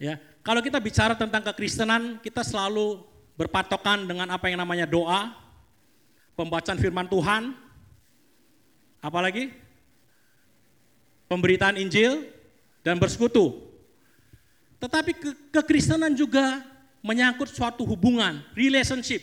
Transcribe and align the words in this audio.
Ya, 0.00 0.16
kalau 0.40 0.64
kita 0.64 0.80
bicara 0.80 1.12
tentang 1.12 1.44
kekristenan, 1.44 2.16
kita 2.24 2.40
selalu 2.40 3.04
berpatokan 3.36 4.08
dengan 4.08 4.32
apa 4.32 4.48
yang 4.48 4.56
namanya 4.56 4.88
doa, 4.88 5.36
pembacaan 6.32 6.80
firman 6.80 7.04
Tuhan, 7.04 7.52
apalagi 9.04 9.52
pemberitaan 11.28 11.76
Injil 11.76 12.24
dan 12.80 12.96
bersekutu. 12.96 13.60
Tetapi 14.80 15.12
ke 15.12 15.30
kekristenan 15.52 16.16
juga 16.16 16.64
menyangkut 17.04 17.52
suatu 17.52 17.84
hubungan, 17.84 18.40
relationship. 18.56 19.20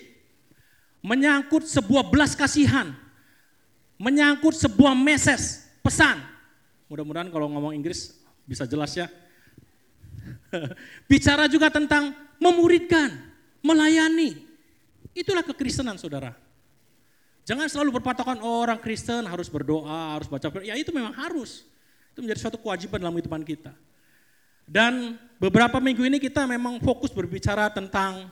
Menyangkut 1.02 1.66
sebuah 1.66 2.05
belas 2.14 2.38
kasihan. 2.38 2.94
Menyangkut 3.98 4.54
sebuah 4.54 4.94
message, 4.94 5.66
pesan. 5.82 6.21
Mudah-mudahan 6.86 7.34
kalau 7.34 7.50
ngomong 7.50 7.73
Inggris 7.73 8.14
bisa 8.46 8.70
jelas 8.70 8.94
ya. 8.94 9.09
Bicara 11.12 11.46
juga 11.52 11.71
tentang 11.71 12.16
memuridkan, 12.41 13.13
melayani. 13.62 14.44
Itulah 15.18 15.41
kekristenan 15.41 15.98
saudara. 15.98 16.35
Jangan 17.48 17.72
selalu 17.72 18.04
berpatokan 18.04 18.44
oh, 18.44 18.59
orang 18.59 18.76
Kristen 18.76 19.23
harus 19.23 19.48
berdoa, 19.48 20.20
harus 20.20 20.27
baca 20.27 20.52
Ya 20.68 20.76
itu 20.76 20.91
memang 20.91 21.16
harus. 21.16 21.63
Itu 22.12 22.20
menjadi 22.20 22.44
suatu 22.44 22.59
kewajiban 22.59 22.99
dalam 22.99 23.16
kehidupan 23.16 23.48
kita. 23.48 23.71
Dan 24.68 25.16
beberapa 25.40 25.80
minggu 25.80 26.04
ini 26.04 26.20
kita 26.20 26.44
memang 26.44 26.84
fokus 26.84 27.16
berbicara 27.16 27.71
tentang 27.71 28.27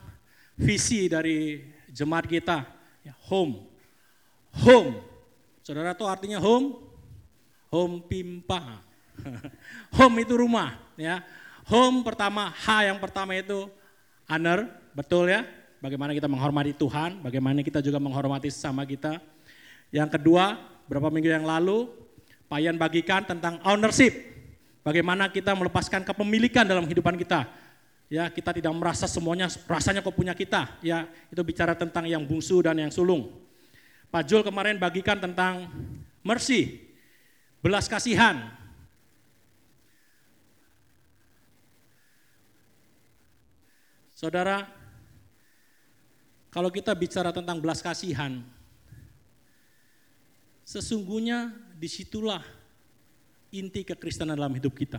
visi 0.60 1.08
dari 1.08 1.64
jemaat 1.88 2.28
kita. 2.28 2.68
Ya, 3.08 3.16
home. 3.32 3.64
Home. 4.68 5.00
Saudara 5.64 5.96
tahu 5.96 6.12
artinya 6.12 6.44
home? 6.44 6.76
Home 7.72 8.04
pimpa. 8.04 8.84
home 9.96 10.28
itu 10.28 10.36
rumah. 10.36 10.76
ya. 11.00 11.24
Home 11.70 12.06
pertama, 12.06 12.54
H 12.54 12.86
yang 12.86 13.02
pertama 13.02 13.34
itu 13.34 13.70
honor, 14.30 14.70
betul 14.94 15.30
ya. 15.30 15.46
Bagaimana 15.82 16.14
kita 16.14 16.30
menghormati 16.30 16.74
Tuhan, 16.78 17.22
bagaimana 17.22 17.62
kita 17.62 17.82
juga 17.82 17.98
menghormati 18.02 18.50
sesama 18.50 18.86
kita. 18.86 19.22
Yang 19.94 20.18
kedua, 20.18 20.58
beberapa 20.86 21.10
minggu 21.14 21.30
yang 21.30 21.46
lalu, 21.46 21.90
Payan 22.46 22.78
bagikan 22.78 23.26
tentang 23.26 23.58
ownership. 23.66 24.14
Bagaimana 24.86 25.34
kita 25.34 25.58
melepaskan 25.58 26.06
kepemilikan 26.06 26.62
dalam 26.62 26.86
kehidupan 26.86 27.18
kita. 27.18 27.50
Ya, 28.06 28.30
kita 28.30 28.54
tidak 28.54 28.70
merasa 28.78 29.10
semuanya 29.10 29.50
rasanya 29.66 30.06
kok 30.06 30.14
punya 30.14 30.38
kita. 30.38 30.78
Ya, 30.86 31.10
itu 31.34 31.42
bicara 31.42 31.74
tentang 31.74 32.06
yang 32.06 32.22
bungsu 32.22 32.62
dan 32.62 32.78
yang 32.78 32.94
sulung. 32.94 33.34
Pak 34.14 34.30
Jul 34.30 34.46
kemarin 34.46 34.78
bagikan 34.78 35.18
tentang 35.18 35.74
mercy, 36.22 36.86
belas 37.66 37.90
kasihan. 37.90 38.54
Saudara, 44.26 44.66
kalau 46.50 46.74
kita 46.74 46.98
bicara 46.98 47.30
tentang 47.30 47.62
belas 47.62 47.78
kasihan, 47.78 48.42
sesungguhnya 50.66 51.54
di 51.78 51.86
situlah 51.86 52.42
inti 53.54 53.86
kekristenan 53.86 54.34
dalam 54.34 54.50
hidup 54.58 54.74
kita. 54.74 54.98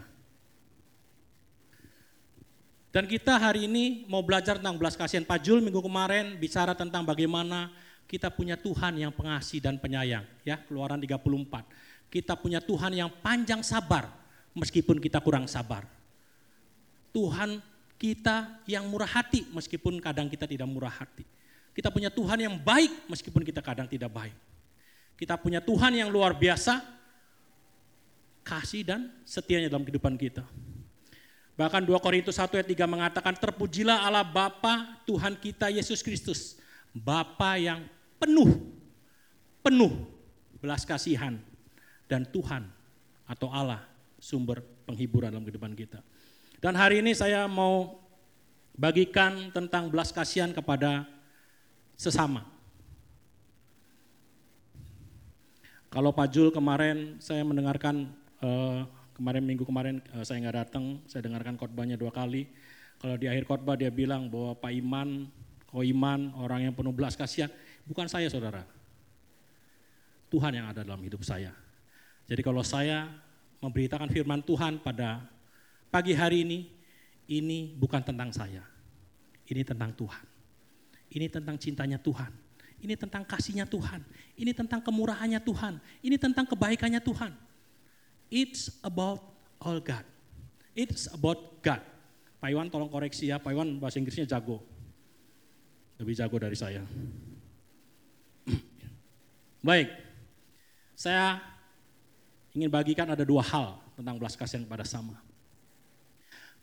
Dan 2.95 3.11
kita 3.11 3.35
hari 3.35 3.67
ini 3.67 4.07
mau 4.07 4.23
belajar 4.23 4.63
tentang 4.63 4.79
belas 4.79 4.95
kasihan. 4.95 5.27
Pak 5.27 5.43
Jul 5.43 5.59
minggu 5.59 5.83
kemarin 5.83 6.39
bicara 6.39 6.79
tentang 6.79 7.03
bagaimana 7.03 7.75
kita 8.07 8.31
punya 8.31 8.55
Tuhan 8.55 8.95
yang 8.95 9.11
pengasih 9.11 9.59
dan 9.59 9.75
penyayang. 9.83 10.23
Ya, 10.47 10.63
keluaran 10.71 11.03
34. 11.03 11.67
Kita 12.15 12.39
punya 12.39 12.63
Tuhan 12.63 12.95
yang 12.95 13.11
panjang 13.11 13.67
sabar 13.67 14.07
meskipun 14.55 15.03
kita 15.03 15.19
kurang 15.19 15.51
sabar. 15.51 15.83
Tuhan 17.11 17.75
kita 17.97 18.61
yang 18.69 18.85
murah 18.89 19.09
hati 19.09 19.49
meskipun 19.53 20.01
kadang 20.01 20.29
kita 20.29 20.45
tidak 20.45 20.69
murah 20.69 20.93
hati. 20.93 21.25
Kita 21.77 21.93
punya 21.93 22.09
Tuhan 22.09 22.41
yang 22.41 22.57
baik 22.57 23.09
meskipun 23.09 23.45
kita 23.45 23.61
kadang 23.61 23.85
tidak 23.85 24.09
baik. 24.09 24.37
Kita 25.17 25.37
punya 25.37 25.61
Tuhan 25.65 25.97
yang 25.97 26.09
luar 26.13 26.37
biasa 26.37 26.81
kasih 28.45 28.85
dan 28.85 29.01
setianya 29.25 29.73
dalam 29.73 29.85
kehidupan 29.85 30.17
kita. 30.17 30.45
Bahkan 31.57 31.89
2 31.89 31.97
Korintus 32.05 32.37
1 32.37 32.53
ayat 32.53 32.69
3 32.69 32.85
mengatakan 32.85 33.33
terpujilah 33.33 34.05
Allah 34.05 34.25
Bapa 34.25 35.01
Tuhan 35.09 35.41
kita 35.41 35.73
Yesus 35.73 36.05
Kristus. 36.05 36.61
Bapa 36.93 37.57
yang 37.57 37.85
penuh, 38.21 38.61
penuh 39.65 39.93
belas 40.61 40.85
kasihan 40.85 41.37
dan 42.09 42.29
Tuhan 42.29 42.69
atau 43.25 43.49
Allah 43.53 43.85
sumber 44.21 44.65
penghiburan 44.85 45.33
dalam 45.33 45.45
kehidupan 45.45 45.73
kita. 45.73 46.01
Dan 46.67 46.75
hari 46.75 46.99
ini 46.99 47.15
saya 47.15 47.47
mau 47.47 47.95
bagikan 48.75 49.55
tentang 49.55 49.87
belas 49.87 50.11
kasihan 50.11 50.51
kepada 50.51 51.07
sesama. 51.95 52.43
Kalau 55.95 56.11
Pak 56.11 56.27
Jul 56.35 56.51
kemarin 56.51 57.23
saya 57.23 57.47
mendengarkan 57.47 58.11
uh, 58.43 58.83
kemarin 59.15 59.47
minggu 59.47 59.63
kemarin 59.63 60.03
uh, 60.11 60.27
saya 60.27 60.43
nggak 60.43 60.67
datang, 60.67 60.99
saya 61.07 61.23
dengarkan 61.23 61.55
khotbahnya 61.55 61.95
dua 61.95 62.11
kali. 62.11 62.51
Kalau 62.99 63.15
di 63.15 63.31
akhir 63.31 63.47
khotbah 63.47 63.79
dia 63.79 63.95
bilang 63.95 64.27
bahwa 64.27 64.59
Pak 64.59 64.73
Iman, 64.75 65.31
Ko 65.71 65.87
Iman, 65.87 66.35
orang 66.35 66.67
yang 66.67 66.75
penuh 66.75 66.91
belas 66.91 67.15
kasihan, 67.15 67.47
bukan 67.87 68.11
saya 68.11 68.27
saudara. 68.27 68.67
Tuhan 70.35 70.51
yang 70.51 70.67
ada 70.75 70.83
dalam 70.83 70.99
hidup 70.99 71.23
saya. 71.23 71.55
Jadi 72.27 72.43
kalau 72.43 72.67
saya 72.67 73.07
memberitakan 73.63 74.11
firman 74.11 74.43
Tuhan 74.43 74.83
pada 74.83 75.36
pagi 75.91 76.13
hari 76.13 76.43
ini, 76.47 76.59
ini 77.27 77.75
bukan 77.75 78.03
tentang 78.03 78.31
saya. 78.31 78.63
Ini 79.47 79.63
tentang 79.63 79.95
Tuhan. 79.95 80.27
Ini 81.11 81.27
tentang 81.31 81.57
cintanya 81.57 81.99
Tuhan. 82.03 82.33
Ini 82.83 82.95
tentang 82.99 83.25
kasihnya 83.25 83.65
Tuhan. 83.65 84.05
Ini 84.37 84.53
tentang 84.53 84.85
kemurahannya 84.85 85.41
Tuhan. 85.41 85.81
Ini 86.05 86.17
tentang 86.21 86.45
kebaikannya 86.45 87.01
Tuhan. 87.01 87.33
It's 88.29 88.75
about 88.83 89.23
all 89.63 89.79
God. 89.81 90.05
It's 90.77 91.09
about 91.09 91.63
God. 91.65 91.81
Pak 92.37 92.53
Iwan 92.53 92.69
tolong 92.69 92.93
koreksi 92.93 93.33
ya, 93.33 93.41
Pak 93.41 93.51
Iwan 93.55 93.81
bahasa 93.81 93.97
Inggrisnya 93.97 94.29
jago. 94.29 94.61
Lebih 95.97 96.15
jago 96.15 96.37
dari 96.37 96.55
saya. 96.55 96.85
Baik, 99.67 99.89
saya 100.93 101.41
ingin 102.53 102.69
bagikan 102.69 103.09
ada 103.09 103.25
dua 103.25 103.41
hal 103.41 103.81
tentang 103.97 104.21
belas 104.21 104.37
kasihan 104.37 104.69
pada 104.69 104.85
sama. 104.85 105.26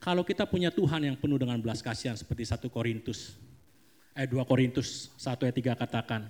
Kalau 0.04 0.28
kita 0.28 0.44
punya 0.44 0.68
Tuhan 0.68 1.08
yang 1.08 1.16
penuh 1.16 1.40
dengan 1.40 1.56
belas 1.64 1.80
kasihan 1.80 2.20
seperti 2.20 2.44
1 2.44 2.60
Korintus, 2.68 3.40
eh 4.12 4.28
2 4.28 4.36
Korintus 4.44 5.16
1 5.16 5.48
ayat 5.48 5.56
3 5.56 5.80
katakan, 5.80 6.28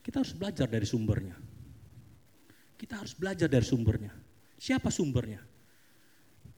kita 0.00 0.24
harus 0.24 0.32
belajar 0.32 0.64
dari 0.64 0.88
sumbernya. 0.88 1.36
Kita 2.80 3.04
harus 3.04 3.12
belajar 3.12 3.52
dari 3.52 3.68
sumbernya. 3.68 4.16
Siapa 4.56 4.88
sumbernya? 4.88 5.44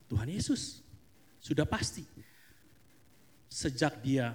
Tuhan 0.06 0.30
Yesus. 0.30 0.78
Sudah 1.42 1.66
pasti. 1.66 2.06
Sejak 3.50 3.98
dia 3.98 4.30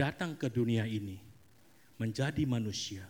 datang 0.00 0.32
ke 0.32 0.48
dunia 0.48 0.88
ini, 0.88 1.20
menjadi 2.00 2.48
manusia. 2.48 3.04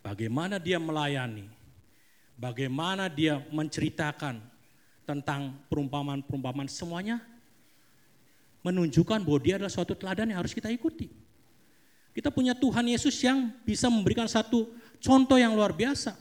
Bagaimana 0.00 0.56
dia 0.56 0.80
melayani, 0.80 1.44
bagaimana 2.40 3.12
dia 3.12 3.44
menceritakan 3.52 4.53
tentang 5.04 5.56
perumpamaan-perumpamaan 5.68 6.68
semuanya 6.68 7.20
menunjukkan 8.64 9.20
bahwa 9.20 9.40
dia 9.40 9.60
adalah 9.60 9.72
suatu 9.72 9.92
teladan 9.92 10.32
yang 10.32 10.40
harus 10.40 10.56
kita 10.56 10.72
ikuti. 10.72 11.12
Kita 12.16 12.32
punya 12.32 12.56
Tuhan 12.56 12.88
Yesus 12.88 13.12
yang 13.20 13.52
bisa 13.68 13.92
memberikan 13.92 14.24
satu 14.24 14.72
contoh 15.02 15.36
yang 15.36 15.52
luar 15.52 15.76
biasa. 15.76 16.16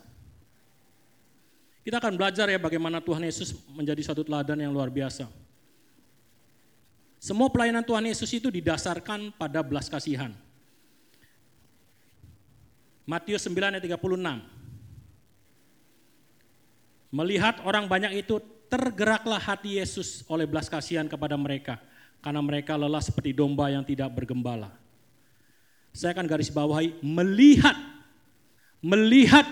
Kita 1.84 2.00
akan 2.00 2.16
belajar 2.20 2.48
ya 2.48 2.60
bagaimana 2.60 3.00
Tuhan 3.00 3.24
Yesus 3.24 3.56
menjadi 3.72 4.02
satu 4.04 4.24
teladan 4.24 4.60
yang 4.60 4.72
luar 4.76 4.92
biasa. 4.92 5.28
Semua 7.24 7.48
pelayanan 7.48 7.88
Tuhan 7.88 8.04
Yesus 8.04 8.28
itu 8.36 8.52
didasarkan 8.52 9.32
pada 9.40 9.64
belas 9.64 9.88
kasihan. 9.88 10.36
Matius 13.08 13.48
9 13.48 13.80
ayat 13.80 13.84
36. 13.84 14.00
Melihat 17.14 17.62
orang 17.68 17.86
banyak 17.88 18.26
itu 18.26 18.40
tergeraklah 18.72 19.40
hati 19.40 19.80
Yesus 19.82 20.24
oleh 20.28 20.48
belas 20.48 20.68
kasihan 20.68 21.08
kepada 21.08 21.36
mereka 21.40 21.80
karena 22.24 22.40
mereka 22.40 22.80
lelah 22.80 23.04
seperti 23.04 23.36
domba 23.36 23.68
yang 23.68 23.84
tidak 23.84 24.12
bergembala. 24.16 24.72
Saya 25.94 26.16
akan 26.18 26.26
garis 26.26 26.50
bawahi 26.50 26.98
melihat 27.04 27.76
melihat 28.84 29.46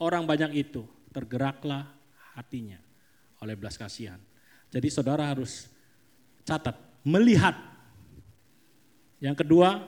orang 0.00 0.26
banyak 0.26 0.66
itu 0.66 0.82
tergeraklah 1.14 1.86
hatinya 2.34 2.80
oleh 3.40 3.54
belas 3.54 3.78
kasihan. 3.78 4.18
Jadi 4.72 4.88
saudara 4.90 5.30
harus 5.30 5.70
catat, 6.42 6.74
melihat. 7.06 7.54
Yang 9.22 9.46
kedua, 9.46 9.80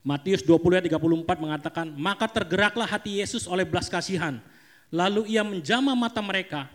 Matius 0.00 0.44
20 0.44 0.80
ayat 0.80 0.86
34 0.88 1.44
mengatakan, 1.44 1.86
maka 1.96 2.26
tergeraklah 2.28 2.88
hati 2.88 3.20
Yesus 3.20 3.44
oleh 3.48 3.64
belas 3.64 3.88
kasihan. 3.88 4.40
Lalu 4.90 5.30
ia 5.32 5.46
menjama 5.46 5.94
mata 5.94 6.18
mereka 6.20 6.66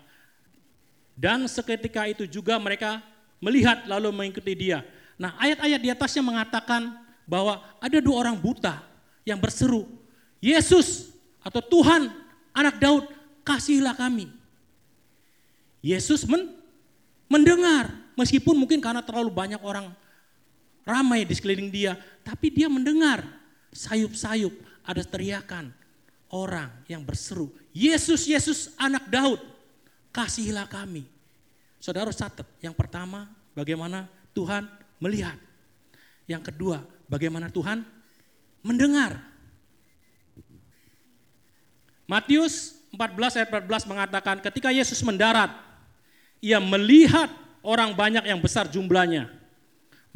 Dan 1.16 1.48
seketika 1.48 2.04
itu 2.12 2.28
juga 2.28 2.60
mereka 2.60 3.00
melihat 3.40 3.88
lalu 3.88 4.12
mengikuti 4.12 4.52
dia. 4.52 4.84
Nah 5.16 5.36
ayat-ayat 5.40 5.80
di 5.80 5.90
atasnya 5.92 6.24
mengatakan 6.24 6.92
bahwa 7.24 7.64
ada 7.80 7.98
dua 8.04 8.28
orang 8.28 8.36
buta 8.36 8.84
yang 9.24 9.40
berseru, 9.40 9.88
Yesus 10.44 11.16
atau 11.40 11.64
Tuhan 11.64 12.12
anak 12.52 12.76
Daud 12.78 13.08
kasihilah 13.48 13.96
kami. 13.96 14.30
Yesus 15.80 16.28
men 16.28 16.52
mendengar 17.32 17.94
meskipun 18.20 18.54
mungkin 18.58 18.84
karena 18.84 19.02
terlalu 19.02 19.32
banyak 19.32 19.62
orang 19.64 19.90
ramai 20.86 21.26
di 21.26 21.34
sekeliling 21.34 21.74
dia, 21.74 21.98
tapi 22.22 22.54
dia 22.54 22.70
mendengar 22.70 23.26
sayup-sayup 23.74 24.54
ada 24.86 25.02
teriakan 25.02 25.74
orang 26.30 26.70
yang 26.86 27.02
berseru, 27.02 27.50
Yesus, 27.74 28.30
Yesus 28.30 28.74
anak 28.78 29.10
Daud, 29.10 29.42
kasihilah 30.16 30.72
kami. 30.72 31.04
Saudara 31.84 32.16
catat, 32.16 32.48
yang 32.64 32.72
pertama 32.72 33.28
bagaimana 33.52 34.08
Tuhan 34.32 34.64
melihat. 35.04 35.36
Yang 36.24 36.56
kedua, 36.56 36.80
bagaimana 37.12 37.52
Tuhan 37.52 37.84
mendengar. 38.64 39.20
Matius 42.08 42.80
14 42.96 43.44
ayat 43.44 43.50
14 43.52 43.92
mengatakan 43.92 44.36
ketika 44.40 44.72
Yesus 44.72 45.04
mendarat, 45.04 45.52
ia 46.40 46.64
melihat 46.64 47.28
orang 47.60 47.92
banyak 47.92 48.24
yang 48.24 48.40
besar 48.40 48.72
jumlahnya. 48.72 49.28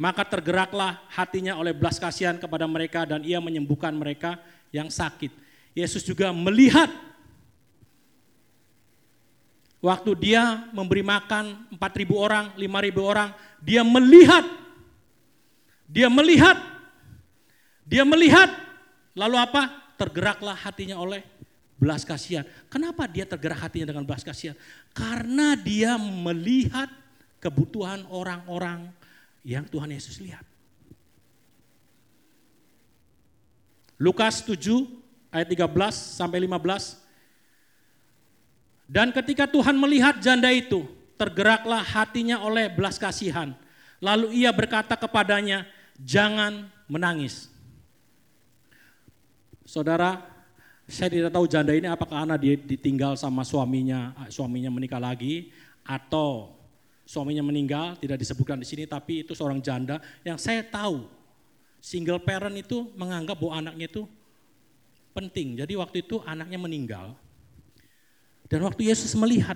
Maka 0.00 0.24
tergeraklah 0.24 0.96
hatinya 1.12 1.60
oleh 1.60 1.76
belas 1.76 2.00
kasihan 2.00 2.40
kepada 2.40 2.64
mereka 2.64 3.04
dan 3.04 3.20
ia 3.20 3.36
menyembuhkan 3.36 3.92
mereka 3.92 4.40
yang 4.72 4.88
sakit. 4.88 5.28
Yesus 5.76 6.00
juga 6.00 6.32
melihat 6.32 6.88
waktu 9.80 10.10
dia 10.16 10.68
memberi 10.70 11.00
makan 11.00 11.68
4.000 11.72 12.12
orang, 12.12 12.44
5.000 12.56 13.00
orang, 13.00 13.28
dia 13.60 13.82
melihat, 13.84 14.44
dia 15.88 16.08
melihat, 16.12 16.56
dia 17.84 18.04
melihat, 18.04 18.48
lalu 19.16 19.36
apa? 19.40 19.72
Tergeraklah 19.96 20.56
hatinya 20.56 20.96
oleh 20.96 21.20
belas 21.80 22.04
kasihan. 22.04 22.44
Kenapa 22.68 23.08
dia 23.08 23.24
tergerak 23.24 23.60
hatinya 23.68 23.92
dengan 23.92 24.04
belas 24.04 24.20
kasihan? 24.20 24.56
Karena 24.92 25.56
dia 25.56 25.96
melihat 25.96 26.88
kebutuhan 27.40 28.04
orang-orang 28.12 28.92
yang 29.40 29.64
Tuhan 29.64 29.88
Yesus 29.88 30.20
lihat. 30.20 30.44
Lukas 34.00 34.40
7 34.44 34.56
ayat 35.28 35.48
13 35.48 35.92
sampai 35.92 36.40
15. 36.44 37.09
Dan 38.90 39.14
ketika 39.14 39.46
Tuhan 39.46 39.78
melihat 39.78 40.18
janda 40.18 40.50
itu, 40.50 40.82
tergeraklah 41.14 41.78
hatinya 41.78 42.42
oleh 42.42 42.66
belas 42.66 42.98
kasihan. 42.98 43.54
Lalu 44.02 44.42
ia 44.42 44.50
berkata 44.50 44.98
kepadanya, 44.98 45.62
jangan 46.02 46.66
menangis. 46.90 47.46
Saudara, 49.62 50.18
saya 50.90 51.06
tidak 51.06 51.30
tahu 51.30 51.46
janda 51.46 51.70
ini 51.70 51.86
apakah 51.86 52.26
dia 52.34 52.58
ditinggal 52.58 53.14
sama 53.14 53.46
suaminya, 53.46 54.10
suaminya 54.26 54.74
menikah 54.74 54.98
lagi, 54.98 55.54
atau 55.86 56.58
suaminya 57.06 57.46
meninggal, 57.46 57.94
tidak 57.94 58.18
disebutkan 58.18 58.58
di 58.58 58.66
sini, 58.66 58.90
tapi 58.90 59.22
itu 59.22 59.38
seorang 59.38 59.62
janda 59.62 60.02
yang 60.26 60.34
saya 60.34 60.66
tahu 60.66 61.06
single 61.78 62.18
parent 62.18 62.58
itu 62.58 62.90
menganggap 62.98 63.38
bahwa 63.38 63.54
anaknya 63.62 63.86
itu 63.86 64.02
penting. 65.14 65.62
Jadi 65.62 65.78
waktu 65.78 66.02
itu 66.02 66.18
anaknya 66.26 66.58
meninggal, 66.58 67.14
dan 68.50 68.66
waktu 68.66 68.90
Yesus 68.90 69.14
melihat, 69.14 69.54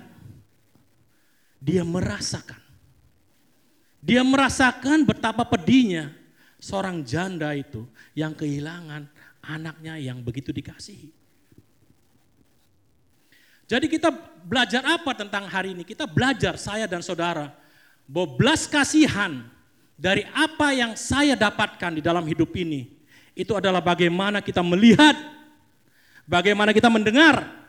dia 1.59 1.83
merasakan. 1.83 2.63
Dia 3.99 4.23
merasakan 4.23 5.03
betapa 5.03 5.43
pedihnya 5.43 6.15
seorang 6.63 7.03
janda 7.03 7.51
itu 7.59 7.83
yang 8.15 8.31
kehilangan 8.31 9.11
anaknya 9.43 9.99
yang 9.99 10.23
begitu 10.23 10.55
dikasihi. 10.55 11.11
Jadi 13.65 13.91
kita 13.91 14.13
belajar 14.45 14.85
apa 14.87 15.11
tentang 15.17 15.51
hari 15.51 15.75
ini? 15.75 15.83
Kita 15.83 16.07
belajar 16.07 16.55
saya 16.55 16.87
dan 16.87 17.03
saudara 17.03 17.51
bahwa 18.07 18.37
belas 18.39 18.69
kasihan 18.69 19.43
dari 19.97 20.23
apa 20.37 20.71
yang 20.71 20.95
saya 20.95 21.35
dapatkan 21.35 21.99
di 21.99 22.03
dalam 22.05 22.23
hidup 22.29 22.53
ini 22.55 22.93
itu 23.35 23.57
adalah 23.57 23.81
bagaimana 23.81 24.45
kita 24.45 24.61
melihat, 24.61 25.17
bagaimana 26.29 26.77
kita 26.77 26.93
mendengar, 26.93 27.64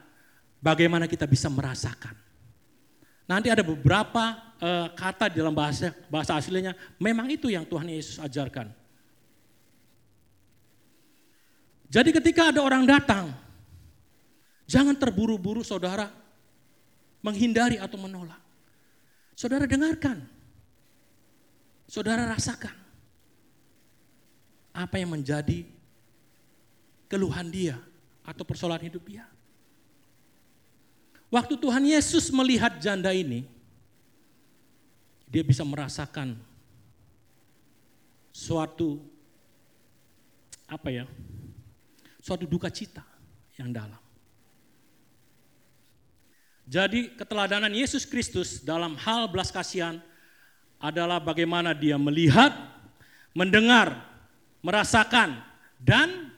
bagaimana 0.66 1.06
kita 1.06 1.30
bisa 1.30 1.46
merasakan. 1.54 2.18
Nanti 3.30 3.54
ada 3.54 3.62
beberapa 3.62 4.34
uh, 4.58 4.90
kata 4.98 5.30
dalam 5.30 5.54
bahasa 5.54 5.94
bahasa 6.10 6.34
aslinya, 6.34 6.74
memang 6.98 7.30
itu 7.30 7.54
yang 7.54 7.70
Tuhan 7.70 7.86
Yesus 7.86 8.18
ajarkan. 8.18 8.74
Jadi 11.86 12.10
ketika 12.10 12.50
ada 12.50 12.66
orang 12.66 12.82
datang 12.90 13.46
Jangan 14.66 14.98
terburu-buru 14.98 15.62
saudara 15.62 16.10
menghindari 17.22 17.78
atau 17.78 18.02
menolak. 18.02 18.42
Saudara 19.38 19.70
dengarkan. 19.70 20.26
Saudara 21.86 22.26
rasakan. 22.26 22.74
Apa 24.74 24.98
yang 24.98 25.14
menjadi 25.14 25.70
keluhan 27.06 27.48
dia 27.54 27.78
atau 28.26 28.42
persoalan 28.42 28.82
hidup 28.82 29.06
dia. 29.06 29.24
Waktu 31.36 31.60
Tuhan 31.60 31.84
Yesus 31.84 32.32
melihat 32.32 32.80
janda 32.80 33.12
ini, 33.12 33.44
dia 35.28 35.44
bisa 35.44 35.68
merasakan 35.68 36.40
suatu 38.32 39.04
apa 40.64 40.96
ya? 40.96 41.04
Suatu 42.24 42.48
duka 42.48 42.72
cita 42.72 43.04
yang 43.60 43.76
dalam. 43.76 44.00
Jadi 46.64 47.12
keteladanan 47.20 47.76
Yesus 47.76 48.08
Kristus 48.08 48.64
dalam 48.64 48.96
hal 48.96 49.28
belas 49.28 49.52
kasihan 49.52 50.00
adalah 50.80 51.20
bagaimana 51.20 51.76
dia 51.76 52.00
melihat, 52.00 52.56
mendengar, 53.36 53.92
merasakan, 54.64 55.44
dan 55.84 56.32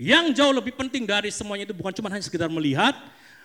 yang 0.00 0.32
jauh 0.32 0.56
lebih 0.56 0.72
penting 0.80 1.04
dari 1.04 1.28
semuanya 1.28 1.68
itu 1.68 1.76
bukan 1.76 1.92
cuma 1.92 2.08
hanya 2.08 2.24
sekedar 2.24 2.48
melihat, 2.48 2.96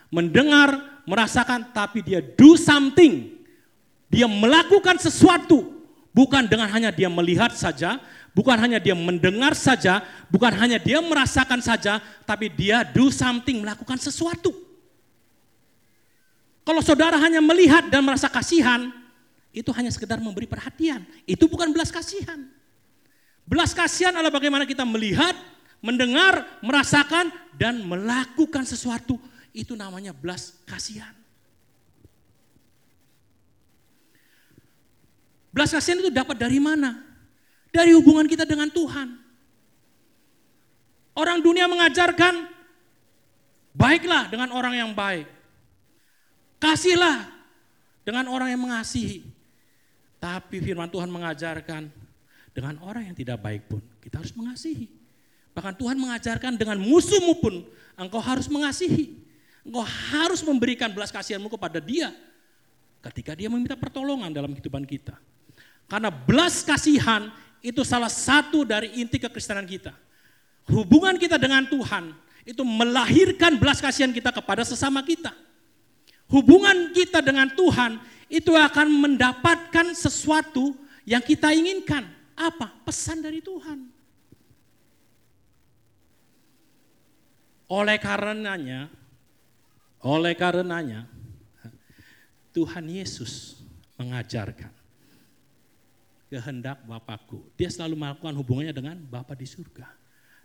mendengar, 0.07 1.01
merasakan, 1.07 1.71
tapi 1.71 2.03
dia 2.03 2.19
do 2.19 2.55
something. 2.59 3.35
Dia 4.07 4.27
melakukan 4.27 4.95
sesuatu, 4.99 5.83
bukan 6.15 6.47
dengan 6.47 6.71
hanya 6.71 6.95
dia 6.95 7.11
melihat 7.11 7.51
saja, 7.51 7.99
bukan 8.31 8.55
hanya 8.55 8.79
dia 8.79 8.95
mendengar 8.95 9.51
saja, 9.51 9.99
bukan 10.31 10.55
hanya 10.55 10.79
dia 10.79 11.03
merasakan 11.03 11.59
saja, 11.59 11.99
tapi 12.23 12.47
dia 12.47 12.87
do 12.87 13.11
something, 13.11 13.59
melakukan 13.59 13.99
sesuatu. 13.99 14.55
Kalau 16.67 16.83
saudara 16.83 17.15
hanya 17.19 17.39
melihat 17.39 17.87
dan 17.87 18.03
merasa 18.03 18.27
kasihan, 18.27 18.91
itu 19.55 19.71
hanya 19.71 19.87
sekedar 19.87 20.19
memberi 20.19 20.45
perhatian. 20.47 21.03
Itu 21.23 21.47
bukan 21.47 21.71
belas 21.71 21.89
kasihan. 21.89 22.43
Belas 23.47 23.71
kasihan 23.71 24.11
adalah 24.11 24.35
bagaimana 24.35 24.67
kita 24.67 24.83
melihat, 24.83 25.31
mendengar, 25.79 26.43
merasakan, 26.59 27.31
dan 27.55 27.79
melakukan 27.87 28.67
sesuatu. 28.67 29.15
Itu 29.57 29.73
namanya 29.73 30.13
belas 30.13 30.61
kasihan. 30.69 31.17
Belas 35.49 35.73
kasihan 35.73 35.97
itu 35.97 36.13
dapat 36.13 36.37
dari 36.37 36.61
mana? 36.61 37.01
Dari 37.73 37.97
hubungan 37.97 38.29
kita 38.29 38.45
dengan 38.45 38.69
Tuhan. 38.69 39.17
Orang 41.17 41.41
dunia 41.41 41.65
mengajarkan, 41.65 42.45
baiklah 43.73 44.29
dengan 44.29 44.53
orang 44.53 44.77
yang 44.77 44.93
baik. 44.93 45.25
Kasihlah 46.61 47.25
dengan 48.05 48.29
orang 48.29 48.53
yang 48.53 48.61
mengasihi. 48.61 49.25
Tapi 50.21 50.61
firman 50.61 50.93
Tuhan 50.93 51.09
mengajarkan 51.09 51.89
dengan 52.53 52.77
orang 52.85 53.09
yang 53.09 53.17
tidak 53.17 53.41
baik 53.41 53.65
pun 53.65 53.81
kita 53.97 54.21
harus 54.21 54.33
mengasihi. 54.37 54.85
Bahkan 55.57 55.73
Tuhan 55.81 55.97
mengajarkan 55.97 56.53
dengan 56.53 56.77
musuhmu 56.77 57.41
pun 57.41 57.65
engkau 57.97 58.21
harus 58.21 58.45
mengasihi. 58.45 59.26
Engkau 59.67 59.83
harus 59.83 60.39
memberikan 60.47 60.87
belas 60.95 61.11
kasihanmu 61.11 61.51
kepada 61.51 61.83
dia 61.83 62.15
ketika 63.03 63.35
dia 63.35 63.51
meminta 63.51 63.75
pertolongan 63.75 64.31
dalam 64.31 64.55
kehidupan 64.55 64.87
kita. 64.87 65.19
Karena 65.91 66.07
belas 66.07 66.63
kasihan 66.63 67.27
itu 67.59 67.83
salah 67.83 68.11
satu 68.11 68.63
dari 68.63 68.95
inti 68.95 69.19
kekristenan 69.19 69.67
kita. 69.67 69.91
Hubungan 70.71 71.19
kita 71.19 71.35
dengan 71.35 71.67
Tuhan 71.67 72.15
itu 72.47 72.63
melahirkan 72.63 73.59
belas 73.59 73.83
kasihan 73.83 74.15
kita 74.15 74.31
kepada 74.31 74.63
sesama 74.63 75.03
kita 75.03 75.35
hubungan 76.31 76.91
kita 76.91 77.23
dengan 77.23 77.47
Tuhan 77.51 77.99
itu 78.27 78.51
akan 78.51 78.87
mendapatkan 78.91 79.95
sesuatu 79.95 80.75
yang 81.07 81.23
kita 81.23 81.55
inginkan. 81.55 82.03
Apa? 82.35 82.69
Pesan 82.83 83.23
dari 83.23 83.39
Tuhan. 83.39 83.87
Oleh 87.67 87.99
karenanya, 87.99 88.87
oleh 90.07 90.31
karenanya, 90.39 91.03
Tuhan 92.55 92.87
Yesus 92.87 93.59
mengajarkan 93.99 94.71
kehendak 96.27 96.83
Bapakku. 96.83 97.43
Dia 97.55 97.71
selalu 97.71 97.95
melakukan 97.99 98.35
hubungannya 98.35 98.73
dengan 98.75 98.95
Bapa 98.99 99.35
di 99.35 99.47
surga. 99.47 99.87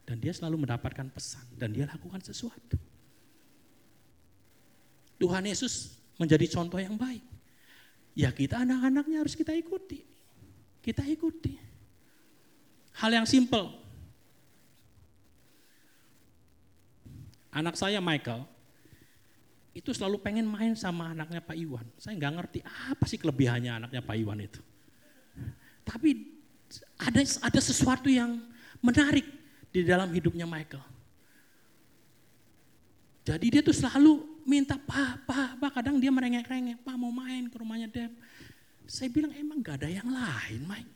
Dan 0.02 0.18
dia 0.18 0.34
selalu 0.34 0.66
mendapatkan 0.66 1.06
pesan 1.14 1.46
dan 1.54 1.70
dia 1.70 1.86
lakukan 1.86 2.18
sesuatu. 2.18 2.74
Tuhan 5.22 5.46
Yesus 5.46 5.94
menjadi 6.18 6.50
contoh 6.50 6.82
yang 6.82 6.98
baik. 6.98 7.22
Ya 8.18 8.34
kita 8.34 8.66
anak-anaknya 8.66 9.22
harus 9.22 9.38
kita 9.38 9.54
ikuti. 9.54 10.02
Kita 10.82 11.06
ikuti. 11.06 11.54
Hal 12.98 13.14
yang 13.14 13.26
simple. 13.30 13.78
Anak 17.54 17.78
saya 17.78 18.02
Michael, 18.02 18.42
itu 19.72 19.90
selalu 19.96 20.20
pengen 20.20 20.44
main 20.44 20.76
sama 20.76 21.16
anaknya 21.16 21.40
Pak 21.40 21.56
Iwan. 21.56 21.86
Saya 21.96 22.16
nggak 22.20 22.32
ngerti 22.36 22.58
apa 22.64 23.04
sih 23.08 23.16
kelebihannya 23.16 23.72
anaknya 23.82 24.00
Pak 24.04 24.16
Iwan 24.20 24.38
itu. 24.44 24.60
Tapi 25.82 26.10
ada 27.00 27.20
ada 27.20 27.60
sesuatu 27.60 28.12
yang 28.12 28.36
menarik 28.84 29.24
di 29.72 29.80
dalam 29.82 30.12
hidupnya 30.12 30.44
Michael. 30.44 30.84
Jadi 33.22 33.46
dia 33.54 33.62
tuh 33.62 33.74
selalu 33.74 34.42
minta, 34.42 34.74
Pak, 34.74 35.24
Pak. 35.24 35.70
Kadang 35.78 36.02
dia 36.02 36.10
merengek-rengek, 36.10 36.82
Pak 36.82 36.96
mau 36.98 37.14
main 37.14 37.46
ke 37.46 37.54
rumahnya 37.54 37.86
Deb. 37.86 38.10
Saya 38.84 39.08
bilang 39.08 39.30
emang 39.38 39.62
gak 39.62 39.78
ada 39.82 39.88
yang 39.88 40.10
lain, 40.10 40.66
Mike. 40.66 40.92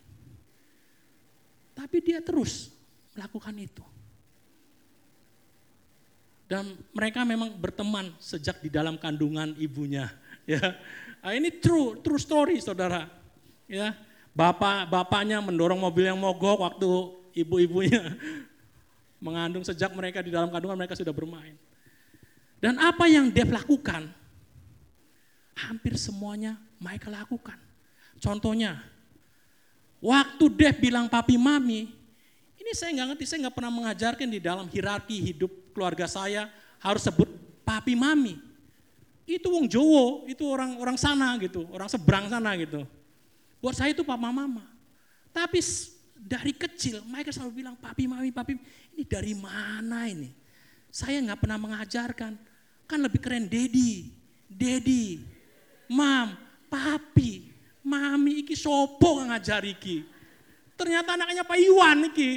Tapi 1.79 1.97
dia 2.03 2.19
terus 2.19 2.75
melakukan 3.15 3.55
itu. 3.55 3.85
Dan 6.47 6.79
mereka 6.95 7.27
memang 7.27 7.51
berteman 7.59 8.15
sejak 8.23 8.63
di 8.63 8.71
dalam 8.71 8.95
kandungan 8.99 9.55
ibunya. 9.59 10.11
Ya, 10.47 10.79
nah, 11.19 11.35
ini 11.35 11.51
true, 11.51 11.99
true 12.07 12.23
story, 12.23 12.63
saudara. 12.63 13.11
Ya, 13.67 13.99
bapak 14.31 14.87
bapaknya 14.87 15.43
mendorong 15.43 15.75
mobil 15.75 16.07
yang 16.07 16.15
mogok 16.15 16.63
waktu 16.63 16.87
ibu-ibunya 17.35 18.15
mengandung 19.27 19.67
sejak 19.67 19.91
mereka 19.91 20.23
di 20.23 20.31
dalam 20.31 20.47
kandungan 20.55 20.79
mereka 20.79 20.95
sudah 20.95 21.11
bermain. 21.11 21.59
Dan 22.63 22.79
apa 22.79 23.11
yang 23.11 23.27
Dev 23.27 23.51
lakukan, 23.51 24.07
hampir 25.59 25.99
semuanya 25.99 26.55
Michael 26.79 27.19
lakukan. 27.27 27.59
Contohnya, 28.23 28.81
waktu 29.99 30.47
Dev 30.55 30.79
bilang 30.79 31.11
papi 31.11 31.35
mami, 31.35 31.91
ini 32.55 32.71
saya 32.71 32.95
nggak 32.95 33.19
ngerti, 33.19 33.25
saya 33.27 33.51
nggak 33.51 33.57
pernah 33.59 33.73
mengajarkan 33.75 34.31
di 34.31 34.39
dalam 34.39 34.71
hierarki 34.71 35.19
hidup 35.21 35.66
keluarga 35.77 36.09
saya 36.09 36.49
harus 36.81 37.05
sebut 37.05 37.29
papi 37.61 37.93
mami. 37.93 38.41
Itu 39.29 39.53
wong 39.53 39.69
Jowo, 39.69 40.25
itu 40.25 40.41
orang 40.49 40.81
orang 40.81 40.97
sana 40.97 41.37
gitu, 41.37 41.69
orang 41.69 41.93
seberang 41.93 42.33
sana 42.33 42.57
gitu. 42.57 42.89
Buat 43.61 43.77
saya 43.77 43.93
itu 43.93 44.01
papa 44.01 44.33
mama. 44.33 44.65
Tapi 45.35 45.61
dari 46.17 46.57
kecil 46.57 47.05
mereka 47.05 47.29
selalu 47.29 47.61
bilang 47.61 47.77
papi 47.77 48.09
mami 48.09 48.33
papi 48.33 48.57
ini 48.97 49.05
dari 49.05 49.37
mana 49.37 50.09
ini? 50.09 50.33
Saya 50.89 51.21
nggak 51.21 51.45
pernah 51.45 51.61
mengajarkan. 51.61 52.33
Kan 52.87 53.03
lebih 53.03 53.19
keren 53.19 53.51
daddy, 53.51 54.15
daddy, 54.47 55.19
mam, 55.91 56.39
papi, 56.71 57.51
mami 57.83 58.47
iki 58.47 58.55
sopo 58.55 59.27
ngajar 59.27 59.67
iki. 59.67 60.07
Ternyata 60.79 61.19
anaknya 61.19 61.43
Pak 61.43 61.59
Iwan 61.59 61.99
iki 62.15 62.31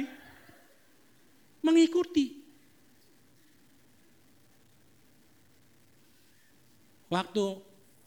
mengikuti 1.62 2.39
Waktu 7.10 7.58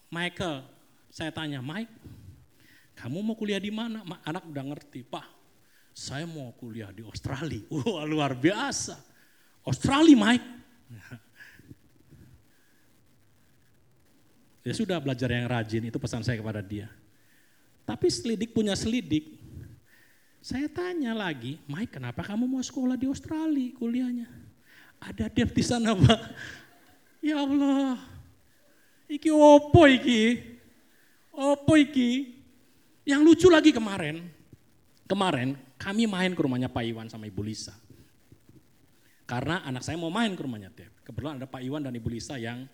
Michael, 0.07 0.63
saya 1.11 1.27
tanya, 1.35 1.59
Mike, 1.59 1.91
kamu 2.95 3.19
mau 3.19 3.35
kuliah 3.35 3.59
di 3.59 3.67
mana? 3.67 3.99
Anak 4.23 4.47
udah 4.47 4.63
ngerti, 4.63 5.03
Pak, 5.03 5.27
saya 5.91 6.23
mau 6.23 6.55
kuliah 6.55 6.87
di 6.95 7.03
Australia. 7.03 7.67
Wah 7.73 8.07
luar 8.07 8.31
biasa. 8.31 8.95
Australia, 9.67 10.15
Mike. 10.15 10.47
Ya 14.63 14.71
sudah 14.71 14.95
belajar 14.95 15.27
yang 15.27 15.51
rajin, 15.51 15.91
itu 15.91 15.99
pesan 15.99 16.23
saya 16.23 16.39
kepada 16.39 16.63
dia. 16.63 16.87
Tapi 17.83 18.07
selidik 18.07 18.55
punya 18.55 18.79
selidik. 18.79 19.35
Saya 20.39 20.71
tanya 20.71 21.11
lagi, 21.11 21.59
Mike 21.67 21.99
kenapa 21.99 22.23
kamu 22.23 22.47
mau 22.47 22.63
sekolah 22.63 22.95
di 22.95 23.03
Australia 23.11 23.75
kuliahnya? 23.75 24.31
Ada 25.03 25.27
Dev 25.27 25.51
di 25.51 25.63
sana, 25.67 25.91
Pak. 25.91 26.21
Ya 27.23 27.39
Allah, 27.39 27.99
Iki 29.13 29.29
opo 29.29 29.85
iki? 29.85 30.41
Opo 31.37 31.77
iki? 31.77 32.33
Yang 33.05 33.21
lucu 33.21 33.47
lagi 33.51 33.69
kemarin, 33.69 34.25
kemarin 35.05 35.53
kami 35.77 36.09
main 36.09 36.33
ke 36.33 36.41
rumahnya 36.41 36.71
Pak 36.71 36.81
Iwan 36.81 37.07
sama 37.13 37.29
Ibu 37.29 37.45
Lisa. 37.45 37.77
Karena 39.29 39.61
anak 39.69 39.85
saya 39.85 40.01
mau 40.01 40.09
main 40.09 40.33
ke 40.33 40.41
rumahnya 40.41 40.73
Dev. 40.73 40.89
Kebetulan 41.05 41.37
ada 41.37 41.45
Pak 41.45 41.61
Iwan 41.61 41.85
dan 41.85 41.93
Ibu 41.93 42.09
Lisa 42.09 42.41
yang 42.41 42.65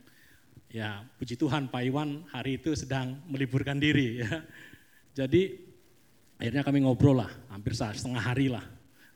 ya 0.70 1.04
puji 1.18 1.36
Tuhan 1.36 1.68
Pak 1.68 1.82
Iwan 1.84 2.24
hari 2.32 2.62
itu 2.62 2.72
sedang 2.78 3.20
meliburkan 3.28 3.76
diri 3.76 4.24
ya. 4.24 4.32
Jadi 5.20 5.60
akhirnya 6.40 6.64
kami 6.64 6.88
ngobrol 6.88 7.20
lah, 7.20 7.32
hampir 7.52 7.76
setengah 7.76 8.24
hari 8.24 8.48
lah. 8.48 8.64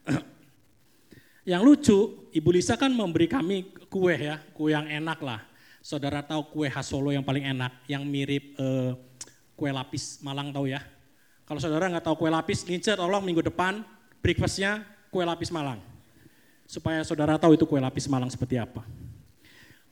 yang 1.50 1.64
lucu, 1.64 2.28
Ibu 2.36 2.50
Lisa 2.52 2.76
kan 2.76 2.92
memberi 2.92 3.30
kami 3.30 3.64
kue 3.88 4.12
ya, 4.12 4.36
kue 4.52 4.76
yang 4.76 4.84
enak 4.84 5.22
lah. 5.24 5.53
Saudara 5.84 6.24
tahu 6.24 6.48
kue 6.48 6.72
khas 6.72 6.88
Solo 6.88 7.12
yang 7.12 7.20
paling 7.20 7.44
enak, 7.44 7.84
yang 7.84 8.08
mirip 8.08 8.56
uh, 8.56 8.96
kue 9.52 9.68
lapis 9.68 10.16
Malang 10.24 10.48
tahu 10.48 10.72
ya? 10.72 10.80
Kalau 11.44 11.60
saudara 11.60 11.92
nggak 11.92 12.08
tahu 12.08 12.24
kue 12.24 12.32
lapis, 12.32 12.64
lincer 12.64 12.96
tolong 12.96 13.20
minggu 13.20 13.44
depan 13.44 13.84
breakfastnya 14.24 14.80
kue 15.12 15.20
lapis 15.28 15.52
Malang. 15.52 15.84
Supaya 16.64 17.04
saudara 17.04 17.36
tahu 17.36 17.60
itu 17.60 17.68
kue 17.68 17.76
lapis 17.76 18.08
Malang 18.08 18.32
seperti 18.32 18.56
apa. 18.56 18.80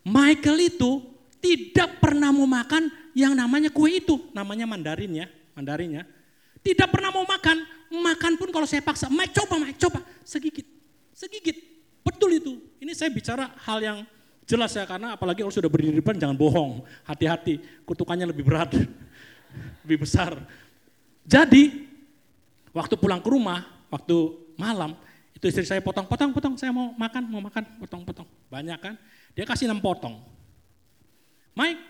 Michael 0.01 0.73
itu 0.73 1.05
tidak 1.45 2.01
pernah 2.01 2.33
mau 2.33 2.49
makan 2.49 2.89
yang 3.13 3.37
namanya 3.37 3.69
kue 3.69 4.01
itu, 4.01 4.17
namanya 4.33 4.65
mandarin 4.65 5.13
ya, 5.13 5.27
mandarin 5.53 6.01
ya. 6.01 6.03
Tidak 6.65 6.89
pernah 6.89 7.13
mau 7.13 7.29
makan, 7.29 7.69
makan 7.93 8.41
pun 8.41 8.49
kalau 8.49 8.65
saya 8.65 8.81
paksa, 8.81 9.13
Mike 9.13 9.37
coba, 9.37 9.61
Mike 9.61 9.77
coba, 9.77 10.01
segigit, 10.25 10.65
segigit. 11.13 11.85
Betul 12.01 12.41
itu. 12.41 12.57
Ini 12.81 12.97
saya 12.97 13.13
bicara 13.13 13.53
hal 13.61 13.79
yang 13.85 13.99
Jelas 14.53 14.77
ya 14.77 14.85
karena 14.85 15.17
apalagi 15.17 15.41
kalau 15.41 15.49
sudah 15.49 15.73
berdiri 15.73 15.97
di 15.97 16.05
depan 16.05 16.21
jangan 16.21 16.37
bohong. 16.37 16.85
Hati-hati, 17.09 17.57
kutukannya 17.89 18.29
lebih 18.29 18.45
berat, 18.45 18.77
lebih 19.89 20.05
besar. 20.05 20.37
Jadi 21.25 21.89
waktu 22.77 23.01
pulang 23.01 23.25
ke 23.25 23.33
rumah, 23.33 23.65
waktu 23.89 24.13
malam, 24.61 24.93
itu 25.33 25.49
istri 25.49 25.65
saya 25.65 25.81
potong-potong, 25.81 26.37
potong, 26.37 26.55
saya 26.61 26.69
mau 26.69 26.93
makan, 26.93 27.23
mau 27.33 27.41
makan, 27.41 27.65
potong-potong. 27.81 28.29
Banyak 28.53 28.77
kan? 28.77 28.95
Dia 29.33 29.49
kasih 29.49 29.73
enam 29.73 29.81
potong. 29.81 30.21
Mike, 31.57 31.81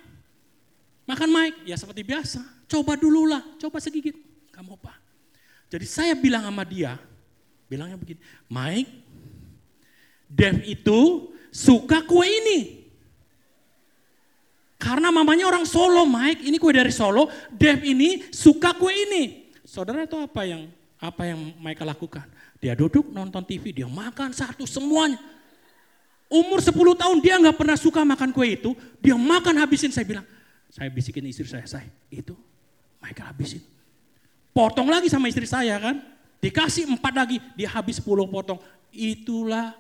makan 1.03 1.29
Mike, 1.35 1.59
ya 1.67 1.75
seperti 1.75 2.07
biasa. 2.07 2.47
Coba 2.71 2.95
dulu 2.95 3.27
lah, 3.27 3.43
coba 3.59 3.83
segigit. 3.83 4.15
Kamu 4.55 4.79
apa? 4.79 4.95
Jadi 5.67 5.83
saya 5.83 6.15
bilang 6.15 6.47
sama 6.47 6.63
dia, 6.63 6.95
bilangnya 7.67 7.99
begini, 7.99 8.23
Mike, 8.47 8.93
Dev 10.31 10.63
itu 10.63 11.32
suka 11.53 12.01
kue 12.09 12.25
ini. 12.25 12.59
Karena 14.81 15.15
mamanya 15.15 15.47
orang 15.47 15.63
Solo, 15.63 16.03
Mike, 16.03 16.43
ini 16.43 16.59
kue 16.59 16.75
dari 16.75 16.91
Solo, 16.91 17.31
Dev 17.55 17.87
ini 17.87 18.27
suka 18.35 18.75
kue 18.75 18.91
ini. 18.91 19.55
Saudara 19.63 20.03
itu 20.03 20.19
apa 20.19 20.43
yang 20.43 20.67
apa 20.99 21.23
yang 21.23 21.55
Mike 21.63 21.87
lakukan? 21.87 22.27
Dia 22.59 22.75
duduk 22.75 23.15
nonton 23.15 23.47
TV, 23.47 23.71
dia 23.71 23.87
makan 23.87 24.35
satu 24.35 24.67
semuanya. 24.67 25.23
Umur 26.27 26.59
10 26.59 26.75
tahun 26.99 27.19
dia 27.21 27.37
nggak 27.39 27.61
pernah 27.61 27.77
suka 27.79 28.03
makan 28.03 28.35
kue 28.35 28.59
itu, 28.59 28.75
dia 28.99 29.15
makan 29.15 29.63
habisin. 29.63 29.95
Saya 29.95 30.09
bilang, 30.09 30.27
saya 30.67 30.89
bisikin 30.91 31.29
istri 31.31 31.47
saya, 31.47 31.69
saya 31.69 31.87
itu 32.11 32.35
Michael 32.99 33.29
habisin. 33.31 33.63
Potong 34.51 34.91
lagi 34.91 35.07
sama 35.07 35.31
istri 35.31 35.47
saya 35.47 35.79
kan, 35.79 36.01
dikasih 36.43 36.91
empat 36.91 37.13
lagi, 37.15 37.37
dia 37.55 37.71
habis 37.71 38.03
10 38.03 38.27
potong. 38.27 38.59
Itulah 38.91 39.79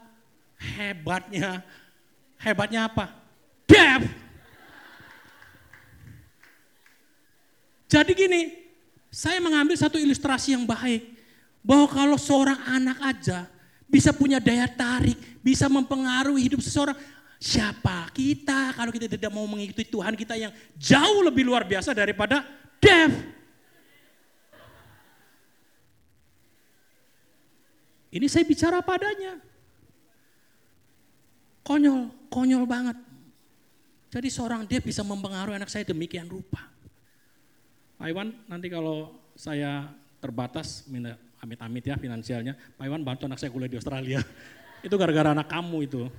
Hebatnya, 0.63 1.67
hebatnya 2.39 2.87
apa? 2.87 3.11
Deaf. 3.67 4.07
Jadi 7.91 8.13
gini, 8.15 8.41
saya 9.13 9.43
mengambil 9.43 9.77
satu 9.77 9.99
ilustrasi 9.99 10.55
yang 10.55 10.65
baik. 10.65 11.13
Bahwa 11.63 11.87
kalau 11.87 12.19
seorang 12.19 12.59
anak 12.67 12.99
aja 13.03 13.47
bisa 13.87 14.11
punya 14.11 14.43
daya 14.43 14.67
tarik, 14.67 15.15
bisa 15.45 15.69
mempengaruhi 15.69 16.49
hidup 16.49 16.63
seseorang. 16.65 16.97
Siapa 17.43 18.07
kita 18.15 18.71
kalau 18.79 18.95
kita 18.95 19.11
tidak 19.11 19.31
mau 19.35 19.43
mengikuti 19.51 19.83
Tuhan 19.83 20.15
kita 20.15 20.39
yang 20.39 20.55
jauh 20.79 21.27
lebih 21.27 21.43
luar 21.43 21.67
biasa 21.67 21.91
daripada 21.91 22.47
deaf. 22.79 23.11
Ini 28.13 28.27
saya 28.31 28.45
bicara 28.47 28.79
padanya. 28.79 29.52
Konyol, 31.63 32.11
konyol 32.27 32.67
banget. 32.67 32.99
Jadi 34.13 34.29
seorang 34.29 34.67
dia 34.69 34.83
bisa 34.83 35.01
mempengaruhi 35.07 35.57
anak 35.57 35.71
saya 35.71 35.89
demikian 35.89 36.29
rupa. 36.29 36.69
Pak 37.97 38.07
Iwan 38.11 38.35
nanti 38.51 38.67
kalau 38.67 39.15
saya 39.39 39.89
terbatas 40.19 40.85
amit-amit 41.41 41.87
ya 41.87 41.95
finansialnya, 41.97 42.59
Pak 42.77 42.85
Iwan 42.85 43.07
bantu 43.07 43.31
anak 43.31 43.39
saya 43.39 43.55
kuliah 43.55 43.71
di 43.71 43.79
Australia. 43.79 44.21
itu 44.87 44.95
gara-gara 44.99 45.31
anak 45.31 45.47
kamu 45.47 45.87
itu. 45.87 46.03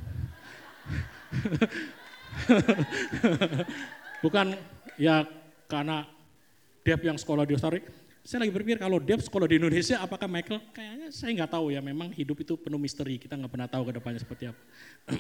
Bukan 4.23 4.55
ya 4.95 5.27
karena 5.67 6.07
Dep 6.83 7.03
yang 7.03 7.19
sekolah 7.19 7.47
di 7.47 7.55
Australia. 7.55 7.83
Saya 8.24 8.48
lagi 8.48 8.56
berpikir 8.56 8.80
kalau 8.80 9.03
Dep 9.03 9.20
sekolah 9.20 9.51
di 9.51 9.60
Indonesia, 9.60 10.00
apakah 10.00 10.32
Michael? 10.32 10.63
Kayaknya 10.72 11.12
saya 11.12 11.36
nggak 11.36 11.51
tahu 11.60 11.75
ya. 11.75 11.84
Memang 11.84 12.08
hidup 12.15 12.39
itu 12.39 12.56
penuh 12.56 12.80
misteri. 12.80 13.20
Kita 13.20 13.36
nggak 13.36 13.51
pernah 13.51 13.68
tahu 13.68 13.92
ke 13.92 14.00
depannya 14.00 14.24
seperti 14.24 14.48
apa. 14.48 14.63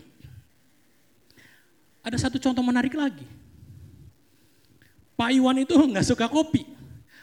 Ada 2.07 2.17
satu 2.27 2.39
contoh 2.39 2.63
menarik 2.63 2.95
lagi. 2.95 3.27
Pak 5.19 5.29
Iwan 5.35 5.67
itu 5.67 5.75
nggak 5.75 6.15
suka 6.15 6.31
kopi. 6.31 6.63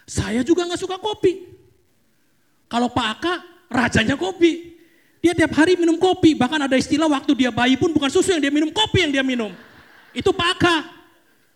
Saya 0.04 0.44
juga 0.44 0.68
nggak 0.68 0.84
suka 0.84 1.00
kopi. 1.00 1.48
Kalau 2.68 2.92
Pak 2.92 3.08
Aka, 3.16 3.34
rajanya 3.72 4.20
kopi. 4.20 4.76
Dia 5.24 5.32
tiap 5.32 5.52
hari 5.56 5.76
minum 5.80 6.00
kopi, 6.00 6.32
bahkan 6.32 6.56
ada 6.56 6.76
istilah 6.80 7.04
waktu 7.04 7.36
dia 7.36 7.52
bayi 7.52 7.76
pun 7.76 7.92
bukan 7.92 8.08
susu 8.08 8.32
yang 8.32 8.40
dia 8.40 8.48
minum, 8.48 8.72
kopi 8.72 9.04
yang 9.04 9.12
dia 9.12 9.24
minum. 9.24 9.52
Itu 10.16 10.32
Pak 10.32 10.48
Aka. 10.56 10.76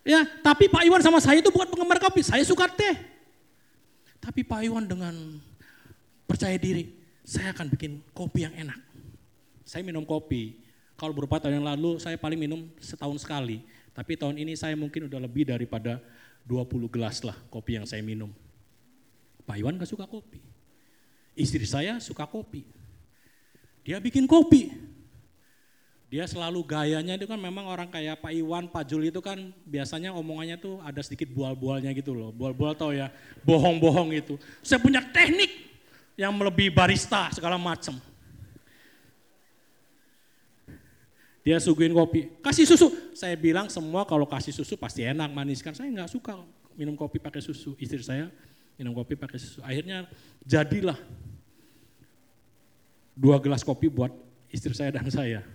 Ya, 0.05 0.21
tapi 0.45 0.69
Pak 0.69 0.85
Iwan 0.85 1.01
sama 1.01 1.17
saya 1.17 1.41
itu 1.41 1.49
bukan 1.49 1.65
penggemar 1.65 1.97
kopi, 1.97 2.21
saya 2.21 2.45
suka 2.45 2.69
teh. 2.69 3.14
Tapi 4.25 4.41
Pak 4.41 4.65
Iwan 4.65 4.89
dengan 4.89 5.13
percaya 6.25 6.57
diri, 6.57 6.89
saya 7.21 7.53
akan 7.53 7.69
bikin 7.69 8.01
kopi 8.09 8.49
yang 8.49 8.57
enak. 8.57 8.81
Saya 9.61 9.85
minum 9.85 10.01
kopi. 10.01 10.57
Kalau 10.97 11.13
beberapa 11.13 11.37
tahun 11.37 11.61
yang 11.61 11.67
lalu 11.69 12.01
saya 12.01 12.17
paling 12.17 12.41
minum 12.41 12.65
setahun 12.81 13.21
sekali. 13.21 13.61
Tapi 13.93 14.17
tahun 14.17 14.41
ini 14.41 14.57
saya 14.57 14.73
mungkin 14.73 15.05
udah 15.05 15.21
lebih 15.21 15.45
daripada 15.45 16.01
20 16.49 16.89
gelas 16.89 17.21
lah 17.21 17.37
kopi 17.53 17.77
yang 17.77 17.85
saya 17.85 18.01
minum. 18.01 18.33
Pak 19.45 19.61
Iwan 19.61 19.77
gak 19.77 19.93
suka 19.93 20.09
kopi. 20.09 20.41
Istri 21.37 21.65
saya 21.69 21.93
suka 22.01 22.25
kopi. 22.25 22.65
Dia 23.85 24.01
bikin 24.01 24.25
kopi. 24.25 24.73
Dia 26.05 26.29
selalu 26.29 26.61
gayanya 26.63 27.17
itu 27.17 27.25
kan 27.25 27.41
memang 27.41 27.65
orang 27.65 27.89
kayak 27.89 28.21
Pak 28.21 28.29
Iwan, 28.29 28.69
Pak 28.69 28.85
Jul 28.85 29.09
itu 29.09 29.19
kan 29.25 29.49
biasanya 29.65 30.13
omongannya 30.13 30.55
tuh 30.61 30.77
ada 30.85 31.01
sedikit 31.01 31.27
bual-bualnya 31.33 31.89
gitu 31.97 32.13
loh. 32.13 32.29
Bual-bual 32.29 32.77
tau 32.77 32.93
ya, 32.93 33.09
bohong-bohong 33.41 34.13
itu. 34.13 34.37
Saya 34.61 34.77
punya 34.77 35.01
teknik 35.01 35.49
yang 36.13 36.31
melebihi 36.31 36.69
barista 36.69 37.33
segala 37.33 37.57
macam. 37.57 37.97
Dia 41.45 41.61
suguhin 41.61 41.93
kopi, 41.93 42.29
kasih 42.41 42.65
susu. 42.65 42.89
Saya 43.13 43.37
bilang 43.37 43.69
semua 43.69 44.01
kalau 44.05 44.25
kasih 44.25 44.49
susu 44.49 44.77
pasti 44.77 45.05
enak, 45.05 45.29
manis 45.29 45.61
kan. 45.61 45.77
Saya 45.77 45.89
nggak 45.93 46.09
suka 46.09 46.41
minum 46.73 46.97
kopi 46.97 47.21
pakai 47.21 47.41
susu. 47.41 47.77
Istri 47.77 48.01
saya 48.01 48.25
minum 48.77 48.93
kopi 48.97 49.13
pakai 49.13 49.37
susu. 49.37 49.61
Akhirnya 49.61 50.09
jadilah 50.41 50.97
dua 53.13 53.37
gelas 53.37 53.61
kopi 53.61 53.93
buat 53.93 54.09
istri 54.49 54.73
saya 54.73 54.93
dan 54.93 55.05
saya. 55.13 55.45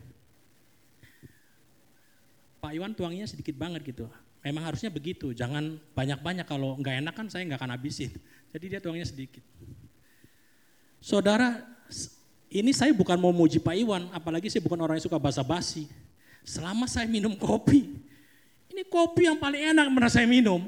Pak 2.60 2.72
Iwan 2.76 2.92
tuangnya 2.92 3.24
sedikit 3.24 3.56
banget 3.56 3.80
gitu. 3.88 4.04
Memang 4.44 4.72
harusnya 4.72 4.88
begitu, 4.88 5.32
jangan 5.36 5.76
banyak-banyak 5.92 6.44
kalau 6.48 6.76
nggak 6.80 7.04
enak 7.04 7.14
kan 7.16 7.26
saya 7.28 7.44
nggak 7.44 7.60
akan 7.60 7.72
habisin. 7.76 8.12
Jadi 8.52 8.64
dia 8.72 8.80
tuangnya 8.80 9.04
sedikit. 9.08 9.44
Saudara, 11.00 11.60
ini 12.52 12.72
saya 12.76 12.92
bukan 12.92 13.16
mau 13.16 13.32
muji 13.32 13.60
Pak 13.60 13.76
Iwan, 13.76 14.12
apalagi 14.12 14.52
saya 14.52 14.64
bukan 14.64 14.80
orang 14.80 15.00
yang 15.00 15.04
suka 15.08 15.16
basa-basi. 15.20 15.88
Selama 16.44 16.88
saya 16.88 17.04
minum 17.08 17.36
kopi, 17.36 18.00
ini 18.72 18.82
kopi 18.88 19.28
yang 19.28 19.36
paling 19.36 19.76
enak 19.76 19.88
pernah 19.92 20.12
saya 20.12 20.28
minum. 20.28 20.64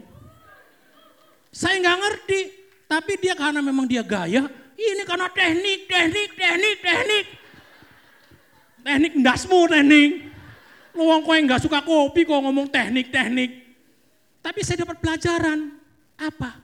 Saya 1.53 1.81
nggak 1.81 1.99
ngerti, 2.01 2.41
tapi 2.89 3.13
dia 3.21 3.37
karena 3.37 3.61
memang 3.61 3.85
dia 3.85 4.01
gaya, 4.01 4.49
ini 4.77 5.03
karena 5.05 5.29
teknik, 5.33 5.85
teknik, 5.89 6.31
teknik, 6.37 6.77
teknik. 6.81 7.27
Teknik 8.83 9.13
ndasmu 9.21 9.61
teknik. 9.69 10.32
Lu 10.93 11.09
wong 11.09 11.25
kowe 11.25 11.37
nggak 11.37 11.65
suka 11.65 11.81
kopi 11.81 12.29
kok 12.29 12.41
ngomong 12.41 12.69
teknik, 12.69 13.09
teknik. 13.09 13.51
Tapi 14.45 14.61
saya 14.61 14.85
dapat 14.85 14.99
pelajaran. 15.01 15.81
Apa? 16.21 16.61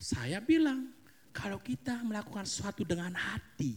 Saya 0.00 0.40
bilang, 0.40 0.88
kalau 1.30 1.60
kita 1.60 2.00
melakukan 2.00 2.48
sesuatu 2.48 2.82
dengan 2.88 3.12
hati, 3.12 3.76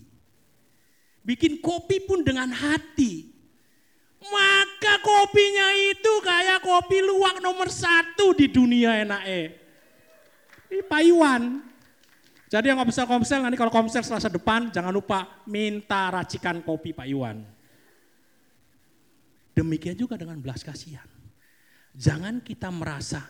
bikin 1.22 1.60
kopi 1.60 2.00
pun 2.08 2.24
dengan 2.24 2.48
hati, 2.48 3.28
maka 4.24 5.04
kopinya 5.04 5.68
itu 5.92 6.14
kayak 6.24 6.64
kopi 6.64 7.04
luwak 7.04 7.44
nomor 7.44 7.68
satu 7.68 8.32
di 8.32 8.48
dunia 8.48 9.04
enak 9.04 9.24
eh. 9.28 9.48
Ini 10.72 10.82
Pak 10.88 11.02
Iwan, 11.04 11.42
jadi 12.54 12.70
yang 12.70 12.86
komsel-komsel 12.86 13.42
nanti 13.42 13.58
kalau 13.58 13.74
komsel 13.74 14.06
selasa 14.06 14.30
depan 14.30 14.70
jangan 14.70 14.94
lupa 14.94 15.42
minta 15.50 16.14
racikan 16.14 16.62
kopi 16.62 16.94
Pak 16.94 17.10
Iwan. 17.10 17.42
Demikian 19.54 19.94
juga 19.94 20.18
dengan 20.18 20.42
belas 20.42 20.66
kasihan. 20.66 21.06
Jangan 21.94 22.42
kita 22.42 22.74
merasa 22.74 23.22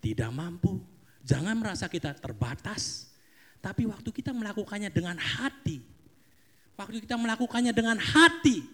tidak 0.00 0.32
mampu, 0.32 0.80
jangan 1.20 1.52
merasa 1.60 1.84
kita 1.92 2.16
terbatas, 2.16 3.12
tapi 3.60 3.84
waktu 3.84 4.08
kita 4.08 4.32
melakukannya 4.32 4.88
dengan 4.88 5.20
hati, 5.20 5.84
waktu 6.80 7.04
kita 7.04 7.20
melakukannya 7.20 7.76
dengan 7.76 8.00
hati 8.00 8.64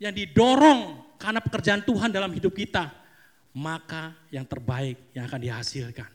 yang 0.00 0.16
didorong 0.16 1.04
karena 1.20 1.44
pekerjaan 1.44 1.84
Tuhan 1.84 2.08
dalam 2.08 2.32
hidup 2.32 2.56
kita, 2.56 2.88
maka 3.52 4.16
yang 4.32 4.48
terbaik 4.48 4.96
yang 5.12 5.28
akan 5.28 5.40
dihasilkan. 5.42 6.08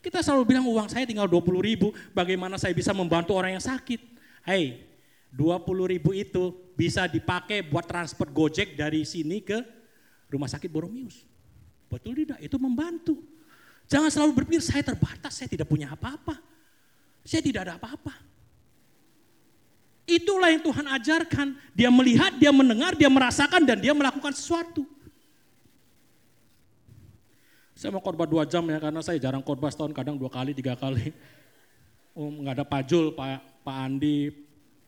Kita 0.00 0.24
selalu 0.24 0.44
bilang 0.44 0.64
uang 0.68 0.88
saya 0.88 1.04
tinggal 1.04 1.28
20 1.28 1.60
ribu, 1.60 1.92
bagaimana 2.12 2.56
saya 2.56 2.72
bisa 2.72 2.90
membantu 2.90 3.36
orang 3.36 3.56
yang 3.56 3.64
sakit. 3.64 4.00
Hei, 4.44 4.89
20 5.30 5.92
ribu 5.94 6.10
itu 6.10 6.54
bisa 6.74 7.06
dipakai 7.06 7.62
buat 7.62 7.86
transport 7.86 8.30
gojek 8.34 8.74
dari 8.74 9.06
sini 9.06 9.38
ke 9.40 9.62
rumah 10.26 10.50
sakit 10.50 10.70
Boromius. 10.70 11.22
Betul 11.90 12.22
tidak? 12.22 12.38
Itu 12.42 12.58
membantu. 12.58 13.18
Jangan 13.90 14.10
selalu 14.10 14.42
berpikir 14.42 14.62
saya 14.62 14.86
terbatas, 14.86 15.34
saya 15.34 15.50
tidak 15.50 15.66
punya 15.66 15.90
apa-apa. 15.90 16.38
Saya 17.26 17.42
tidak 17.42 17.66
ada 17.66 17.74
apa-apa. 17.78 18.14
Itulah 20.06 20.50
yang 20.50 20.62
Tuhan 20.62 20.86
ajarkan. 20.86 21.48
Dia 21.74 21.90
melihat, 21.90 22.34
dia 22.38 22.50
mendengar, 22.50 22.94
dia 22.98 23.10
merasakan, 23.10 23.62
dan 23.66 23.78
dia 23.78 23.94
melakukan 23.94 24.34
sesuatu. 24.34 24.86
Saya 27.74 27.96
mau 27.96 28.02
khotbah 28.04 28.28
dua 28.28 28.44
jam 28.44 28.60
ya 28.68 28.76
karena 28.76 29.00
saya 29.00 29.16
jarang 29.16 29.40
khotbah 29.40 29.72
setahun 29.72 29.96
kadang 29.96 30.20
dua 30.20 30.28
kali 30.28 30.52
tiga 30.52 30.76
kali. 30.76 31.16
Oh 32.12 32.28
nggak 32.28 32.60
ada 32.60 32.64
Pak 32.68 32.82
Jul, 32.84 33.16
Pak 33.16 33.64
Pak 33.64 33.76
Andi, 33.88 34.28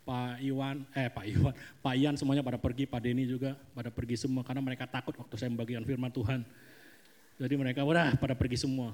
Pak 0.02 0.42
Iwan, 0.42 0.82
eh 0.98 1.06
Pak 1.06 1.24
Iwan, 1.30 1.54
Pak 1.78 1.94
Ian 1.94 2.14
semuanya 2.18 2.42
pada 2.42 2.58
pergi, 2.58 2.90
Pak 2.90 2.98
Denny 2.98 3.22
juga 3.22 3.54
pada 3.70 3.86
pergi 3.86 4.18
semua 4.18 4.42
karena 4.42 4.58
mereka 4.58 4.82
takut 4.90 5.14
waktu 5.14 5.34
saya 5.38 5.50
membagikan 5.54 5.86
firman 5.86 6.10
Tuhan. 6.10 6.42
Jadi 7.38 7.54
mereka 7.54 7.86
udah 7.86 8.18
pada 8.18 8.34
pergi 8.34 8.58
semua. 8.58 8.90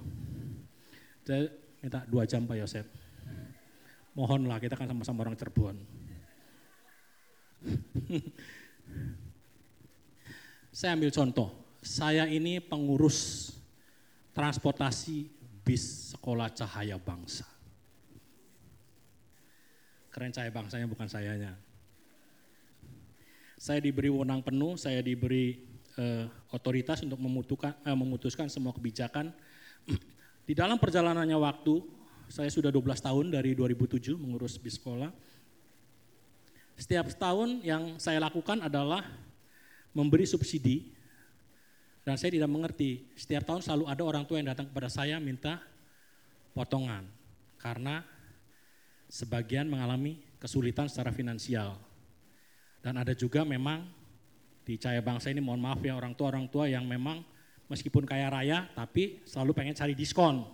Saya 1.25 1.49
minta 1.81 2.05
dua 2.05 2.29
jam 2.29 2.45
Pak 2.45 2.57
Yosef. 2.61 2.87
Mohonlah 4.13 4.61
kita 4.61 4.77
kan 4.77 4.89
sama-sama 4.89 5.25
orang 5.25 5.37
Cirebon. 5.37 5.77
saya 10.79 10.95
ambil 10.95 11.11
contoh, 11.11 11.51
saya 11.81 12.29
ini 12.29 12.61
pengurus 12.61 13.51
transportasi 14.37 15.27
bis 15.65 16.15
sekolah 16.15 16.53
cahaya 16.53 17.01
bangsa. 17.01 17.58
Cahaya 20.35 20.51
bangsanya 20.51 20.91
bukan 20.91 21.07
sayanya. 21.07 21.55
Saya 23.55 23.79
diberi 23.79 24.11
wewenang 24.11 24.43
penuh, 24.43 24.75
saya 24.75 24.99
diberi 24.99 25.63
uh, 25.95 26.27
otoritas 26.51 27.03
untuk 27.07 27.19
memutuskan, 27.23 27.75
uh, 27.87 27.95
memutuskan 27.95 28.51
semua 28.51 28.75
kebijakan. 28.75 29.31
Di 30.49 30.55
dalam 30.59 30.79
perjalanannya 30.83 31.39
waktu, 31.39 31.83
saya 32.27 32.51
sudah 32.51 32.75
12 32.75 32.99
tahun 32.99 33.27
dari 33.31 33.55
2007 33.55 34.19
mengurus 34.19 34.59
bis 34.59 34.77
sekolah. 34.77 35.15
Setiap 36.79 37.11
tahun 37.15 37.63
yang 37.63 37.99
saya 37.99 38.23
lakukan 38.23 38.63
adalah 38.63 39.03
memberi 39.97 40.27
subsidi 40.27 40.95
dan 42.07 42.17
saya 42.17 42.33
tidak 42.33 42.49
mengerti, 42.49 43.05
setiap 43.19 43.45
tahun 43.45 43.61
selalu 43.61 43.85
ada 43.91 44.03
orang 44.07 44.25
tua 44.25 44.41
yang 44.41 44.49
datang 44.49 44.71
kepada 44.71 44.89
saya 44.89 45.21
minta 45.21 45.61
potongan. 46.57 47.05
Karena 47.59 48.01
sebagian 49.09 49.67
mengalami 49.67 50.21
kesulitan 50.37 50.87
secara 50.87 51.11
finansial. 51.11 51.81
Dan 52.85 53.01
ada 53.01 53.17
juga 53.17 53.43
memang 53.43 53.89
di 54.63 54.77
Cahaya 54.77 55.01
Bangsa 55.01 55.33
ini 55.33 55.41
mohon 55.41 55.59
maaf 55.59 55.81
ya 55.81 55.97
orang 55.97 56.13
tua-orang 56.13 56.47
tua 56.47 56.69
yang 56.69 56.85
memang 56.85 57.25
meskipun 57.73 58.05
kaya 58.05 58.29
raya 58.29 58.69
tapi 58.77 59.25
selalu 59.25 59.57
pengen 59.57 59.75
cari 59.75 59.97
diskon. 59.97 60.45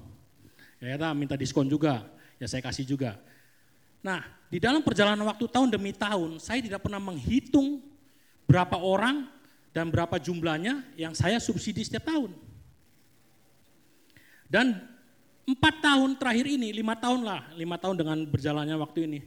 Ya 0.78 0.94
kita 0.94 1.10
minta 1.12 1.34
diskon 1.34 1.66
juga, 1.66 2.06
ya 2.38 2.46
saya 2.46 2.62
kasih 2.62 2.86
juga. 2.86 3.18
Nah 4.00 4.22
di 4.48 4.62
dalam 4.62 4.86
perjalanan 4.86 5.26
waktu 5.26 5.50
tahun 5.50 5.68
demi 5.74 5.90
tahun 5.90 6.38
saya 6.38 6.62
tidak 6.62 6.86
pernah 6.86 7.02
menghitung 7.02 7.82
berapa 8.46 8.78
orang 8.78 9.26
dan 9.74 9.90
berapa 9.90 10.14
jumlahnya 10.22 10.86
yang 10.94 11.12
saya 11.12 11.42
subsidi 11.42 11.82
setiap 11.82 12.06
tahun. 12.06 12.30
Dan 14.46 14.93
empat 15.44 15.74
tahun 15.84 16.16
terakhir 16.16 16.46
ini, 16.48 16.72
lima 16.72 16.96
tahun 16.96 17.20
lah, 17.20 17.52
lima 17.52 17.76
tahun 17.76 18.00
dengan 18.00 18.18
berjalannya 18.24 18.76
waktu 18.80 18.98
ini, 19.04 19.20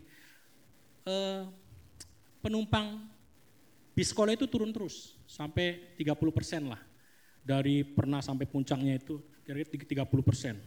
eh, 1.05 1.41
penumpang 2.41 3.05
bis 3.93 4.13
sekolah 4.13 4.33
itu 4.33 4.49
turun 4.49 4.73
terus 4.73 5.17
sampai 5.29 5.93
30 5.97 6.33
persen 6.33 6.69
lah. 6.69 6.81
Dari 7.47 7.85
pernah 7.85 8.19
sampai 8.19 8.43
puncaknya 8.43 8.99
itu 8.99 9.23
kira-kira 9.45 10.03
30 10.03 10.25
persen, 10.25 10.59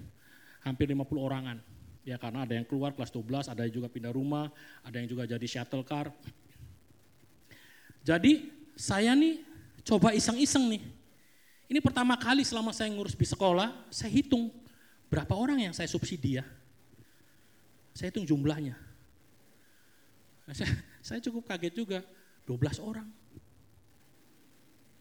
hampir 0.64 0.88
50 0.88 1.20
orangan. 1.20 1.58
Ya 2.00 2.16
karena 2.16 2.48
ada 2.48 2.56
yang 2.56 2.64
keluar 2.64 2.96
kelas 2.96 3.12
12, 3.12 3.52
ada 3.52 3.68
yang 3.68 3.74
juga 3.74 3.92
pindah 3.92 4.08
rumah, 4.08 4.48
ada 4.80 4.96
yang 4.96 5.06
juga 5.10 5.28
jadi 5.28 5.44
shuttle 5.44 5.84
car. 5.84 6.08
Jadi 8.00 8.48
saya 8.72 9.12
nih 9.12 9.44
coba 9.84 10.16
iseng-iseng 10.16 10.64
nih. 10.72 10.82
Ini 11.70 11.78
pertama 11.84 12.16
kali 12.16 12.42
selama 12.42 12.72
saya 12.72 12.88
ngurus 12.90 13.12
bis 13.12 13.30
sekolah, 13.30 13.70
saya 13.92 14.10
hitung 14.10 14.48
berapa 15.10 15.34
orang 15.34 15.58
yang 15.58 15.74
saya 15.74 15.90
subsidi 15.90 16.38
ya. 16.38 16.46
Saya 17.92 18.14
hitung 18.14 18.24
jumlahnya. 18.24 18.78
Saya, 20.54 20.70
saya 21.06 21.18
cukup 21.20 21.50
kaget 21.50 21.74
juga, 21.74 21.98
12 22.46 22.78
orang. 22.80 23.08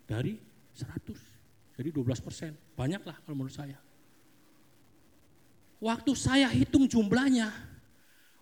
Dari 0.09 0.41
100, 0.73 1.77
jadi 1.77 1.89
12 1.93 2.25
persen. 2.25 2.51
Banyak 2.73 3.05
lah 3.05 3.17
kalau 3.21 3.37
menurut 3.37 3.53
saya. 3.53 3.77
Waktu 5.79 6.11
saya 6.17 6.49
hitung 6.51 6.89
jumlahnya, 6.89 7.53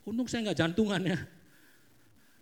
untung 0.08 0.26
saya 0.26 0.50
nggak 0.50 0.60
jantungan 0.64 1.02
ya. 1.04 1.20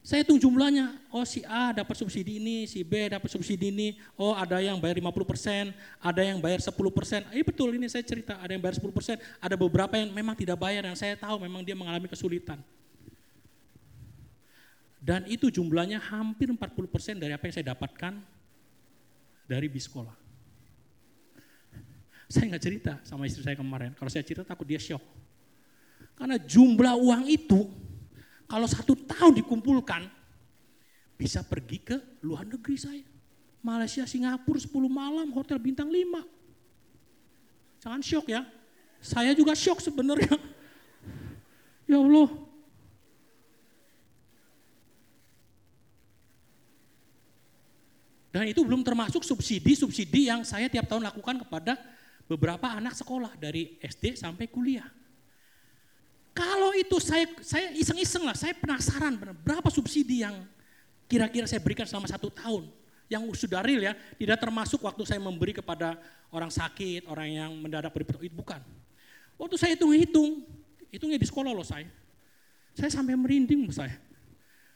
Saya 0.06 0.22
hitung 0.22 0.38
jumlahnya, 0.38 0.94
oh 1.10 1.26
si 1.26 1.42
A 1.50 1.74
dapat 1.74 1.98
subsidi 1.98 2.38
ini, 2.38 2.70
si 2.70 2.86
B 2.86 3.10
dapat 3.10 3.26
subsidi 3.26 3.74
ini, 3.74 3.98
oh 4.14 4.38
ada 4.38 4.62
yang 4.62 4.78
bayar 4.78 5.02
50 5.02 5.26
persen, 5.26 5.74
ada 5.98 6.22
yang 6.22 6.38
bayar 6.38 6.62
10 6.62 6.78
persen. 6.94 7.26
Iya 7.34 7.42
betul 7.42 7.74
ini 7.74 7.90
saya 7.90 8.06
cerita, 8.06 8.38
ada 8.38 8.54
yang 8.54 8.62
bayar 8.62 8.78
10 8.78 8.86
persen, 8.94 9.18
ada 9.42 9.58
beberapa 9.58 9.98
yang 9.98 10.14
memang 10.14 10.38
tidak 10.38 10.62
bayar 10.62 10.86
dan 10.86 10.94
saya 10.94 11.18
tahu 11.18 11.42
memang 11.42 11.66
dia 11.66 11.74
mengalami 11.74 12.06
kesulitan. 12.06 12.62
Dan 15.02 15.26
itu 15.26 15.50
jumlahnya 15.50 15.98
hampir 15.98 16.54
40 16.54 16.62
persen 16.86 17.18
dari 17.18 17.34
apa 17.34 17.50
yang 17.50 17.58
saya 17.58 17.74
dapatkan 17.74 18.14
dari 19.50 19.66
bis 19.66 19.90
sekolah. 19.90 20.14
Saya 22.34 22.54
nggak 22.54 22.62
cerita 22.62 22.94
sama 23.02 23.26
istri 23.26 23.42
saya 23.42 23.58
kemarin, 23.58 23.94
kalau 23.98 24.10
saya 24.10 24.26
cerita 24.26 24.46
takut 24.46 24.70
dia 24.70 24.82
shock. 24.82 25.02
Karena 26.18 26.42
jumlah 26.42 26.94
uang 26.94 27.26
itu 27.30 27.70
kalau 28.46 28.70
satu 28.70 28.94
tahun 28.94 29.42
dikumpulkan, 29.42 30.06
bisa 31.16 31.42
pergi 31.42 31.82
ke 31.82 31.98
luar 32.22 32.46
negeri 32.46 32.78
saya. 32.78 33.06
Malaysia, 33.66 34.06
Singapura 34.06 34.62
10 34.62 34.70
malam, 34.86 35.28
hotel 35.34 35.58
bintang 35.58 35.90
5. 35.90 36.22
Jangan 37.82 38.02
shock 38.06 38.30
ya. 38.30 38.46
Saya 39.02 39.34
juga 39.34 39.58
shock 39.58 39.82
sebenarnya. 39.82 40.38
Ya 41.86 42.02
Allah. 42.02 42.34
Dan 48.34 48.50
itu 48.50 48.66
belum 48.66 48.82
termasuk 48.82 49.22
subsidi-subsidi 49.22 50.34
yang 50.34 50.42
saya 50.42 50.66
tiap 50.66 50.90
tahun 50.90 51.06
lakukan 51.06 51.46
kepada 51.46 51.78
beberapa 52.26 52.68
anak 52.74 52.98
sekolah 52.98 53.38
dari 53.38 53.78
SD 53.80 54.18
sampai 54.18 54.50
kuliah. 54.50 54.90
Kalau 56.36 56.76
itu 56.76 57.00
saya 57.00 57.24
saya 57.40 57.72
iseng-iseng 57.72 58.28
lah, 58.28 58.36
saya 58.36 58.52
penasaran 58.52 59.16
berapa 59.40 59.72
subsidi 59.72 60.20
yang 60.28 60.44
kira-kira 61.08 61.48
saya 61.48 61.64
berikan 61.64 61.88
selama 61.88 62.12
satu 62.12 62.28
tahun. 62.28 62.68
Yang 63.08 63.48
sudah 63.48 63.64
real 63.64 63.86
ya, 63.86 63.94
tidak 64.20 64.44
termasuk 64.44 64.84
waktu 64.84 65.08
saya 65.08 65.22
memberi 65.24 65.56
kepada 65.56 65.96
orang 66.34 66.52
sakit, 66.52 67.08
orang 67.08 67.30
yang 67.32 67.52
mendadak 67.56 67.94
beri 67.96 68.28
itu 68.28 68.36
bukan. 68.36 68.60
Waktu 69.40 69.56
saya 69.56 69.72
hitung-hitung, 69.80 70.44
hitungnya 70.92 71.16
di 71.16 71.28
sekolah 71.30 71.56
loh 71.56 71.64
saya. 71.64 71.88
Saya 72.76 72.92
sampai 72.92 73.16
merinding 73.16 73.72
saya. 73.72 73.96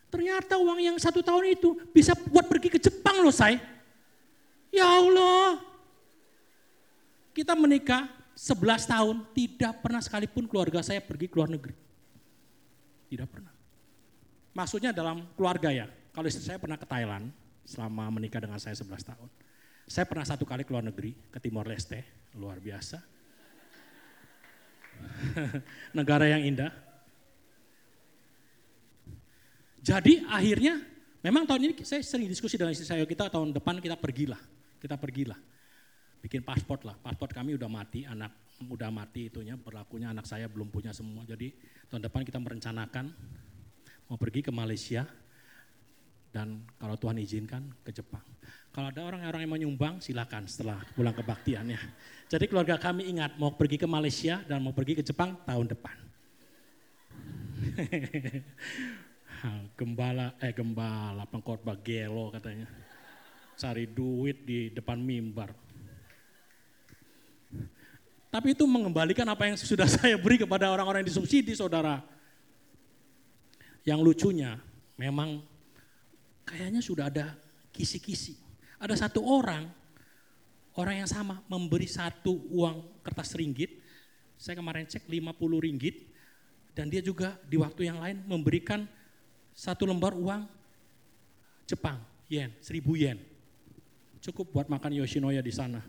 Ternyata 0.07 0.55
uang 0.57 0.79
yang 0.79 0.95
satu 0.95 1.19
tahun 1.19 1.59
itu 1.59 1.75
bisa 1.91 2.15
buat 2.29 2.47
pergi 2.47 2.69
ke 2.71 2.79
Jepang 2.79 3.19
loh 3.19 3.33
saya. 3.33 3.59
Ya 4.69 4.87
Allah. 4.87 5.59
Kita 7.33 7.57
menikah, 7.57 8.09
11 8.39 8.87
tahun 8.87 9.15
tidak 9.35 9.83
pernah 9.83 9.99
sekalipun 9.99 10.47
keluarga 10.47 10.79
saya 10.79 11.03
pergi 11.03 11.27
ke 11.27 11.35
luar 11.35 11.51
negeri. 11.51 11.75
Tidak 13.11 13.27
pernah. 13.27 13.51
Maksudnya 14.55 14.95
dalam 14.95 15.27
keluarga 15.35 15.67
ya. 15.75 15.91
Kalau 16.15 16.23
istri 16.23 16.47
saya 16.47 16.55
pernah 16.55 16.79
ke 16.79 16.87
Thailand 16.87 17.35
selama 17.67 18.07
menikah 18.15 18.39
dengan 18.39 18.55
saya 18.55 18.79
11 18.79 18.95
tahun. 19.11 19.27
Saya 19.91 20.07
pernah 20.07 20.23
satu 20.23 20.47
kali 20.47 20.63
ke 20.63 20.71
luar 20.71 20.87
negeri, 20.87 21.11
ke 21.27 21.35
Timor 21.43 21.67
Leste, 21.67 22.31
luar 22.39 22.63
biasa. 22.63 23.03
Negara 25.99 26.31
yang 26.31 26.47
indah. 26.47 26.71
Jadi 29.83 30.23
akhirnya 30.31 30.79
memang 31.19 31.43
tahun 31.43 31.61
ini 31.67 31.73
saya 31.83 31.99
sering 32.07 32.31
diskusi 32.31 32.55
dengan 32.55 32.71
istri 32.71 32.87
saya, 32.87 33.03
kita 33.03 33.27
tahun 33.27 33.51
depan 33.51 33.83
kita 33.83 33.99
pergilah, 33.99 34.39
kita 34.79 34.95
pergilah 34.95 35.39
bikin 36.19 36.43
paspor 36.43 36.83
lah. 36.83 36.95
Paspor 36.99 37.31
kami 37.31 37.55
udah 37.55 37.71
mati, 37.71 38.03
anak 38.03 38.35
udah 38.67 38.91
mati 38.91 39.31
itunya, 39.31 39.55
berlakunya 39.55 40.11
anak 40.11 40.27
saya 40.27 40.51
belum 40.51 40.67
punya 40.67 40.91
semua. 40.91 41.23
Jadi 41.23 41.55
tahun 41.87 42.03
depan 42.07 42.27
kita 42.27 42.39
merencanakan 42.39 43.05
mau 44.11 44.19
pergi 44.19 44.43
ke 44.43 44.51
Malaysia 44.51 45.07
dan 46.29 46.61
kalau 46.77 46.99
Tuhan 46.99 47.17
izinkan 47.23 47.63
ke 47.81 47.95
Jepang. 47.95 48.21
Kalau 48.69 48.93
ada 48.93 49.01
orang-orang 49.01 49.41
yang 49.41 49.51
mau 49.51 49.59
nyumbang 49.59 49.95
silakan 49.97 50.45
setelah 50.45 50.77
pulang 50.93 51.15
kebaktian 51.15 51.73
ya. 51.73 51.81
Jadi 52.29 52.45
keluarga 52.45 52.77
kami 52.77 53.09
ingat 53.09 53.33
mau 53.41 53.57
pergi 53.57 53.81
ke 53.81 53.87
Malaysia 53.89 54.45
dan 54.45 54.61
mau 54.61 54.75
pergi 54.75 55.01
ke 55.01 55.03
Jepang 55.03 55.41
tahun 55.47 55.73
depan. 55.73 55.95
gembala 59.79 60.35
eh 60.43 60.51
gembala 60.51 61.23
pengkhotbah 61.23 61.79
gelo 61.79 62.27
katanya 62.27 62.67
cari 63.55 63.87
duit 63.87 64.43
di 64.43 64.67
depan 64.71 64.99
mimbar 64.99 65.51
tapi 68.29 68.53
itu 68.53 68.61
mengembalikan 68.69 69.25
apa 69.25 69.49
yang 69.49 69.57
sudah 69.57 69.89
saya 69.99 70.13
beri 70.15 70.37
kepada 70.37 70.69
orang-orang 70.69 71.01
yang 71.01 71.09
disubsidi, 71.09 71.57
saudara. 71.57 72.05
Yang 73.81 73.99
lucunya, 74.05 74.61
memang 74.93 75.41
kayaknya 76.45 76.81
sudah 76.81 77.09
ada 77.09 77.33
kisi-kisi. 77.73 78.37
Ada 78.77 79.09
satu 79.09 79.25
orang, 79.25 79.65
orang 80.77 81.03
yang 81.03 81.09
sama 81.09 81.41
memberi 81.49 81.89
satu 81.89 82.37
uang 82.53 83.01
kertas 83.01 83.33
ringgit, 83.33 83.81
saya 84.37 84.61
kemarin 84.61 84.85
cek 84.85 85.09
50 85.09 85.65
ringgit, 85.65 86.13
dan 86.77 86.87
dia 86.87 87.01
juga 87.01 87.35
di 87.49 87.57
waktu 87.57 87.89
yang 87.89 87.97
lain 87.97 88.23
memberikan 88.29 88.85
satu 89.57 89.89
lembar 89.89 90.13
uang 90.15 90.47
Jepang, 91.69 92.01
yen, 92.25 92.49
seribu 92.65 92.97
yen. 92.97 93.21
Cukup 94.25 94.49
buat 94.49 94.65
makan 94.65 94.97
Yoshinoya 94.97 95.37
di 95.37 95.53
sana. 95.53 95.85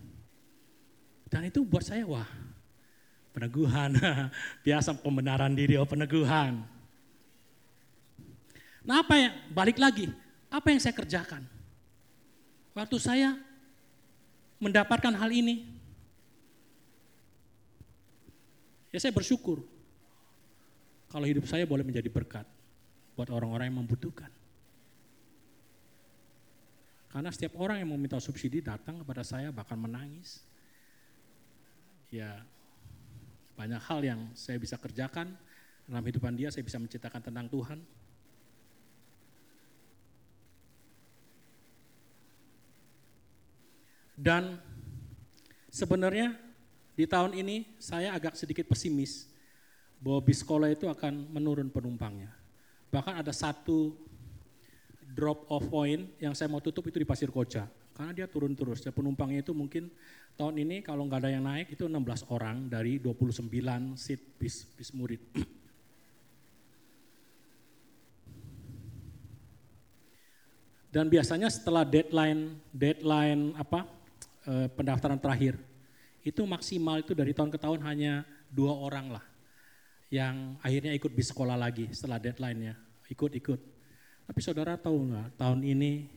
Dan 1.31 1.47
itu 1.47 1.63
buat 1.63 1.87
saya 1.87 2.03
wah 2.03 2.27
peneguhan. 3.31 3.95
Biasa 4.67 4.99
pembenaran 4.99 5.55
diri, 5.55 5.79
oh 5.79 5.87
peneguhan. 5.87 6.67
Nah 8.83 9.07
apa 9.07 9.15
ya, 9.15 9.31
balik 9.55 9.79
lagi, 9.79 10.11
apa 10.51 10.67
yang 10.75 10.83
saya 10.83 10.93
kerjakan? 10.97 11.47
Waktu 12.75 12.97
saya 12.99 13.39
mendapatkan 14.59 15.15
hal 15.15 15.31
ini, 15.31 15.63
ya 18.91 18.99
saya 18.99 19.15
bersyukur 19.15 19.63
kalau 21.11 21.27
hidup 21.27 21.47
saya 21.47 21.63
boleh 21.67 21.87
menjadi 21.87 22.11
berkat 22.11 22.47
buat 23.15 23.31
orang-orang 23.31 23.71
yang 23.71 23.79
membutuhkan. 23.87 24.31
Karena 27.11 27.31
setiap 27.35 27.59
orang 27.59 27.83
yang 27.83 27.91
meminta 27.91 28.23
subsidi 28.23 28.63
datang 28.63 29.03
kepada 29.03 29.27
saya 29.27 29.51
bahkan 29.51 29.75
menangis 29.75 30.47
ya 32.11 32.43
banyak 33.55 33.83
hal 33.87 34.01
yang 34.03 34.21
saya 34.35 34.59
bisa 34.59 34.75
kerjakan 34.77 35.31
dalam 35.91 36.05
hidupan 36.07 36.35
dia, 36.39 36.55
saya 36.55 36.63
bisa 36.63 36.79
menceritakan 36.79 37.23
tentang 37.23 37.47
Tuhan. 37.51 37.79
Dan 44.21 44.61
sebenarnya 45.73 46.37
di 46.93 47.09
tahun 47.09 47.33
ini 47.33 47.81
saya 47.81 48.13
agak 48.13 48.37
sedikit 48.37 48.69
pesimis 48.69 49.33
bahwa 49.97 50.21
bis 50.21 50.45
sekolah 50.45 50.69
itu 50.69 50.85
akan 50.87 51.33
menurun 51.33 51.73
penumpangnya. 51.73 52.29
Bahkan 52.93 53.17
ada 53.17 53.33
satu 53.33 53.97
drop 55.17 55.49
off 55.49 55.65
point 55.73 56.07
yang 56.21 56.37
saya 56.37 56.53
mau 56.53 56.61
tutup 56.61 56.85
itu 56.87 57.01
di 57.01 57.09
Pasir 57.09 57.33
Koja. 57.33 57.65
Karena 57.95 58.13
dia 58.17 58.27
turun 58.31 58.57
terus. 58.57 58.81
Ya, 58.85 58.93
penumpangnya 58.95 59.43
itu 59.45 59.53
mungkin 59.57 59.91
tahun 60.35 60.57
ini 60.63 60.81
kalau 60.81 61.05
nggak 61.07 61.21
ada 61.27 61.31
yang 61.31 61.45
naik 61.45 61.73
itu 61.75 61.85
16 61.87 62.27
orang 62.33 62.69
dari 62.71 62.99
29 63.03 63.51
seat 63.99 64.21
bis, 64.41 64.65
bis 64.77 64.91
murid. 64.95 65.21
Dan 70.95 71.07
biasanya 71.07 71.47
setelah 71.47 71.87
deadline 71.87 72.59
deadline 72.75 73.55
apa 73.55 73.87
eh, 74.51 74.67
pendaftaran 74.75 75.23
terakhir 75.23 75.55
itu 76.27 76.43
maksimal 76.45 76.99
itu 77.01 77.15
dari 77.15 77.31
tahun 77.31 77.49
ke 77.55 77.59
tahun 77.63 77.81
hanya 77.87 78.27
dua 78.51 78.75
orang 78.75 79.15
lah 79.15 79.25
yang 80.11 80.59
akhirnya 80.61 80.91
ikut 80.93 81.15
bis 81.15 81.31
sekolah 81.31 81.55
lagi 81.55 81.87
setelah 81.95 82.19
deadline-nya. 82.19 82.75
Ikut-ikut. 83.07 83.61
Tapi 84.27 84.41
saudara 84.43 84.75
tahu 84.75 85.11
nggak, 85.11 85.39
tahun 85.39 85.63
ini 85.63 86.11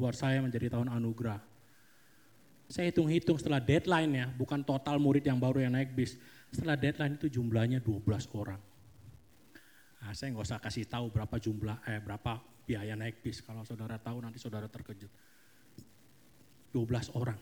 buat 0.00 0.16
saya 0.16 0.40
menjadi 0.40 0.72
tahun 0.72 0.88
anugerah. 0.88 1.36
Saya 2.70 2.88
hitung-hitung 2.88 3.36
setelah 3.36 3.60
deadline 3.60 4.12
ya, 4.14 4.26
bukan 4.32 4.64
total 4.64 4.96
murid 4.96 5.26
yang 5.26 5.36
baru 5.36 5.60
yang 5.60 5.76
naik 5.76 5.92
bis. 5.92 6.16
Setelah 6.48 6.80
deadline 6.80 7.20
itu 7.20 7.28
jumlahnya 7.28 7.84
12 7.84 8.00
orang. 8.32 8.58
Nah, 10.00 10.12
saya 10.16 10.32
nggak 10.32 10.46
usah 10.48 10.58
kasih 10.62 10.88
tahu 10.88 11.12
berapa 11.12 11.36
jumlah, 11.36 11.84
eh 11.84 12.00
berapa 12.00 12.40
biaya 12.64 12.96
naik 12.96 13.20
bis. 13.20 13.44
Kalau 13.44 13.66
saudara 13.68 14.00
tahu 14.00 14.24
nanti 14.24 14.40
saudara 14.40 14.64
terkejut. 14.70 15.12
12 16.72 17.12
orang. 17.18 17.36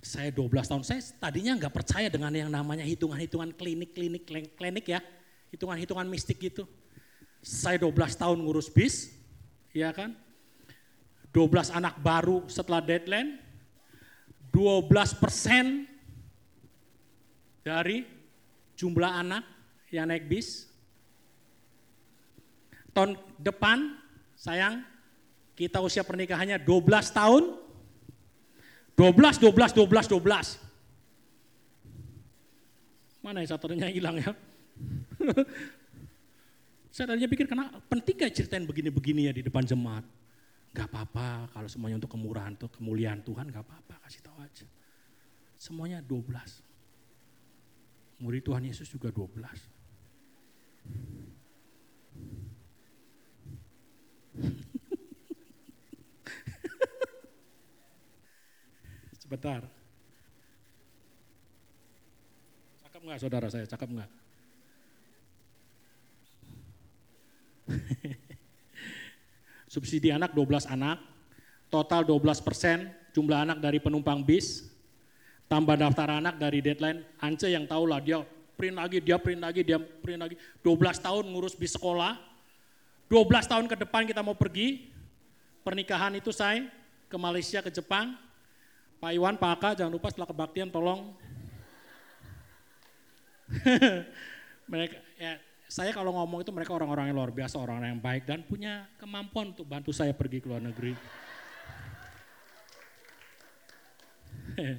Saya 0.00 0.32
12 0.32 0.50
tahun, 0.66 0.82
saya 0.82 1.00
tadinya 1.20 1.56
nggak 1.56 1.72
percaya 1.72 2.08
dengan 2.10 2.32
yang 2.32 2.50
namanya 2.52 2.84
hitungan-hitungan 2.84 3.52
klinik-klinik 3.56 4.24
klinik 4.56 4.86
ya 4.88 5.00
hitungan-hitungan 5.54 6.06
mistik 6.08 6.40
gitu. 6.40 6.66
Saya 7.40 7.78
12 7.78 8.18
tahun 8.18 8.38
ngurus 8.42 8.66
bis, 8.72 9.14
ya 9.70 9.92
kan? 9.94 10.12
12 11.36 11.68
anak 11.68 12.00
baru 12.00 12.48
setelah 12.48 12.80
deadline, 12.80 13.36
12 14.56 14.88
persen 15.20 15.84
dari 17.60 18.08
jumlah 18.72 19.20
anak 19.20 19.44
yang 19.92 20.08
naik 20.08 20.24
bis. 20.24 20.64
Tahun 22.96 23.20
depan, 23.36 24.00
sayang, 24.32 24.80
kita 25.52 25.84
usia 25.84 26.00
pernikahannya 26.00 26.56
12 26.56 26.88
tahun, 27.12 27.52
12, 28.96 29.36
12, 29.36 29.76
12, 29.76 30.08
12. 30.08 30.56
Mana 33.20 33.44
ya 33.44 33.52
satunya 33.52 33.92
hilang 33.92 34.16
ya? 34.24 34.32
Saya 36.96 37.12
tadinya 37.12 37.28
pikir 37.28 37.44
karena 37.44 37.68
penting 37.92 38.24
gak 38.24 38.32
ceritain 38.32 38.64
begini-begini 38.64 39.28
ya 39.28 39.36
di 39.36 39.44
depan 39.44 39.60
jemaat. 39.68 40.00
Gak 40.76 40.92
apa-apa 40.92 41.48
kalau 41.56 41.64
semuanya 41.72 41.96
untuk 41.96 42.12
kemurahan, 42.12 42.52
untuk 42.52 42.68
kemuliaan 42.76 43.24
Tuhan 43.24 43.48
gak 43.48 43.64
apa-apa 43.64 43.96
kasih 44.04 44.20
tahu 44.20 44.36
aja. 44.44 44.68
Semuanya 45.56 46.04
12. 46.04 48.20
Murid 48.20 48.44
Tuhan 48.44 48.68
Yesus 48.68 48.92
juga 48.92 49.08
12. 49.08 49.24
Sebentar. 59.24 59.64
Cakep 62.84 63.00
nggak 63.00 63.20
saudara 63.24 63.48
saya? 63.48 63.64
Cakep 63.64 63.96
nggak? 63.96 64.12
Subsidi 69.76 70.08
anak 70.08 70.32
12 70.32 70.72
anak, 70.72 71.04
total 71.68 72.00
12 72.08 72.40
persen 72.40 72.88
jumlah 73.12 73.44
anak 73.44 73.60
dari 73.60 73.76
penumpang 73.76 74.24
bis, 74.24 74.64
tambah 75.52 75.76
daftar 75.76 76.16
anak 76.16 76.40
dari 76.40 76.64
deadline, 76.64 77.04
Ance 77.20 77.44
yang 77.52 77.68
tahu 77.68 77.84
lah 77.84 78.00
dia 78.00 78.24
print 78.56 78.72
lagi, 78.72 79.04
dia 79.04 79.20
print 79.20 79.36
lagi, 79.44 79.60
dia 79.60 79.76
print 79.76 80.16
lagi, 80.16 80.40
12 80.64 80.96
tahun 80.96 81.28
ngurus 81.28 81.52
bis 81.52 81.76
sekolah, 81.76 82.16
12 83.12 83.52
tahun 83.52 83.68
ke 83.68 83.76
depan 83.84 84.08
kita 84.08 84.24
mau 84.24 84.32
pergi, 84.32 84.88
pernikahan 85.60 86.16
itu 86.16 86.32
saya 86.32 86.64
ke 87.12 87.16
Malaysia, 87.20 87.60
ke 87.60 87.68
Jepang, 87.68 88.16
Pak 88.96 89.12
Iwan, 89.12 89.36
Pak 89.36 89.50
Aka, 89.60 89.70
jangan 89.76 89.92
lupa 89.92 90.08
setelah 90.08 90.32
kebaktian 90.32 90.72
tolong. 90.72 91.12
Mereka 94.72 94.96
ya 95.20 95.36
saya 95.66 95.90
kalau 95.90 96.14
ngomong 96.14 96.46
itu 96.46 96.54
mereka 96.54 96.78
orang-orang 96.78 97.10
yang 97.10 97.18
luar 97.18 97.34
biasa, 97.34 97.58
orang-orang 97.58 97.98
yang 97.98 98.02
baik 98.02 98.22
dan 98.22 98.46
punya 98.46 98.86
kemampuan 99.02 99.50
untuk 99.50 99.66
bantu 99.66 99.90
saya 99.90 100.14
pergi 100.14 100.38
ke 100.38 100.46
luar 100.46 100.62
negeri. 100.62 100.94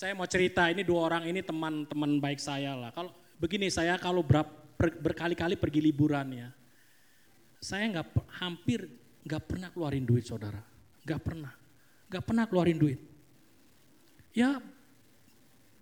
saya 0.00 0.12
mau 0.12 0.28
cerita 0.28 0.68
ini 0.68 0.84
dua 0.84 1.08
orang 1.08 1.24
ini 1.24 1.40
teman-teman 1.40 2.20
baik 2.20 2.36
saya 2.36 2.76
lah. 2.76 2.92
Kalau 2.92 3.16
begini 3.40 3.72
saya 3.72 3.96
kalau 3.96 4.20
ber, 4.20 4.44
berkali-kali 4.76 5.56
pergi 5.56 5.80
liburan 5.80 6.28
ya, 6.36 6.48
saya 7.56 7.88
nggak 7.88 8.06
hampir 8.44 8.84
nggak 9.24 9.42
pernah 9.48 9.72
keluarin 9.72 10.04
duit 10.04 10.28
saudara, 10.28 10.60
nggak 11.08 11.20
pernah, 11.24 11.52
nggak 12.12 12.24
pernah 12.28 12.44
keluarin 12.44 12.76
duit. 12.76 13.00
Ya 14.36 14.60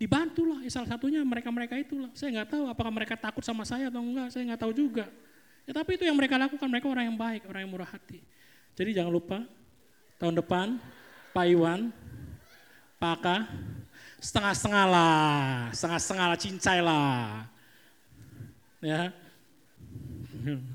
dibantulah 0.02 0.58
ya 0.66 0.70
salah 0.74 0.90
satunya 0.90 1.22
mereka-mereka 1.22 1.78
itulah. 1.78 2.10
Saya 2.18 2.34
nggak 2.34 2.50
tahu 2.50 2.66
apakah 2.66 2.90
mereka 2.90 3.14
takut 3.14 3.46
sama 3.46 3.62
saya 3.62 3.86
atau 3.86 4.02
enggak, 4.02 4.34
saya 4.34 4.42
nggak 4.50 4.66
tahu 4.66 4.74
juga. 4.74 5.06
Ya 5.62 5.70
tapi 5.70 5.94
itu 5.94 6.02
yang 6.02 6.18
mereka 6.18 6.34
lakukan, 6.34 6.66
mereka 6.66 6.90
orang 6.90 7.06
yang 7.06 7.14
baik, 7.14 7.46
orang 7.46 7.62
yang 7.62 7.70
murah 7.70 7.86
hati. 7.86 8.18
Jadi 8.74 8.98
jangan 8.98 9.14
lupa 9.14 9.46
tahun 10.18 10.42
depan 10.42 10.82
Pak 11.30 11.46
Iwan, 11.54 11.94
Pak 12.98 13.12
Aka, 13.22 13.46
setengah-setengah 14.18 14.86
lah, 14.90 15.70
setengah-setengah 15.70 16.26
lah, 16.26 16.38
cincai 16.42 16.82
lah. 16.82 17.46
Ya. 18.82 19.14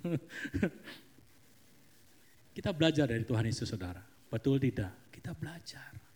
Kita 2.55 2.71
belajar 2.71 3.11
dari 3.11 3.27
Tuhan 3.27 3.43
Yesus 3.43 3.67
saudara, 3.67 3.99
betul 4.31 4.55
tidak? 4.55 5.11
Kita 5.11 5.35
belajar. 5.35 6.06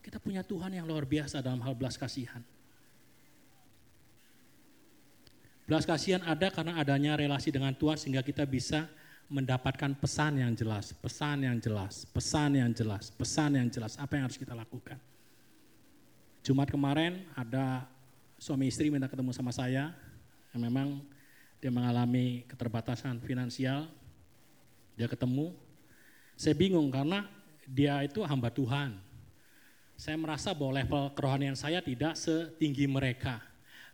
Kita 0.00 0.16
punya 0.16 0.40
Tuhan 0.40 0.72
yang 0.72 0.88
luar 0.88 1.04
biasa 1.04 1.44
dalam 1.44 1.60
hal 1.60 1.76
belas 1.76 2.00
kasihan. 2.00 2.40
Belas 5.68 5.86
kasihan 5.86 6.24
ada 6.26 6.50
karena 6.50 6.82
adanya 6.82 7.14
relasi 7.14 7.54
dengan 7.54 7.70
Tuhan 7.76 7.94
sehingga 7.94 8.26
kita 8.26 8.42
bisa 8.42 8.90
mendapatkan 9.30 9.94
pesan 9.94 10.42
yang 10.42 10.50
jelas, 10.58 10.90
pesan 10.98 11.46
yang 11.46 11.62
jelas, 11.62 12.02
pesan 12.10 12.58
yang 12.58 12.74
jelas, 12.74 13.14
pesan 13.14 13.54
yang 13.54 13.70
jelas, 13.70 13.94
apa 13.94 14.18
yang 14.18 14.26
harus 14.26 14.34
kita 14.34 14.50
lakukan. 14.50 14.98
Jumat 16.42 16.66
kemarin 16.66 17.22
ada 17.38 17.86
suami 18.34 18.66
istri 18.66 18.90
minta 18.90 19.06
ketemu 19.06 19.30
sama 19.30 19.54
saya, 19.54 19.94
yang 20.50 20.66
memang 20.66 20.98
dia 21.62 21.70
mengalami 21.70 22.42
keterbatasan 22.50 23.22
finansial, 23.22 23.86
dia 24.98 25.06
ketemu, 25.06 25.54
saya 26.34 26.58
bingung 26.58 26.90
karena 26.90 27.30
dia 27.70 28.02
itu 28.02 28.26
hamba 28.26 28.50
Tuhan, 28.50 28.98
saya 30.00 30.16
merasa 30.16 30.56
bahwa 30.56 30.80
level 30.80 31.12
kerohanian 31.12 31.52
saya 31.52 31.84
tidak 31.84 32.16
setinggi 32.16 32.88
mereka. 32.88 33.36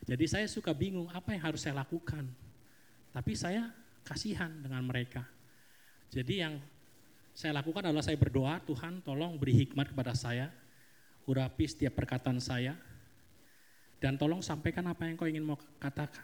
Jadi 0.06 0.22
saya 0.30 0.46
suka 0.46 0.70
bingung 0.70 1.10
apa 1.10 1.34
yang 1.34 1.50
harus 1.50 1.66
saya 1.66 1.82
lakukan. 1.82 2.30
Tapi 3.10 3.34
saya 3.34 3.74
kasihan 4.06 4.54
dengan 4.62 4.86
mereka. 4.86 5.26
Jadi 6.14 6.46
yang 6.46 6.62
saya 7.34 7.58
lakukan 7.58 7.90
adalah 7.90 8.06
saya 8.06 8.14
berdoa, 8.14 8.62
Tuhan 8.62 9.02
tolong 9.02 9.34
beri 9.34 9.66
hikmat 9.66 9.90
kepada 9.90 10.14
saya, 10.14 10.54
urapi 11.26 11.66
setiap 11.66 11.98
perkataan 11.98 12.38
saya, 12.38 12.78
dan 13.98 14.14
tolong 14.14 14.46
sampaikan 14.46 14.86
apa 14.86 15.10
yang 15.10 15.18
kau 15.18 15.26
ingin 15.26 15.42
mau 15.42 15.58
katakan. 15.82 16.22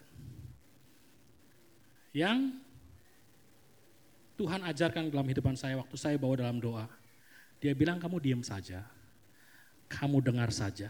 Yang 2.15 2.55
Tuhan 4.39 4.63
ajarkan 4.63 5.11
dalam 5.11 5.27
hidupan 5.27 5.59
saya 5.59 5.75
waktu 5.75 5.97
saya 5.99 6.15
bawa 6.23 6.39
dalam 6.39 6.63
doa. 6.63 6.87
Dia 7.59 7.75
bilang 7.75 7.99
kamu 7.99 8.23
diam 8.23 8.43
saja 8.47 9.02
kamu 9.93 10.25
dengar 10.25 10.49
saja. 10.49 10.89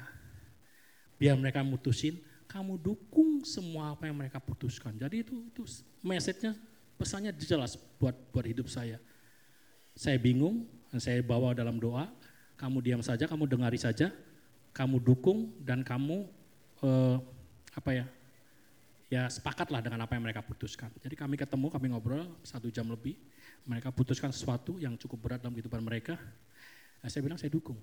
Biar 1.18 1.34
mereka 1.34 1.66
mutusin, 1.66 2.22
kamu 2.46 2.78
dukung 2.78 3.42
semua 3.42 3.94
apa 3.96 4.06
yang 4.06 4.14
mereka 4.14 4.38
putuskan. 4.38 4.94
Jadi 4.94 5.26
itu 5.26 5.34
itu 5.50 5.62
message-nya 6.04 6.54
pesannya 7.00 7.34
jelas 7.34 7.74
buat 7.98 8.14
buat 8.30 8.46
hidup 8.46 8.70
saya. 8.70 9.02
Saya 9.98 10.16
bingung, 10.16 10.64
saya 10.96 11.20
bawa 11.20 11.52
dalam 11.52 11.76
doa, 11.76 12.08
kamu 12.56 12.78
diam 12.80 13.02
saja, 13.02 13.26
kamu 13.26 13.44
dengari 13.50 13.76
saja, 13.76 14.08
kamu 14.72 15.02
dukung 15.02 15.52
dan 15.60 15.82
kamu 15.82 16.30
eh, 16.80 17.16
apa 17.74 17.90
ya? 17.92 18.06
Ya 19.12 19.28
sepakatlah 19.28 19.84
dengan 19.84 20.00
apa 20.00 20.16
yang 20.16 20.24
mereka 20.24 20.40
putuskan. 20.40 20.88
Jadi 20.96 21.12
kami 21.12 21.36
ketemu, 21.36 21.68
kami 21.68 21.92
ngobrol 21.92 22.32
satu 22.40 22.72
jam 22.72 22.88
lebih. 22.88 23.20
Mereka 23.68 23.92
putuskan 23.92 24.32
sesuatu 24.32 24.80
yang 24.80 24.96
cukup 24.96 25.20
berat 25.20 25.38
dalam 25.44 25.52
kehidupan 25.52 25.84
mereka. 25.84 26.16
Nah, 27.04 27.12
saya 27.12 27.20
bilang 27.20 27.36
saya 27.36 27.52
dukung. 27.52 27.76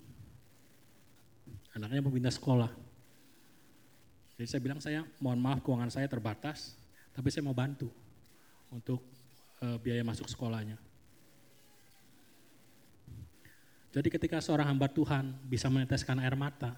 Anaknya 1.80 2.04
mau 2.04 2.12
pindah 2.12 2.28
sekolah. 2.28 2.68
Jadi 4.36 4.44
saya 4.44 4.60
bilang 4.60 4.80
saya 4.84 5.00
mohon 5.16 5.40
maaf 5.40 5.64
keuangan 5.64 5.88
saya 5.88 6.04
terbatas, 6.12 6.76
tapi 7.16 7.32
saya 7.32 7.40
mau 7.40 7.56
bantu 7.56 7.88
untuk 8.68 9.00
uh, 9.64 9.80
biaya 9.80 10.04
masuk 10.04 10.28
sekolahnya. 10.28 10.76
Jadi 13.96 14.08
ketika 14.12 14.44
seorang 14.44 14.68
hamba 14.68 14.92
Tuhan 14.92 15.32
bisa 15.48 15.72
meneteskan 15.72 16.20
air 16.20 16.36
mata, 16.36 16.76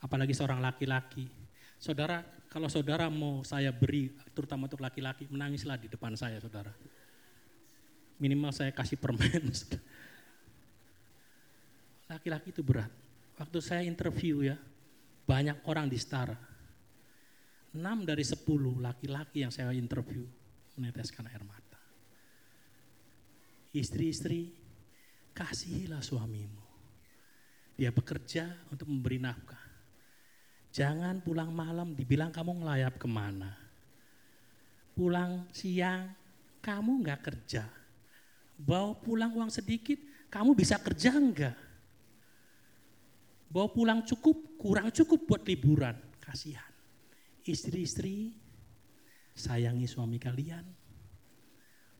apalagi 0.00 0.32
seorang 0.32 0.64
laki-laki, 0.64 1.28
saudara, 1.76 2.24
kalau 2.48 2.72
saudara 2.72 3.12
mau 3.12 3.44
saya 3.44 3.68
beri, 3.68 4.16
terutama 4.32 4.64
untuk 4.64 4.80
laki-laki, 4.80 5.28
menangislah 5.28 5.76
di 5.76 5.92
depan 5.92 6.16
saya, 6.16 6.40
saudara. 6.40 6.72
Minimal 8.16 8.48
saya 8.48 8.72
kasih 8.72 8.96
permen. 8.96 9.52
Laki-laki 12.12 12.48
itu 12.48 12.64
berat. 12.64 12.92
Waktu 13.40 13.58
saya 13.64 13.82
interview 13.84 14.44
ya, 14.44 14.56
banyak 15.24 15.64
orang 15.64 15.88
di 15.88 15.96
setara. 15.96 16.36
enam 17.72 18.04
dari 18.04 18.20
sepuluh 18.20 18.76
laki-laki 18.84 19.40
yang 19.40 19.48
saya 19.48 19.72
interview 19.72 20.28
meneteskan 20.76 21.24
air 21.24 21.40
mata. 21.40 21.80
Istri-istri, 23.72 24.52
kasihilah 25.32 26.04
suamimu. 26.04 26.60
Dia 27.72 27.88
bekerja 27.88 28.68
untuk 28.68 28.92
memberi 28.92 29.16
nafkah. 29.16 29.64
Jangan 30.68 31.24
pulang 31.24 31.48
malam 31.48 31.96
dibilang 31.96 32.28
kamu 32.28 32.60
ngelayap 32.60 33.00
ke 33.00 33.08
mana. 33.08 33.56
Pulang 34.92 35.48
siang, 35.56 36.12
kamu 36.60 37.00
nggak 37.08 37.20
kerja. 37.24 37.64
Bawa 38.60 38.92
pulang 39.00 39.32
uang 39.32 39.48
sedikit, 39.48 39.96
kamu 40.28 40.52
bisa 40.52 40.76
kerja 40.76 41.16
enggak? 41.16 41.71
Bawa 43.52 43.68
pulang 43.68 44.00
cukup, 44.08 44.56
kurang 44.56 44.88
cukup 44.88 45.28
buat 45.28 45.44
liburan. 45.44 45.92
Kasihan. 46.24 46.72
Istri-istri, 47.44 48.32
sayangi 49.36 49.84
suami 49.84 50.16
kalian. 50.16 50.64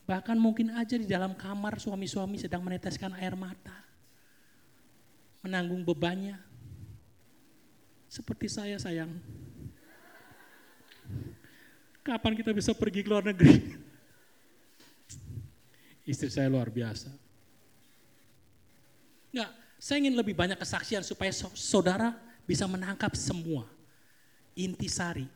Bahkan 0.08 0.40
mungkin 0.40 0.72
aja 0.72 0.96
di 0.96 1.04
dalam 1.04 1.36
kamar 1.36 1.76
suami-suami 1.76 2.40
sedang 2.40 2.64
meneteskan 2.64 3.12
air 3.20 3.36
mata. 3.36 3.84
Menanggung 5.44 5.84
bebannya. 5.84 6.40
Seperti 8.08 8.48
saya 8.48 8.80
sayang. 8.80 9.12
Kapan 12.02 12.32
kita 12.34 12.50
bisa 12.56 12.72
pergi 12.72 13.04
ke 13.04 13.08
luar 13.12 13.28
negeri? 13.28 13.78
Istri 16.02 16.30
saya 16.32 16.48
luar 16.50 16.66
biasa. 16.72 17.14
Enggak, 19.32 19.50
saya 19.82 19.98
ingin 19.98 20.14
lebih 20.14 20.38
banyak 20.38 20.54
kesaksian 20.62 21.02
supaya 21.02 21.34
saudara 21.58 22.14
bisa 22.46 22.70
menangkap 22.70 23.18
semua 23.18 23.66
intisari. 24.54 25.26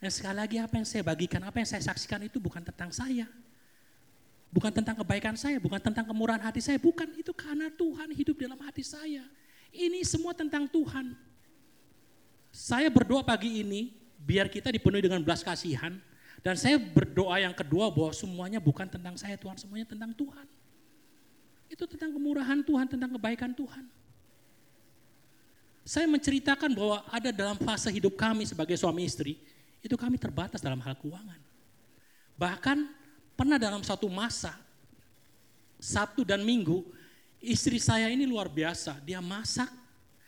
Dan 0.00 0.08
sekali 0.08 0.40
lagi 0.40 0.56
apa 0.56 0.80
yang 0.80 0.88
saya 0.88 1.04
bagikan, 1.04 1.44
apa 1.44 1.60
yang 1.60 1.68
saya 1.68 1.84
saksikan 1.84 2.24
itu 2.24 2.40
bukan 2.40 2.64
tentang 2.64 2.88
saya. 2.88 3.28
Bukan 4.48 4.72
tentang 4.72 4.96
kebaikan 5.04 5.36
saya, 5.36 5.60
bukan 5.60 5.76
tentang 5.76 6.08
kemurahan 6.08 6.40
hati 6.40 6.64
saya, 6.64 6.80
bukan 6.80 7.12
itu 7.12 7.28
karena 7.36 7.68
Tuhan 7.68 8.08
hidup 8.16 8.40
dalam 8.40 8.56
hati 8.64 8.80
saya. 8.80 9.20
Ini 9.68 10.00
semua 10.08 10.32
tentang 10.32 10.64
Tuhan. 10.64 11.12
Saya 12.48 12.88
berdoa 12.88 13.20
pagi 13.20 13.60
ini 13.60 13.92
biar 14.16 14.48
kita 14.48 14.72
dipenuhi 14.72 15.04
dengan 15.04 15.20
belas 15.20 15.44
kasihan 15.44 16.00
dan 16.40 16.56
saya 16.56 16.80
berdoa 16.80 17.36
yang 17.36 17.52
kedua 17.52 17.92
bahwa 17.92 18.16
semuanya 18.16 18.64
bukan 18.64 18.88
tentang 18.88 19.20
saya 19.20 19.36
Tuhan, 19.36 19.60
semuanya 19.60 19.92
tentang 19.92 20.16
Tuhan. 20.16 20.48
Itu 21.80 21.88
tentang 21.96 22.12
kemurahan 22.12 22.60
Tuhan, 22.60 22.84
tentang 22.92 23.16
kebaikan 23.16 23.56
Tuhan. 23.56 23.88
Saya 25.80 26.04
menceritakan 26.12 26.76
bahwa 26.76 27.00
ada 27.08 27.32
dalam 27.32 27.56
fase 27.56 27.88
hidup 27.88 28.20
kami 28.20 28.44
sebagai 28.44 28.76
suami 28.76 29.08
istri, 29.08 29.40
itu 29.80 29.96
kami 29.96 30.20
terbatas 30.20 30.60
dalam 30.60 30.76
hal 30.84 30.92
keuangan. 31.00 31.40
Bahkan 32.36 32.84
pernah 33.32 33.56
dalam 33.56 33.80
satu 33.80 34.12
masa, 34.12 34.60
Sabtu 35.80 36.20
dan 36.20 36.44
Minggu, 36.44 36.84
istri 37.40 37.80
saya 37.80 38.12
ini 38.12 38.28
luar 38.28 38.52
biasa. 38.52 39.00
Dia 39.00 39.24
masak, 39.24 39.72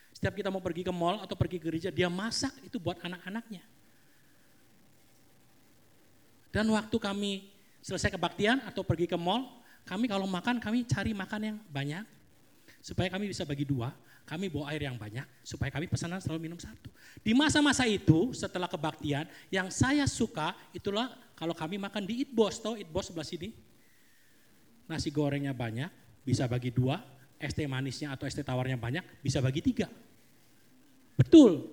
setiap 0.09 0.33
kita 0.33 0.49
mau 0.49 0.57
pergi 0.57 0.81
ke 0.81 0.89
mall 0.89 1.21
atau 1.21 1.37
pergi 1.37 1.61
ke 1.61 1.69
gereja, 1.69 1.93
dia 1.93 2.09
masak 2.09 2.49
itu 2.65 2.81
buat 2.81 2.97
anak-anaknya. 2.97 3.61
Dan 6.49 6.65
waktu 6.73 6.97
kami 6.97 7.45
selesai 7.85 8.09
kebaktian 8.09 8.57
atau 8.65 8.81
pergi 8.81 9.05
ke 9.05 9.13
mall, 9.13 9.61
kami 9.83 10.07
kalau 10.07 10.23
makan, 10.23 10.63
kami 10.63 10.87
cari 10.87 11.11
makan 11.11 11.41
yang 11.43 11.57
banyak, 11.67 12.03
supaya 12.79 13.11
kami 13.11 13.27
bisa 13.31 13.43
bagi 13.43 13.67
dua, 13.67 13.91
kami 14.23 14.47
bawa 14.47 14.71
air 14.71 14.87
yang 14.87 14.95
banyak, 14.95 15.27
supaya 15.43 15.67
kami 15.67 15.91
pesanan 15.91 16.23
selalu 16.23 16.47
minum 16.47 16.59
satu. 16.59 16.87
Di 17.19 17.35
masa-masa 17.35 17.83
itu, 17.83 18.31
setelah 18.31 18.71
kebaktian, 18.71 19.27
yang 19.51 19.67
saya 19.67 20.07
suka 20.07 20.55
itulah 20.71 21.11
kalau 21.35 21.51
kami 21.51 21.75
makan 21.75 22.07
di 22.07 22.23
Eat 22.23 22.31
Boss, 22.31 22.63
tau 22.63 22.79
Eat 22.79 22.87
Boss 22.87 23.11
sebelah 23.11 23.27
sini? 23.27 23.51
Nasi 24.87 25.11
gorengnya 25.11 25.51
banyak, 25.51 25.91
bisa 26.23 26.47
bagi 26.47 26.71
dua, 26.71 27.03
teh 27.39 27.67
manisnya 27.67 28.15
atau 28.15 28.23
teh 28.23 28.39
tawarnya 28.39 28.79
banyak, 28.79 29.03
bisa 29.19 29.43
bagi 29.43 29.59
tiga. 29.59 29.91
Betul, 31.19 31.67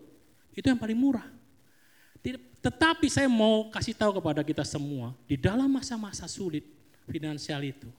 itu 0.51 0.67
yang 0.67 0.79
paling 0.79 0.99
murah. 0.99 1.27
Tetapi 2.61 3.07
saya 3.07 3.31
mau 3.31 3.71
kasih 3.71 3.95
tahu 3.95 4.19
kepada 4.19 4.43
kita 4.43 4.67
semua, 4.67 5.15
di 5.31 5.39
dalam 5.39 5.71
masa-masa 5.71 6.27
sulit 6.27 6.67
finansial 7.11 7.61
itu, 7.67 7.91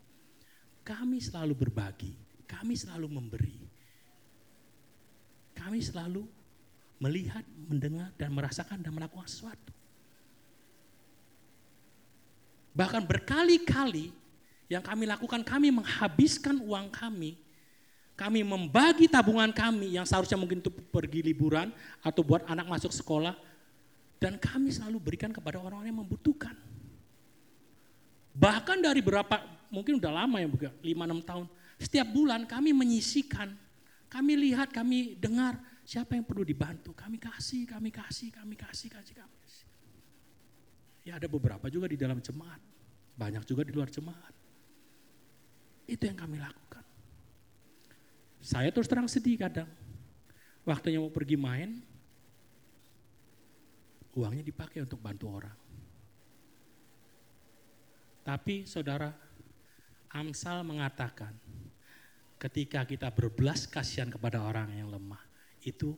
kami 0.82 1.20
selalu 1.20 1.54
berbagi, 1.68 2.16
kami 2.48 2.74
selalu 2.74 3.08
memberi. 3.12 3.58
Kami 5.52 5.78
selalu 5.78 6.26
melihat, 6.98 7.46
mendengar, 7.70 8.10
dan 8.18 8.34
merasakan 8.34 8.82
dan 8.82 8.96
melakukan 8.96 9.30
sesuatu. 9.30 9.74
Bahkan 12.72 13.04
berkali-kali 13.04 14.16
yang 14.72 14.80
kami 14.82 15.04
lakukan, 15.06 15.44
kami 15.44 15.70
menghabiskan 15.76 16.58
uang 16.64 16.88
kami, 16.90 17.36
kami 18.16 18.46
membagi 18.46 19.10
tabungan 19.10 19.52
kami 19.52 20.00
yang 20.00 20.06
seharusnya 20.08 20.40
mungkin 20.40 20.64
untuk 20.64 20.78
pergi 20.94 21.26
liburan 21.26 21.74
atau 22.00 22.22
buat 22.24 22.48
anak 22.48 22.70
masuk 22.70 22.94
sekolah, 22.96 23.36
dan 24.22 24.38
kami 24.38 24.70
selalu 24.70 25.02
berikan 25.02 25.34
kepada 25.34 25.58
orang-orang 25.58 25.90
yang 25.90 26.00
membutuhkan. 26.06 26.54
Bahkan 28.32 28.80
dari 28.80 29.04
berapa, 29.04 29.44
mungkin 29.68 30.00
udah 30.00 30.12
lama 30.24 30.40
ya, 30.40 30.48
5-6 30.48 31.28
tahun. 31.28 31.46
Setiap 31.82 32.08
bulan 32.14 32.48
kami 32.48 32.72
menyisikan, 32.72 33.52
kami 34.08 34.34
lihat, 34.38 34.72
kami 34.72 35.18
dengar 35.20 35.60
siapa 35.82 36.16
yang 36.16 36.24
perlu 36.24 36.46
dibantu. 36.46 36.96
Kami 36.96 37.20
kasih, 37.20 37.68
kami 37.68 37.92
kasih, 37.92 38.32
kami 38.32 38.56
kasih, 38.56 38.88
kasih, 38.88 39.16
kami 39.18 39.36
kasih. 39.44 39.68
Ya 41.02 41.18
ada 41.18 41.26
beberapa 41.26 41.66
juga 41.68 41.90
di 41.90 41.98
dalam 41.98 42.22
jemaat, 42.22 42.62
banyak 43.18 43.44
juga 43.44 43.66
di 43.66 43.74
luar 43.74 43.90
jemaat. 43.90 44.34
Itu 45.90 46.06
yang 46.08 46.16
kami 46.16 46.38
lakukan. 46.38 46.86
Saya 48.42 48.70
terus 48.70 48.90
terang 48.90 49.10
sedih 49.10 49.38
kadang. 49.38 49.70
Waktunya 50.62 51.02
mau 51.02 51.10
pergi 51.10 51.36
main, 51.36 51.82
uangnya 54.14 54.46
dipakai 54.46 54.86
untuk 54.86 55.02
bantu 55.02 55.26
orang. 55.30 55.61
Tapi 58.22 58.70
saudara, 58.70 59.10
Amsal 60.14 60.62
mengatakan, 60.62 61.34
ketika 62.38 62.86
kita 62.86 63.10
berbelas 63.10 63.66
kasihan 63.66 64.10
kepada 64.10 64.42
orang 64.42 64.70
yang 64.74 64.90
lemah, 64.90 65.22
itu 65.62 65.94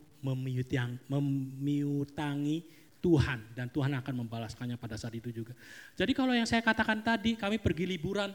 memiutangi 1.08 2.64
Tuhan 3.04 3.52
dan 3.52 3.68
Tuhan 3.68 3.92
akan 4.00 4.14
membalaskannya 4.24 4.80
pada 4.80 4.96
saat 4.96 5.12
itu 5.12 5.28
juga. 5.28 5.52
Jadi 5.92 6.16
kalau 6.16 6.32
yang 6.32 6.48
saya 6.48 6.64
katakan 6.64 7.04
tadi, 7.04 7.36
kami 7.36 7.60
pergi 7.60 7.84
liburan, 7.84 8.32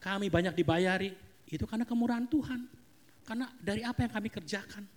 kami 0.00 0.32
banyak 0.32 0.56
dibayari, 0.56 1.12
itu 1.44 1.68
karena 1.68 1.84
kemurahan 1.84 2.24
Tuhan. 2.24 2.64
Karena 3.28 3.52
dari 3.60 3.84
apa 3.84 4.00
yang 4.00 4.12
kami 4.16 4.32
kerjakan. 4.32 4.88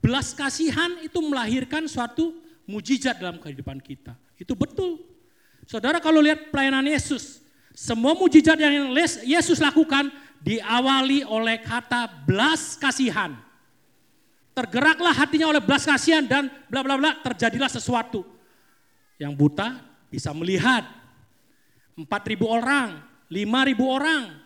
Belas 0.00 0.30
kasihan 0.32 0.94
itu 1.02 1.18
melahirkan 1.20 1.84
suatu 1.90 2.38
mujizat 2.70 3.18
dalam 3.18 3.42
kehidupan 3.42 3.82
kita. 3.82 4.14
Itu 4.38 4.54
betul. 4.54 5.09
Saudara 5.70 6.02
kalau 6.02 6.18
lihat 6.18 6.50
pelayanan 6.50 6.82
Yesus, 6.82 7.38
semua 7.70 8.18
mujizat 8.18 8.58
yang 8.58 8.90
Yesus 9.22 9.62
lakukan 9.62 10.10
diawali 10.42 11.22
oleh 11.22 11.62
kata 11.62 12.10
belas 12.26 12.74
kasihan. 12.74 13.38
Tergeraklah 14.50 15.14
hatinya 15.14 15.46
oleh 15.46 15.62
belas 15.62 15.86
kasihan 15.86 16.26
dan 16.26 16.50
bla 16.66 16.82
bla 16.82 16.98
bla 16.98 17.14
terjadilah 17.22 17.70
sesuatu. 17.70 18.26
Yang 19.14 19.32
buta 19.38 19.78
bisa 20.10 20.34
melihat. 20.34 20.82
Empat 21.94 22.26
ribu 22.26 22.50
orang, 22.50 23.06
lima 23.30 23.62
ribu 23.62 23.86
orang. 23.86 24.42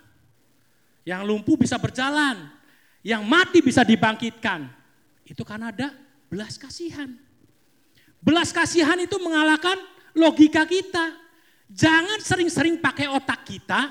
Yang 1.08 1.24
lumpuh 1.24 1.56
bisa 1.56 1.80
berjalan. 1.80 2.52
Yang 3.00 3.22
mati 3.24 3.58
bisa 3.64 3.80
dibangkitkan. 3.80 4.68
Itu 5.24 5.40
karena 5.40 5.72
ada 5.72 5.88
belas 6.28 6.60
kasihan. 6.60 7.08
Belas 8.20 8.52
kasihan 8.52 9.00
itu 9.00 9.16
mengalahkan 9.16 9.80
logika 10.14 10.62
kita. 10.64 11.23
Jangan 11.74 12.22
sering-sering 12.22 12.78
pakai 12.78 13.10
otak 13.10 13.42
kita 13.42 13.90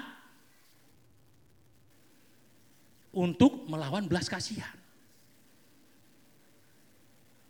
untuk 3.11 3.67
melawan 3.67 4.07
belas 4.07 4.31
kasihan. 4.31 4.71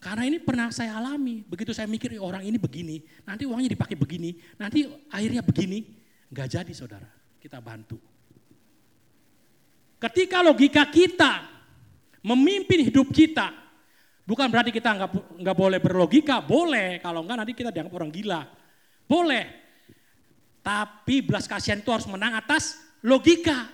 Karena 0.03 0.27
ini 0.27 0.35
pernah 0.41 0.67
saya 0.67 0.99
alami, 0.99 1.47
begitu 1.47 1.71
saya 1.71 1.87
mikir 1.87 2.19
orang 2.19 2.43
ini 2.43 2.59
begini, 2.59 2.99
nanti 3.23 3.47
uangnya 3.47 3.71
dipakai 3.71 3.95
begini, 3.95 4.35
nanti 4.59 4.83
akhirnya 5.07 5.39
begini, 5.39 5.79
nggak 6.27 6.47
jadi 6.59 6.73
saudara, 6.75 7.07
kita 7.39 7.63
bantu. 7.63 7.95
Ketika 10.03 10.43
logika 10.43 10.83
kita 10.91 11.47
memimpin 12.19 12.83
hidup 12.83 13.15
kita, 13.15 13.55
bukan 14.27 14.51
berarti 14.51 14.75
kita 14.75 14.91
nggak 14.91 15.39
nggak 15.39 15.55
boleh 15.55 15.79
berlogika, 15.79 16.43
boleh, 16.43 16.99
kalau 16.99 17.23
enggak 17.23 17.39
nanti 17.39 17.53
kita 17.55 17.71
dianggap 17.71 17.95
orang 17.95 18.11
gila. 18.11 18.43
Boleh. 19.07 19.62
Tapi 20.63 21.19
belas 21.21 21.45
kasihan 21.45 21.83
itu 21.83 21.91
harus 21.91 22.07
menang 22.07 22.39
atas 22.39 22.79
logika. 23.03 23.67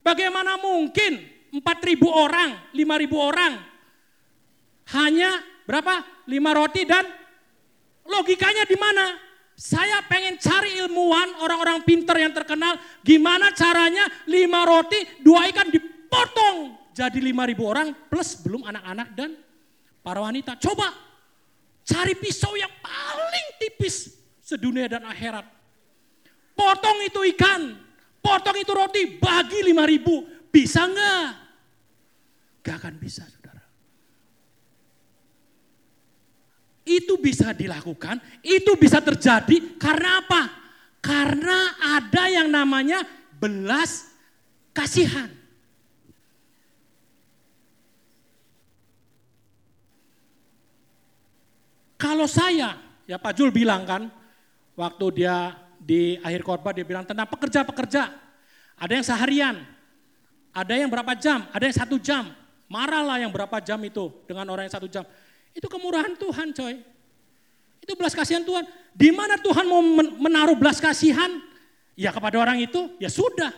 Bagaimana 0.00 0.56
mungkin 0.56 1.20
4.000 1.52 1.60
orang, 2.08 2.72
5.000 2.72 3.12
orang 3.14 3.52
hanya 4.96 5.44
berapa? 5.68 6.00
Lima 6.28 6.56
roti 6.56 6.84
dan 6.84 7.04
logikanya 8.08 8.64
di 8.64 8.76
mana? 8.76 9.16
Saya 9.58 10.00
pengen 10.06 10.38
cari 10.38 10.80
ilmuwan, 10.80 11.44
orang-orang 11.44 11.82
pinter 11.82 12.14
yang 12.14 12.30
terkenal, 12.30 12.78
gimana 13.02 13.50
caranya 13.52 14.06
lima 14.30 14.62
roti, 14.62 15.02
dua 15.18 15.50
ikan 15.50 15.66
dipotong 15.66 16.78
jadi 16.94 17.18
lima 17.18 17.42
ribu 17.46 17.66
orang 17.66 17.90
plus 18.06 18.38
belum 18.42 18.66
anak-anak 18.66 19.08
dan 19.18 19.34
para 20.02 20.22
wanita. 20.22 20.54
Coba 20.62 20.94
cari 21.82 22.14
pisau 22.18 22.54
yang 22.54 22.70
paling 22.78 23.46
tipis 23.62 24.14
sedunia 24.42 24.86
dan 24.86 25.06
akhirat. 25.06 25.57
Potong 26.58 26.98
itu 27.06 27.22
ikan, 27.38 27.70
potong 28.18 28.58
itu 28.58 28.74
roti, 28.74 29.14
bagi 29.22 29.62
lima 29.62 29.86
ribu. 29.86 30.26
Bisa 30.50 30.90
nggak? 30.90 31.26
Gak 32.66 32.76
akan 32.82 32.94
bisa 32.98 33.22
saudara. 33.22 33.62
Itu 36.82 37.22
bisa 37.22 37.54
dilakukan, 37.54 38.18
itu 38.42 38.74
bisa 38.74 38.98
terjadi 38.98 39.78
karena 39.78 40.18
apa? 40.18 40.42
Karena 40.98 41.78
ada 41.94 42.26
yang 42.26 42.50
namanya 42.50 43.06
belas 43.38 44.10
kasihan. 44.74 45.30
Kalau 51.98 52.26
saya, 52.26 52.78
ya 53.06 53.18
Pak 53.18 53.34
Jul 53.34 53.50
bilang 53.54 53.86
kan, 53.86 54.10
waktu 54.74 55.22
dia 55.22 55.67
di 55.88 56.20
akhir 56.20 56.44
khotbah 56.44 56.76
dia 56.76 56.84
bilang 56.84 57.08
tentang 57.08 57.24
pekerja-pekerja. 57.24 58.12
Ada 58.76 58.92
yang 58.92 59.06
seharian, 59.08 59.56
ada 60.52 60.74
yang 60.76 60.92
berapa 60.92 61.16
jam, 61.16 61.48
ada 61.48 61.64
yang 61.64 61.76
satu 61.80 61.96
jam. 61.96 62.28
Marahlah 62.68 63.16
yang 63.16 63.32
berapa 63.32 63.56
jam 63.64 63.80
itu 63.80 64.12
dengan 64.28 64.44
orang 64.52 64.68
yang 64.68 64.76
satu 64.76 64.84
jam. 64.84 65.08
Itu 65.56 65.64
kemurahan 65.72 66.12
Tuhan 66.20 66.52
coy. 66.52 66.84
Itu 67.80 67.96
belas 67.96 68.12
kasihan 68.12 68.44
Tuhan. 68.44 68.68
Di 68.92 69.08
mana 69.08 69.40
Tuhan 69.40 69.64
mau 69.64 69.80
menaruh 70.20 70.52
belas 70.60 70.76
kasihan? 70.76 71.40
Ya 71.96 72.12
kepada 72.12 72.36
orang 72.36 72.60
itu, 72.60 72.92
ya 73.00 73.08
sudah. 73.08 73.50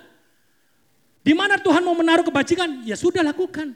Di 1.26 1.34
mana 1.34 1.58
Tuhan 1.58 1.82
mau 1.82 1.98
menaruh 1.98 2.22
kebajikan? 2.22 2.86
Ya 2.86 2.94
sudah 2.94 3.26
lakukan. 3.26 3.74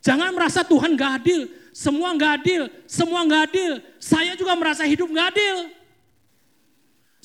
Jangan 0.00 0.30
merasa 0.30 0.62
Tuhan 0.62 0.94
gak 0.94 1.12
adil. 1.20 1.50
Semua 1.76 2.16
nggak 2.16 2.32
adil, 2.40 2.62
semua 2.88 3.20
nggak 3.28 3.42
adil. 3.52 3.72
Saya 4.00 4.32
juga 4.32 4.56
merasa 4.56 4.88
hidup 4.88 5.12
nggak 5.12 5.28
adil. 5.28 5.56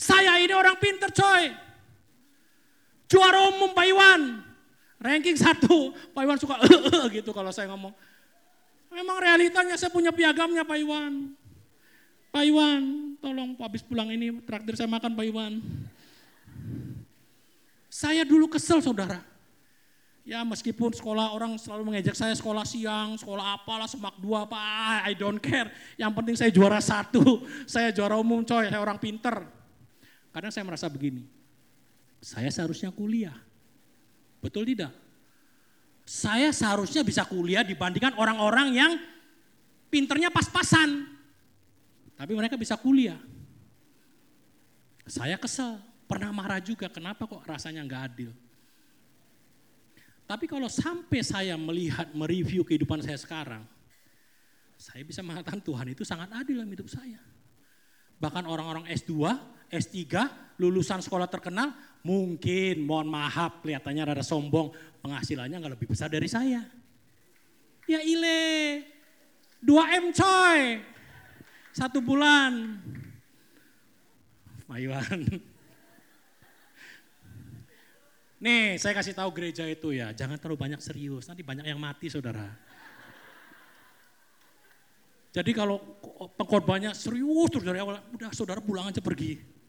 Saya 0.01 0.41
ini 0.41 0.49
orang 0.57 0.81
pinter 0.81 1.13
coy. 1.13 1.53
Juara 3.05 3.53
umum 3.53 3.69
Pak 3.69 3.85
Iwan. 3.85 4.41
Ranking 4.97 5.37
satu. 5.37 5.93
Pak 6.09 6.25
Iwan 6.25 6.41
suka 6.41 6.57
gitu 7.13 7.29
kalau 7.29 7.53
saya 7.53 7.69
ngomong. 7.69 7.93
Memang 8.89 9.21
realitanya 9.21 9.77
saya 9.77 9.93
punya 9.93 10.09
piagamnya 10.09 10.65
Pak 10.65 10.77
Iwan. 10.81 11.37
Pak 12.33 12.43
Iwan, 12.49 13.13
tolong 13.21 13.53
habis 13.61 13.85
pulang 13.85 14.09
ini 14.09 14.41
traktir 14.41 14.73
saya 14.73 14.89
makan 14.89 15.13
Pak 15.13 15.25
Iwan. 15.29 15.61
Saya 17.91 18.25
dulu 18.25 18.49
kesel 18.49 18.81
saudara. 18.81 19.21
Ya 20.25 20.41
meskipun 20.41 20.97
sekolah 20.97 21.33
orang 21.33 21.61
selalu 21.61 21.93
mengejek 21.93 22.17
saya 22.17 22.33
sekolah 22.33 22.65
siang, 22.65 23.21
sekolah 23.21 23.61
apalah, 23.61 23.85
semak 23.85 24.17
dua 24.17 24.49
apa, 24.49 24.57
I 25.05 25.13
don't 25.13 25.41
care. 25.41 25.69
Yang 25.99 26.11
penting 26.17 26.35
saya 26.39 26.49
juara 26.49 26.79
satu, 26.81 27.45
saya 27.69 27.93
juara 27.93 28.17
umum 28.17 28.41
coy, 28.41 28.65
saya 28.65 28.81
orang 28.81 28.97
pinter. 28.97 29.60
Kadang 30.31 30.51
saya 30.51 30.63
merasa 30.63 30.87
begini, 30.87 31.27
saya 32.23 32.47
seharusnya 32.47 32.87
kuliah. 32.91 33.35
Betul 34.39 34.63
tidak? 34.63 34.95
Saya 36.07 36.49
seharusnya 36.55 37.05
bisa 37.05 37.27
kuliah 37.27 37.61
dibandingkan 37.61 38.15
orang-orang 38.17 38.73
yang 38.73 38.91
pinternya 39.91 40.31
pas-pasan. 40.31 41.07
Tapi 42.15 42.31
mereka 42.31 42.55
bisa 42.55 42.79
kuliah. 42.79 43.19
Saya 45.05 45.35
kesel, 45.35 45.77
pernah 46.07 46.31
marah 46.31 46.63
juga, 46.63 46.87
kenapa 46.87 47.27
kok 47.27 47.43
rasanya 47.43 47.83
nggak 47.83 48.03
adil. 48.13 48.31
Tapi 50.23 50.47
kalau 50.47 50.71
sampai 50.71 51.19
saya 51.27 51.59
melihat, 51.59 52.07
mereview 52.15 52.63
kehidupan 52.63 53.03
saya 53.03 53.19
sekarang, 53.19 53.67
saya 54.79 55.03
bisa 55.03 55.19
mengatakan 55.19 55.59
Tuhan 55.59 55.91
itu 55.91 56.07
sangat 56.07 56.31
adil 56.31 56.63
dalam 56.63 56.71
hidup 56.71 56.87
saya. 56.87 57.19
Bahkan 58.21 58.47
orang-orang 58.47 58.87
S2, 58.87 59.11
S3, 59.71 60.03
lulusan 60.59 60.99
sekolah 60.99 61.31
terkenal, 61.31 61.71
mungkin 62.03 62.83
mohon 62.83 63.07
maaf 63.07 63.63
kelihatannya 63.63 64.03
rada 64.03 64.21
sombong, 64.21 64.75
penghasilannya 64.99 65.57
nggak 65.57 65.73
lebih 65.79 65.87
besar 65.89 66.11
dari 66.11 66.27
saya. 66.27 66.61
Ya 67.87 68.03
ile, 68.03 68.83
2M 69.63 70.11
coy, 70.11 70.83
satu 71.71 72.03
bulan. 72.03 72.83
Mayuan. 74.67 75.41
Nih, 78.41 78.75
saya 78.81 78.97
kasih 78.97 79.13
tahu 79.13 79.29
gereja 79.37 79.69
itu 79.69 79.93
ya, 79.93 80.11
jangan 80.11 80.35
terlalu 80.35 80.57
banyak 80.67 80.81
serius, 80.81 81.29
nanti 81.29 81.45
banyak 81.45 81.63
yang 81.63 81.77
mati 81.77 82.09
saudara. 82.09 82.49
Jadi 85.31 85.51
kalau 85.55 85.79
pengkorbannya 86.35 86.91
serius 86.91 87.47
terus 87.53 87.63
dari 87.63 87.79
awal, 87.79 88.03
udah 88.11 88.35
saudara 88.35 88.59
pulang 88.59 88.91
aja 88.91 88.99
pergi. 88.99 89.60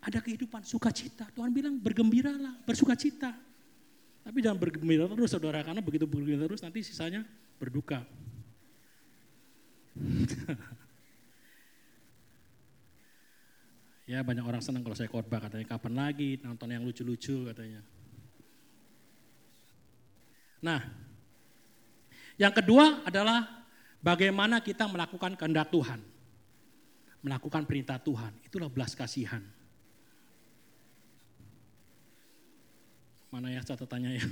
Ada 0.00 0.24
kehidupan 0.24 0.64
sukacita. 0.64 1.28
Tuhan 1.36 1.52
bilang 1.52 1.76
bergembiralah, 1.76 2.56
bersukacita. 2.64 3.36
Tapi 4.24 4.38
jangan 4.40 4.60
bergembira 4.60 5.04
terus 5.08 5.32
saudara, 5.32 5.60
karena 5.60 5.80
begitu 5.84 6.08
bergembira 6.08 6.44
terus 6.48 6.64
nanti 6.64 6.80
sisanya 6.84 7.24
berduka. 7.60 8.04
Ya 14.10 14.26
banyak 14.26 14.42
orang 14.42 14.58
senang 14.58 14.82
kalau 14.82 14.98
saya 14.98 15.06
khotbah 15.06 15.38
katanya 15.38 15.70
kapan 15.70 15.94
lagi 15.94 16.34
nonton 16.42 16.66
yang 16.66 16.82
lucu-lucu 16.82 17.46
katanya. 17.46 17.78
Nah, 20.58 20.82
yang 22.34 22.50
kedua 22.50 23.06
adalah 23.06 23.46
bagaimana 24.02 24.58
kita 24.66 24.90
melakukan 24.90 25.38
kehendak 25.38 25.70
Tuhan. 25.70 26.02
Melakukan 27.22 27.62
perintah 27.70 28.02
Tuhan, 28.02 28.34
itulah 28.42 28.66
belas 28.66 28.98
kasihan. 28.98 29.46
Mana 33.30 33.50
ya 33.54 33.62
catatannya 33.62 34.10
ya? 34.18 34.26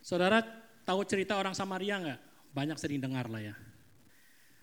Saudara 0.00 0.42
tahu 0.82 1.04
cerita 1.06 1.38
orang 1.38 1.54
Samaria 1.54 2.00
enggak? 2.00 2.20
banyak 2.50 2.76
sering 2.78 2.98
dengar 2.98 3.30
lah 3.30 3.42
ya. 3.42 3.54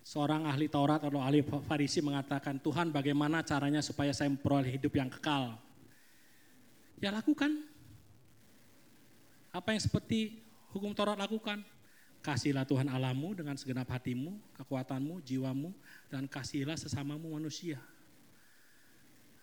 Seorang 0.04 0.48
ahli 0.48 0.72
Taurat 0.72 1.04
atau 1.04 1.20
ahli 1.20 1.44
Farisi 1.44 2.00
mengatakan, 2.00 2.56
Tuhan 2.56 2.88
bagaimana 2.88 3.44
caranya 3.44 3.84
supaya 3.84 4.12
saya 4.16 4.32
memperoleh 4.32 4.72
hidup 4.80 4.92
yang 4.96 5.12
kekal? 5.12 5.60
Ya 6.96 7.12
lakukan. 7.12 7.60
Apa 9.52 9.76
yang 9.76 9.82
seperti 9.84 10.40
hukum 10.72 10.96
Taurat 10.96 11.20
lakukan? 11.20 11.60
Kasihlah 12.24 12.64
Tuhan 12.64 12.88
Allahmu 12.88 13.36
dengan 13.36 13.54
segenap 13.60 13.88
hatimu, 13.88 14.40
kekuatanmu, 14.56 15.20
jiwamu, 15.22 15.70
dan 16.08 16.24
kasihlah 16.24 16.76
sesamamu 16.76 17.36
manusia. 17.36 17.76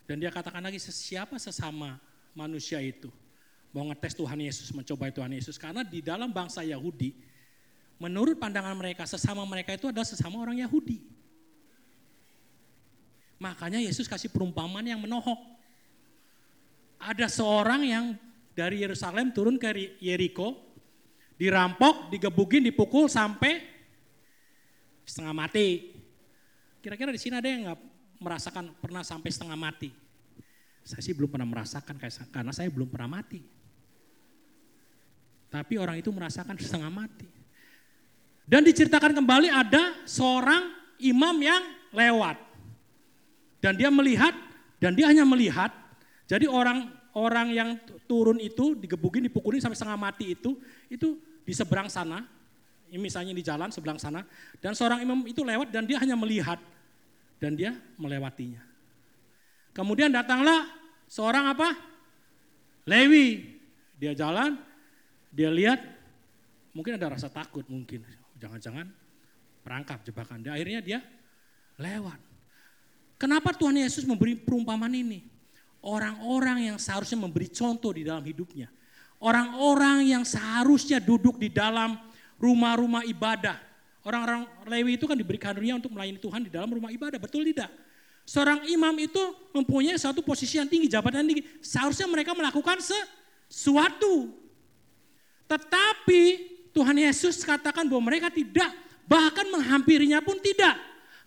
Dan 0.06 0.22
dia 0.22 0.30
katakan 0.30 0.62
lagi, 0.62 0.78
siapa 0.78 1.36
sesama 1.41 1.97
manusia 2.38 2.78
itu? 2.82 3.10
Mau 3.74 3.89
ngetes 3.89 4.14
Tuhan 4.14 4.38
Yesus, 4.39 4.70
mencoba 4.72 5.10
Tuhan 5.10 5.34
Yesus. 5.34 5.58
Karena 5.58 5.82
di 5.82 5.99
dalam 5.99 6.30
bangsa 6.30 6.62
Yahudi, 6.62 7.12
menurut 7.97 8.38
pandangan 8.38 8.78
mereka, 8.78 9.03
sesama 9.10 9.43
mereka 9.43 9.74
itu 9.74 9.89
adalah 9.89 10.06
sesama 10.06 10.39
orang 10.39 10.62
Yahudi. 10.62 11.01
Makanya 13.41 13.84
Yesus 13.84 14.08
kasih 14.08 14.32
perumpamaan 14.32 14.86
yang 14.86 15.01
menohok. 15.01 15.38
Ada 17.01 17.28
seorang 17.28 17.82
yang 17.84 18.06
dari 18.56 18.80
Yerusalem 18.80 19.36
turun 19.36 19.60
ke 19.60 19.99
Yeriko, 19.99 20.56
dirampok, 21.36 22.08
digebukin, 22.14 22.64
dipukul 22.64 23.12
sampai 23.12 23.60
setengah 25.03 25.36
mati. 25.36 25.91
Kira-kira 26.80 27.12
di 27.12 27.20
sini 27.20 27.36
ada 27.36 27.49
yang 27.49 27.68
nggak 27.68 27.80
merasakan 28.26 28.73
pernah 28.82 29.05
sampai 29.05 29.30
setengah 29.30 29.53
mati? 29.53 29.93
Saya 30.82 31.01
sih 31.05 31.13
belum 31.13 31.30
pernah 31.30 31.45
merasakan 31.45 32.01
karena 32.34 32.49
saya 32.49 32.69
belum 32.73 32.89
pernah 32.89 33.21
mati. 33.21 33.41
Tapi 35.53 35.78
orang 35.78 36.01
itu 36.01 36.09
merasakan 36.09 36.57
setengah 36.57 36.89
mati. 36.89 37.30
Dan 38.45 38.61
diceritakan 38.65 39.13
kembali 39.13 39.49
ada 39.49 40.05
seorang 40.05 40.73
imam 41.01 41.38
yang 41.41 41.63
lewat. 41.93 42.38
Dan 43.63 43.73
dia 43.78 43.89
melihat, 43.89 44.34
dan 44.78 44.93
dia 44.93 45.09
hanya 45.09 45.26
melihat, 45.26 45.73
jadi 46.30 46.45
orang 46.45 46.86
orang 47.17 47.47
yang 47.49 47.69
turun 48.05 48.38
itu 48.38 48.78
digebukin, 48.78 49.26
dipukulin 49.26 49.57
sampai 49.57 49.73
setengah 49.73 49.97
mati 49.97 50.38
itu, 50.38 50.59
itu 50.91 51.17
di 51.41 51.53
seberang 51.55 51.89
sana, 51.89 52.21
misalnya 52.93 53.34
di 53.34 53.41
jalan 53.41 53.73
seberang 53.73 53.97
sana, 53.97 54.21
dan 54.61 54.78
seorang 54.78 55.01
imam 55.01 55.26
itu 55.26 55.41
lewat 55.41 55.73
dan 55.73 55.89
dia 55.89 55.97
hanya 55.97 56.13
melihat, 56.13 56.61
dan 57.39 57.55
dia 57.55 57.75
melewatinya. 57.99 58.63
Kemudian 59.75 60.11
datanglah 60.11 60.71
seorang 61.11 61.51
apa? 61.51 61.75
Lewi, 62.86 63.57
Dia 63.95 64.11
jalan, 64.11 64.59
dia 65.31 65.47
lihat, 65.47 65.79
mungkin 66.75 66.99
ada 66.99 67.15
rasa 67.15 67.31
takut 67.31 67.63
mungkin. 67.71 68.03
Jangan-jangan 68.36 68.91
perangkap 69.63 70.03
jebakan. 70.03 70.43
Dia, 70.43 70.53
akhirnya 70.53 70.81
dia 70.83 70.99
lewat. 71.79 72.19
Kenapa 73.15 73.55
Tuhan 73.55 73.79
Yesus 73.79 74.03
memberi 74.03 74.36
perumpamaan 74.36 74.91
ini? 74.91 75.23
Orang-orang 75.81 76.69
yang 76.69 76.77
seharusnya 76.77 77.17
memberi 77.17 77.47
contoh 77.49 77.95
di 77.95 78.03
dalam 78.03 78.21
hidupnya. 78.21 78.67
Orang-orang 79.17 80.05
yang 80.05 80.23
seharusnya 80.27 80.99
duduk 80.99 81.39
di 81.39 81.47
dalam 81.47 81.95
rumah-rumah 82.38 83.07
ibadah. 83.07 83.57
Orang-orang 84.06 84.45
Lewi 84.70 85.01
itu 85.01 85.10
kan 85.10 85.18
diberi 85.18 85.41
karunia 85.41 85.74
untuk 85.82 85.89
melayani 85.89 86.22
Tuhan 86.22 86.45
di 86.45 86.53
dalam 86.53 86.70
rumah 86.70 86.93
ibadah, 86.93 87.18
betul 87.18 87.41
tidak? 87.41 87.74
Seorang 88.22 88.62
imam 88.70 88.93
itu 89.01 89.22
mempunyai 89.49 89.97
satu 89.97 90.22
posisi 90.22 90.62
yang 90.62 90.70
tinggi, 90.70 90.86
jabatan 90.86 91.26
yang 91.26 91.30
tinggi. 91.34 91.45
Seharusnya 91.62 92.06
mereka 92.06 92.38
melakukan 92.38 92.78
sesuatu. 92.86 94.30
Tetapi 95.49 96.22
Tuhan 96.70 96.97
Yesus 97.01 97.41
katakan 97.41 97.89
bahwa 97.89 98.14
mereka 98.14 98.30
tidak, 98.30 98.70
bahkan 99.10 99.49
menghampirinya 99.49 100.22
pun 100.22 100.38
tidak. 100.38 100.78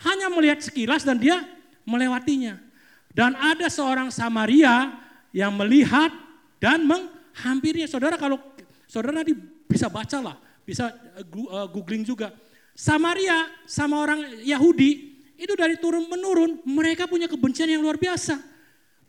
Hanya 0.02 0.30
melihat 0.30 0.62
sekilas 0.62 1.02
dan 1.02 1.18
dia 1.18 1.42
melewatinya. 1.82 2.62
Dan 3.10 3.34
ada 3.34 3.66
seorang 3.66 4.14
Samaria 4.14 4.94
yang 5.34 5.50
melihat 5.54 6.14
dan 6.62 6.86
menghampirinya. 6.86 7.90
Saudara 7.90 8.14
kalau 8.14 8.38
saudara 8.86 9.22
nanti 9.22 9.34
bisa 9.66 9.90
baca 9.90 10.18
lah, 10.22 10.36
bisa 10.62 10.94
eh, 11.18 11.26
eh, 11.26 11.66
googling 11.74 12.06
juga. 12.06 12.30
Samaria 12.78 13.50
sama 13.66 13.98
orang 13.98 14.38
Yahudi 14.46 15.18
itu 15.34 15.50
dari 15.58 15.74
turun 15.82 16.06
menurun 16.06 16.62
mereka 16.62 17.10
punya 17.10 17.26
kebencian 17.26 17.66
yang 17.66 17.82
luar 17.82 17.98
biasa. 17.98 18.38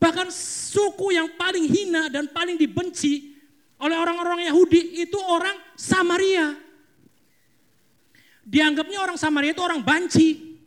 Bahkan 0.01 0.33
suku 0.33 1.13
yang 1.13 1.29
paling 1.37 1.69
hina 1.69 2.09
dan 2.09 2.25
paling 2.33 2.57
dibenci 2.57 3.37
oleh 3.77 3.93
orang-orang 3.93 4.49
Yahudi 4.49 5.05
itu 5.05 5.21
orang 5.21 5.53
Samaria. 5.77 6.57
Dianggapnya 8.41 9.05
orang 9.05 9.21
Samaria 9.21 9.53
itu 9.53 9.61
orang 9.61 9.85
banci. 9.85 10.57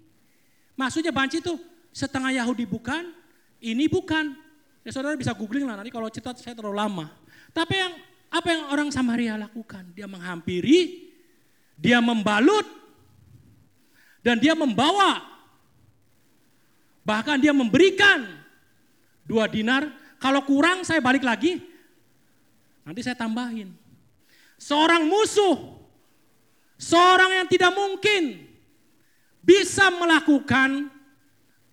Maksudnya 0.79 1.11
banci 1.11 1.43
itu 1.43 1.59
setengah 1.91 2.31
Yahudi 2.39 2.71
bukan, 2.71 3.11
ini 3.59 3.91
bukan. 3.91 4.31
Ya 4.87 4.95
saudara 4.95 5.19
bisa 5.19 5.35
googling 5.35 5.67
lah 5.67 5.75
nanti 5.75 5.91
kalau 5.91 6.07
cerita 6.07 6.39
saya 6.39 6.55
terlalu 6.55 6.79
lama. 6.79 7.11
Tapi 7.51 7.75
yang 7.75 7.93
apa 8.31 8.47
yang 8.47 8.63
orang 8.71 8.89
Samaria 8.95 9.35
lakukan? 9.35 9.91
Dia 9.91 10.07
menghampiri, 10.07 11.11
dia 11.75 11.99
membalut, 11.99 12.82
dan 14.23 14.39
dia 14.39 14.55
membawa. 14.55 15.21
Bahkan 17.03 17.43
dia 17.43 17.51
memberikan 17.51 18.25
dua 19.27 19.51
dinar. 19.51 19.91
Kalau 20.23 20.47
kurang 20.47 20.87
saya 20.87 21.03
balik 21.03 21.27
lagi, 21.27 21.59
nanti 22.87 23.03
saya 23.03 23.19
tambahin. 23.19 23.75
Seorang 24.55 25.03
musuh, 25.03 25.83
seorang 26.79 27.43
yang 27.43 27.47
tidak 27.51 27.75
mungkin 27.75 28.47
bisa 29.43 29.91
melakukan 29.91 30.87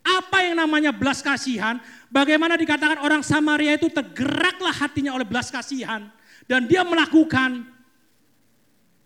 apa 0.01 0.37
yang 0.41 0.57
namanya 0.57 0.89
belas 0.89 1.21
kasihan, 1.21 1.77
bagaimana 2.09 2.57
dikatakan 2.57 2.97
orang 3.05 3.21
Samaria 3.21 3.77
itu 3.77 3.93
tergeraklah 3.93 4.73
hatinya 4.73 5.13
oleh 5.13 5.29
belas 5.29 5.53
kasihan 5.53 6.09
dan 6.49 6.65
dia 6.65 6.81
melakukan 6.81 7.69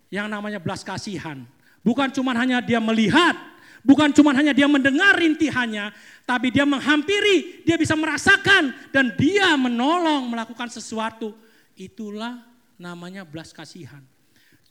yang 0.08 0.32
namanya 0.32 0.64
belas 0.64 0.88
kasihan. 0.88 1.44
Bukan 1.84 2.10
cuma 2.16 2.32
hanya 2.40 2.64
dia 2.64 2.80
melihat, 2.80 3.36
bukan 3.84 4.16
cuma 4.16 4.32
hanya 4.32 4.56
dia 4.56 4.72
mendengar 4.72 5.20
rintihannya, 5.20 5.92
tapi 6.24 6.48
dia 6.48 6.64
menghampiri, 6.64 7.68
dia 7.68 7.76
bisa 7.76 7.94
merasakan 8.00 8.72
dan 8.96 9.12
dia 9.20 9.52
menolong 9.60 10.32
melakukan 10.32 10.72
sesuatu. 10.72 11.36
Itulah 11.76 12.40
namanya 12.80 13.28
belas 13.28 13.52
kasihan. 13.52 14.00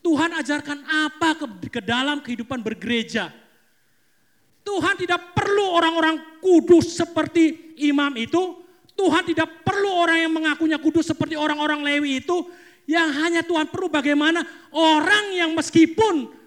Tuhan 0.03 0.35
ajarkan 0.41 0.83
apa 0.89 1.39
ke, 1.39 1.47
ke 1.69 1.81
dalam 1.85 2.25
kehidupan 2.25 2.65
bergereja? 2.65 3.31
Tuhan 4.65 4.95
tidak 4.99 5.37
perlu 5.37 5.79
orang-orang 5.79 6.41
kudus 6.41 6.97
seperti 6.97 7.77
imam 7.85 8.11
itu. 8.19 8.65
Tuhan 8.97 9.27
tidak 9.29 9.63
perlu 9.67 9.91
orang 9.91 10.19
yang 10.27 10.33
mengakunya 10.33 10.79
kudus 10.81 11.13
seperti 11.13 11.37
orang-orang 11.37 11.85
Lewi 11.85 12.25
itu. 12.25 12.49
Yang 12.83 13.09
hanya 13.23 13.43
Tuhan 13.47 13.71
perlu 13.71 13.87
bagaimana 13.87 14.43
orang 14.75 15.39
yang 15.39 15.55
meskipun 15.55 16.42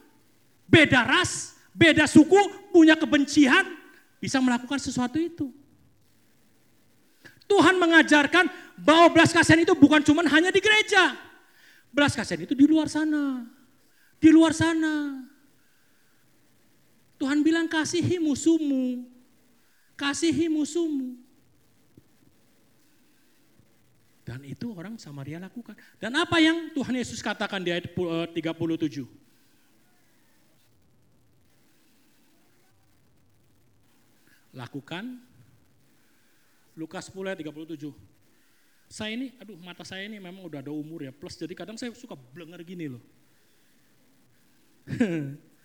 beda 0.66 1.05
ras, 1.05 1.55
beda 1.72 2.05
suku, 2.09 2.38
punya 2.74 2.97
kebencian, 2.97 3.66
bisa 4.20 4.41
melakukan 4.41 4.82
sesuatu 4.82 5.18
itu. 5.22 5.53
Tuhan 7.45 7.78
mengajarkan 7.78 8.49
bahwa 8.82 9.13
belas 9.13 9.30
kasihan 9.30 9.61
itu 9.61 9.78
bukan 9.78 10.01
cuma 10.01 10.26
hanya 10.26 10.49
di 10.49 10.57
gereja. 10.57 11.13
Belas 11.93 12.18
kasihan 12.18 12.43
itu 12.43 12.57
di 12.57 12.66
luar 12.66 12.89
sana. 12.89 13.45
Di 14.18 14.34
luar 14.34 14.51
sana. 14.51 15.22
Tuhan 17.22 17.45
bilang 17.45 17.70
kasihi 17.70 18.18
musuhmu. 18.20 19.05
Kasihi 19.95 20.51
musuhmu. 20.51 21.16
Dan 24.26 24.41
itu 24.41 24.74
orang 24.74 24.97
Samaria 24.97 25.38
lakukan. 25.38 25.78
Dan 26.01 26.18
apa 26.18 26.41
yang 26.41 26.74
Tuhan 26.74 26.97
Yesus 26.97 27.22
katakan 27.22 27.61
di 27.61 27.70
ayat 27.70 27.93
37? 27.93 28.36
Lakukan. 34.56 35.20
Lukas 36.80 37.12
10 37.12 37.36
ayat 37.36 37.39
37. 37.43 37.91
Saya 38.88 39.12
ini, 39.14 39.36
aduh 39.39 39.60
mata 39.60 39.84
saya 39.84 40.08
ini 40.08 40.20
memang 40.20 40.47
udah 40.47 40.64
ada 40.64 40.72
umur 40.72 41.03
ya, 41.03 41.12
plus 41.12 41.36
jadi 41.36 41.51
kadang 41.58 41.76
saya 41.76 41.91
suka 41.95 42.16
blenger 42.16 42.62
gini 42.64 42.88
loh. 42.95 43.03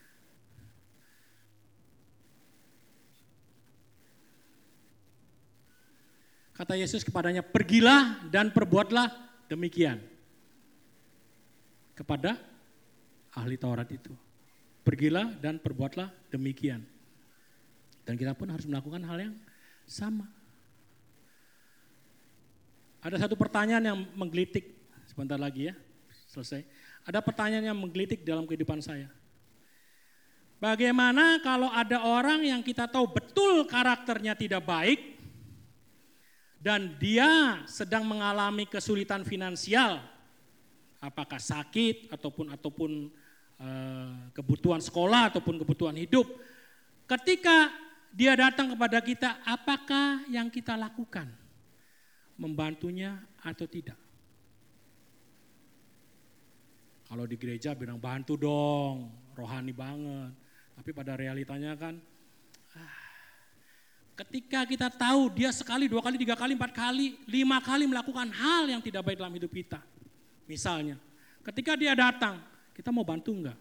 Kata 6.60 6.76
Yesus 6.76 7.00
kepadanya, 7.00 7.40
pergilah 7.40 8.20
dan 8.28 8.52
perbuatlah 8.52 9.08
demikian. 9.48 9.96
Kepada 11.96 12.36
ahli 13.32 13.56
Taurat 13.56 13.88
itu. 13.88 14.12
Pergilah 14.84 15.32
dan 15.40 15.56
perbuatlah 15.56 16.12
demikian. 16.28 16.84
Dan 18.10 18.18
kita 18.18 18.34
pun 18.34 18.50
harus 18.50 18.66
melakukan 18.66 19.06
hal 19.06 19.30
yang 19.30 19.34
sama. 19.86 20.26
Ada 23.06 23.22
satu 23.22 23.38
pertanyaan 23.38 23.86
yang 23.86 23.98
menggelitik, 24.18 24.66
sebentar 25.06 25.38
lagi 25.38 25.70
ya, 25.70 25.78
selesai. 26.26 26.66
Ada 27.06 27.22
pertanyaan 27.22 27.70
yang 27.70 27.78
menggelitik 27.78 28.26
dalam 28.26 28.50
kehidupan 28.50 28.82
saya. 28.82 29.06
Bagaimana 30.58 31.38
kalau 31.38 31.70
ada 31.70 32.02
orang 32.02 32.42
yang 32.42 32.66
kita 32.66 32.90
tahu 32.90 33.14
betul 33.14 33.62
karakternya 33.70 34.34
tidak 34.34 34.66
baik, 34.66 35.22
dan 36.58 36.98
dia 36.98 37.62
sedang 37.70 38.02
mengalami 38.02 38.66
kesulitan 38.66 39.22
finansial, 39.22 40.02
apakah 40.98 41.38
sakit 41.38 42.10
ataupun 42.10 42.50
ataupun 42.58 42.90
uh, 43.62 44.34
kebutuhan 44.34 44.82
sekolah 44.82 45.30
ataupun 45.30 45.62
kebutuhan 45.62 45.94
hidup, 45.94 46.26
ketika 47.06 47.70
dia 48.10 48.34
datang 48.34 48.74
kepada 48.74 48.98
kita, 48.98 49.38
apakah 49.46 50.26
yang 50.26 50.50
kita 50.50 50.74
lakukan? 50.74 51.30
Membantunya 52.34 53.20
atau 53.42 53.68
tidak? 53.68 53.98
Kalau 57.10 57.26
di 57.26 57.34
gereja 57.34 57.74
bilang 57.74 57.98
bantu 57.98 58.38
dong, 58.38 59.10
rohani 59.34 59.74
banget. 59.74 60.30
Tapi 60.78 60.90
pada 60.94 61.18
realitanya 61.18 61.74
kan 61.76 61.98
Ketika 64.20 64.68
kita 64.68 64.92
tahu 64.92 65.32
dia 65.32 65.48
sekali, 65.48 65.88
dua 65.88 66.04
kali, 66.04 66.20
tiga 66.20 66.36
kali, 66.36 66.52
empat 66.52 66.76
kali, 66.76 67.16
lima 67.24 67.56
kali 67.64 67.88
melakukan 67.88 68.28
hal 68.28 68.68
yang 68.68 68.84
tidak 68.84 69.00
baik 69.00 69.16
dalam 69.16 69.32
hidup 69.32 69.48
kita. 69.48 69.80
Misalnya, 70.44 71.00
ketika 71.40 71.72
dia 71.72 71.96
datang, 71.96 72.36
kita 72.76 72.92
mau 72.92 73.00
bantu 73.00 73.32
enggak? 73.32 73.56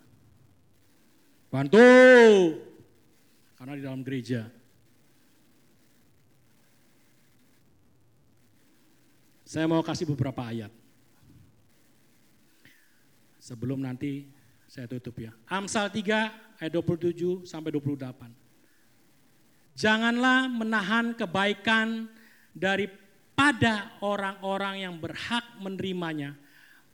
Bantu! 1.48 1.88
Karena 3.60 3.76
di 3.76 3.84
dalam 3.84 4.00
gereja. 4.08 4.48
Saya 9.44 9.68
mau 9.68 9.84
kasih 9.84 10.08
beberapa 10.08 10.48
ayat. 10.48 10.72
Sebelum 13.44 13.84
nanti 13.84 14.32
saya 14.64 14.88
tutup 14.88 15.20
ya. 15.20 15.36
Amsal 15.52 15.92
3 15.92 16.62
ayat 16.64 16.72
27 16.72 17.44
sampai 17.44 17.76
28. 17.76 18.32
Janganlah 19.76 20.48
menahan 20.48 21.12
kebaikan 21.12 22.08
daripada 22.56 23.92
orang-orang 24.00 24.88
yang 24.88 24.96
berhak 24.96 25.44
menerimanya. 25.60 26.40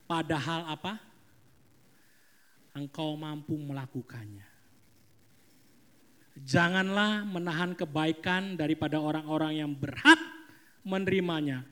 Padahal 0.09 0.65
apa? 0.65 0.97
Engkau 2.73 3.13
mampu 3.13 3.53
melakukannya. 3.53 4.54
Janganlah 6.35 7.23
menahan 7.23 7.71
kebaikan 7.71 8.59
daripada 8.59 8.99
orang-orang 8.99 9.63
yang 9.63 9.71
berhak 9.71 10.19
menerimanya. 10.83 11.63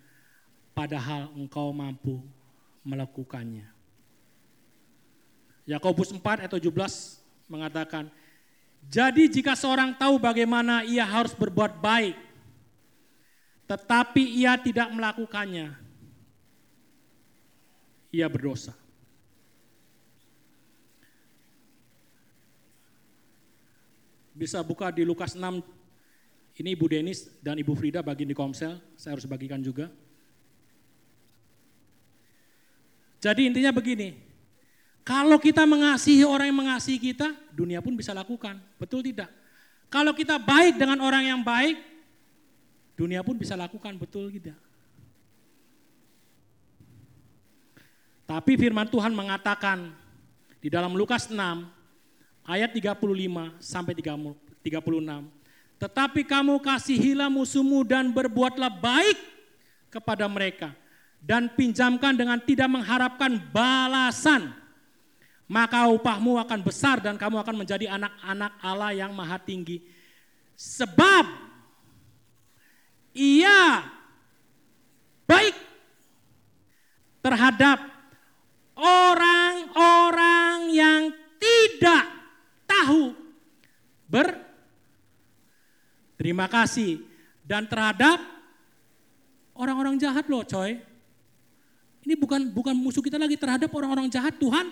Padahal 0.71 1.29
engkau 1.35 1.69
mampu 1.75 2.23
melakukannya. 2.81 3.67
Yakobus 5.67 6.11
4 6.11 6.47
ayat 6.47 6.51
17 6.51 6.67
mengatakan, 7.47 8.07
jadi 8.91 9.31
jika 9.31 9.55
seorang 9.55 9.95
tahu 9.95 10.19
bagaimana 10.19 10.83
ia 10.83 11.07
harus 11.07 11.31
berbuat 11.31 11.79
baik, 11.79 12.15
tetapi 13.63 14.23
ia 14.43 14.59
tidak 14.59 14.91
melakukannya, 14.91 15.71
ia 18.11 18.27
berdosa. 18.27 18.75
Bisa 24.43 24.59
buka 24.59 24.91
di 24.91 25.07
Lukas 25.07 25.39
6, 25.39 25.63
ini 26.59 26.75
Ibu 26.75 26.85
Denis 26.91 27.31
dan 27.39 27.55
Ibu 27.55 27.79
Frida 27.79 28.03
bagi 28.03 28.27
di 28.27 28.35
komsel, 28.35 28.75
saya 28.99 29.15
harus 29.15 29.23
bagikan 29.23 29.63
juga. 29.63 29.87
Jadi 33.23 33.47
intinya 33.47 33.71
begini, 33.71 34.19
kalau 35.07 35.39
kita 35.39 35.63
mengasihi 35.63 36.27
orang 36.27 36.51
yang 36.51 36.59
mengasihi 36.59 36.99
kita, 36.99 37.31
dunia 37.55 37.79
pun 37.79 37.95
bisa 37.95 38.11
lakukan, 38.11 38.59
betul 38.75 38.99
tidak? 38.99 39.31
Kalau 39.87 40.11
kita 40.11 40.35
baik 40.35 40.75
dengan 40.75 40.99
orang 40.99 41.23
yang 41.23 41.39
baik, 41.39 41.79
dunia 42.99 43.23
pun 43.23 43.39
bisa 43.39 43.55
lakukan, 43.55 43.95
betul 43.95 44.27
tidak? 44.27 44.59
Tapi 48.27 48.59
firman 48.59 48.91
Tuhan 48.91 49.15
mengatakan 49.15 49.87
di 50.59 50.67
dalam 50.67 50.99
Lukas 50.99 51.31
6 51.31 51.39
ayat 52.47 52.71
35 52.71 52.99
sampai 53.59 53.93
36. 53.95 54.63
Tetapi 55.79 56.21
kamu 56.23 56.63
kasihilah 56.63 57.27
musuhmu 57.27 57.83
dan 57.83 58.07
berbuatlah 58.07 58.71
baik 58.71 59.19
kepada 59.91 60.23
mereka 60.31 60.71
dan 61.23 61.51
pinjamkan 61.51 62.15
dengan 62.15 62.39
tidak 62.39 62.71
mengharapkan 62.71 63.39
balasan. 63.51 64.51
Maka 65.43 65.91
upahmu 65.91 66.39
akan 66.39 66.59
besar 66.63 67.03
dan 67.03 67.19
kamu 67.19 67.43
akan 67.43 67.55
menjadi 67.63 67.91
anak-anak 67.91 68.51
Allah 68.63 68.91
yang 68.95 69.11
maha 69.11 69.35
tinggi. 69.37 69.83
Sebab 70.55 71.27
ia 73.11 73.83
baik 75.27 75.55
terhadap 77.19 77.79
orang-orang 78.79 80.71
yang 80.71 81.01
tidak 81.37 82.22
tahu 82.73 83.13
berterima 86.17 86.49
kasih 86.49 87.05
dan 87.45 87.69
terhadap 87.69 88.17
orang-orang 89.53 90.01
jahat 90.01 90.25
loh 90.25 90.41
coy. 90.41 90.81
Ini 92.03 92.19
bukan 92.19 92.51
bukan 92.51 92.75
musuh 92.75 92.99
kita 92.99 93.15
lagi 93.15 93.39
terhadap 93.39 93.71
orang-orang 93.71 94.11
jahat 94.11 94.35
Tuhan. 94.35 94.67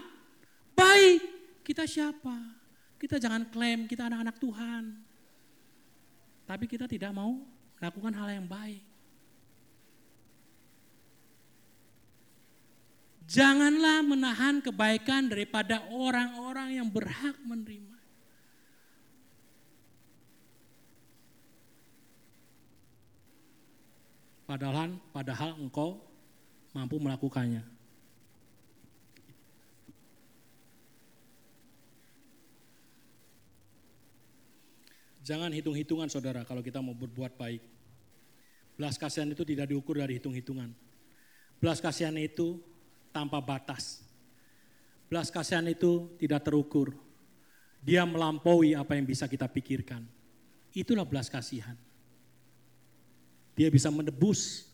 Baik, 0.75 1.23
kita 1.63 1.87
siapa? 1.87 2.35
Kita 2.99 3.15
jangan 3.17 3.47
klaim 3.47 3.87
kita 3.87 4.11
anak-anak 4.11 4.35
Tuhan. 4.35 4.83
Tapi 6.43 6.65
kita 6.67 6.91
tidak 6.91 7.15
mau 7.15 7.39
melakukan 7.79 8.11
hal 8.11 8.29
yang 8.35 8.47
baik. 8.51 8.83
Janganlah 13.31 14.03
menahan 14.03 14.59
kebaikan 14.59 15.31
daripada 15.31 15.87
orang-orang 15.87 16.83
yang 16.83 16.91
berhak 16.91 17.39
menerima. 17.47 17.90
Padahal, 24.51 24.99
padahal 25.15 25.55
engkau 25.63 25.95
mampu 26.75 26.99
melakukannya. 26.99 27.63
Jangan 35.23 35.55
hitung-hitungan 35.55 36.11
saudara 36.11 36.43
kalau 36.43 36.59
kita 36.59 36.83
mau 36.83 36.91
berbuat 36.91 37.39
baik. 37.39 37.63
Belas 38.75 38.99
kasihan 38.99 39.31
itu 39.31 39.47
tidak 39.47 39.71
diukur 39.71 40.03
dari 40.03 40.19
hitung-hitungan. 40.19 40.75
Belas 41.55 41.79
kasihan 41.79 42.19
itu 42.19 42.59
tanpa 43.15 43.39
batas. 43.39 44.03
Belas 45.07 45.31
kasihan 45.31 45.63
itu 45.71 46.11
tidak 46.19 46.43
terukur. 46.43 46.91
Dia 47.79 48.03
melampaui 48.03 48.75
apa 48.75 48.99
yang 48.99 49.07
bisa 49.07 49.31
kita 49.31 49.47
pikirkan. 49.47 50.03
Itulah 50.75 51.07
belas 51.07 51.31
kasihan. 51.31 51.79
Dia 53.61 53.69
bisa 53.69 53.93
menebus, 53.93 54.65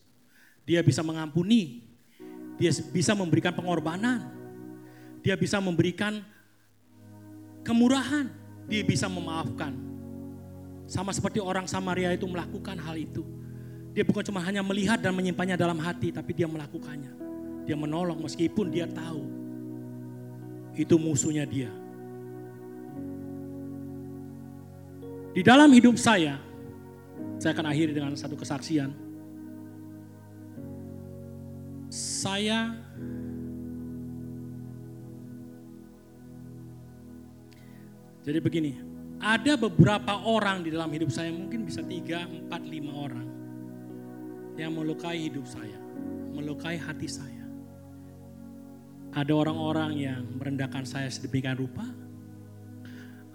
dia 0.63 0.79
bisa 0.79 1.03
mengampuni, 1.03 1.83
dia 2.55 2.71
bisa 2.71 3.11
memberikan 3.11 3.51
pengorbanan. 3.51 4.31
Dia 5.19 5.35
bisa 5.35 5.59
memberikan 5.59 6.23
kemurahan. 7.67 8.31
Dia 8.71 8.79
bisa 8.87 9.11
memaafkan. 9.11 9.75
Sama 10.87 11.11
seperti 11.11 11.43
orang 11.43 11.67
Samaria 11.67 12.15
itu 12.15 12.23
melakukan 12.23 12.79
hal 12.79 12.95
itu. 12.95 13.27
Dia 13.91 14.07
bukan 14.07 14.23
cuma 14.23 14.39
hanya 14.39 14.63
melihat 14.63 15.03
dan 15.03 15.11
menyimpannya 15.11 15.59
dalam 15.59 15.83
hati, 15.83 16.15
tapi 16.15 16.31
dia 16.31 16.47
melakukannya. 16.47 17.11
Dia 17.67 17.75
menolong 17.75 18.23
meskipun 18.23 18.71
dia 18.71 18.87
tahu 18.87 19.27
itu 20.79 20.95
musuhnya 20.95 21.43
dia. 21.43 21.67
Di 25.35 25.43
dalam 25.43 25.67
hidup 25.75 25.99
saya, 25.99 26.39
saya 27.37 27.53
akan 27.53 27.67
akhiri 27.69 27.93
dengan 27.93 28.13
satu 28.17 28.35
kesaksian 28.37 28.91
saya 31.93 32.75
Jadi 38.27 38.43
begini, 38.43 38.75
ada 39.23 39.55
beberapa 39.55 40.19
orang 40.27 40.59
di 40.59 40.75
dalam 40.75 40.91
hidup 40.91 41.07
saya, 41.07 41.31
mungkin 41.31 41.63
bisa 41.63 41.79
tiga, 41.79 42.27
empat, 42.27 42.59
lima 42.67 42.91
orang 42.91 43.23
yang 44.59 44.75
melukai 44.75 45.31
hidup 45.31 45.47
saya, 45.47 45.79
melukai 46.35 46.75
hati 46.75 47.07
saya. 47.07 47.47
Ada 49.15 49.31
orang-orang 49.31 49.91
yang 49.95 50.27
merendahkan 50.35 50.83
saya 50.83 51.07
sedemikian 51.07 51.55
rupa, 51.55 51.87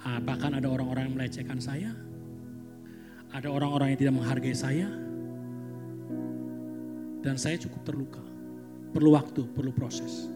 ah, 0.05 0.21
bahkan 0.21 0.61
ada 0.61 0.69
orang-orang 0.69 1.09
yang 1.09 1.17
melecehkan 1.17 1.57
saya, 1.57 1.89
ada 3.33 3.49
orang-orang 3.49 3.97
yang 3.97 4.01
tidak 4.05 4.15
menghargai 4.21 4.53
saya, 4.53 4.89
dan 7.25 7.41
saya 7.41 7.57
cukup 7.57 7.81
terluka. 7.81 8.23
Perlu 8.93 9.17
waktu, 9.17 9.49
perlu 9.57 9.73
proses. 9.73 10.29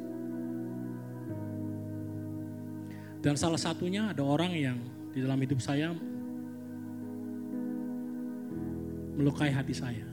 Dan 3.21 3.37
salah 3.37 3.61
satunya 3.61 4.09
ada 4.17 4.25
orang 4.25 4.57
yang 4.57 4.79
di 5.13 5.21
dalam 5.21 5.37
hidup 5.37 5.61
saya 5.61 5.93
melukai 9.17 9.53
hati 9.53 9.77
saya. 9.77 10.07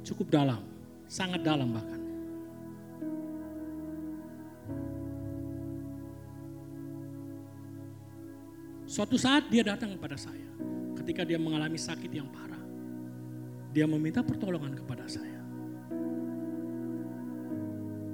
Cukup 0.00 0.32
dalam, 0.32 0.64
sangat 1.04 1.44
dalam 1.44 1.68
bahkan. 1.68 2.00
Suatu 8.88 9.16
saat 9.16 9.48
dia 9.48 9.64
datang 9.64 9.96
kepada 9.96 10.16
saya 10.16 10.52
ketika 11.02 11.26
dia 11.26 11.36
mengalami 11.36 11.74
sakit 11.74 12.08
yang 12.08 12.30
parah. 12.30 12.62
Dia 13.74 13.90
meminta 13.90 14.22
pertolongan 14.22 14.78
kepada 14.78 15.02
saya. 15.10 15.42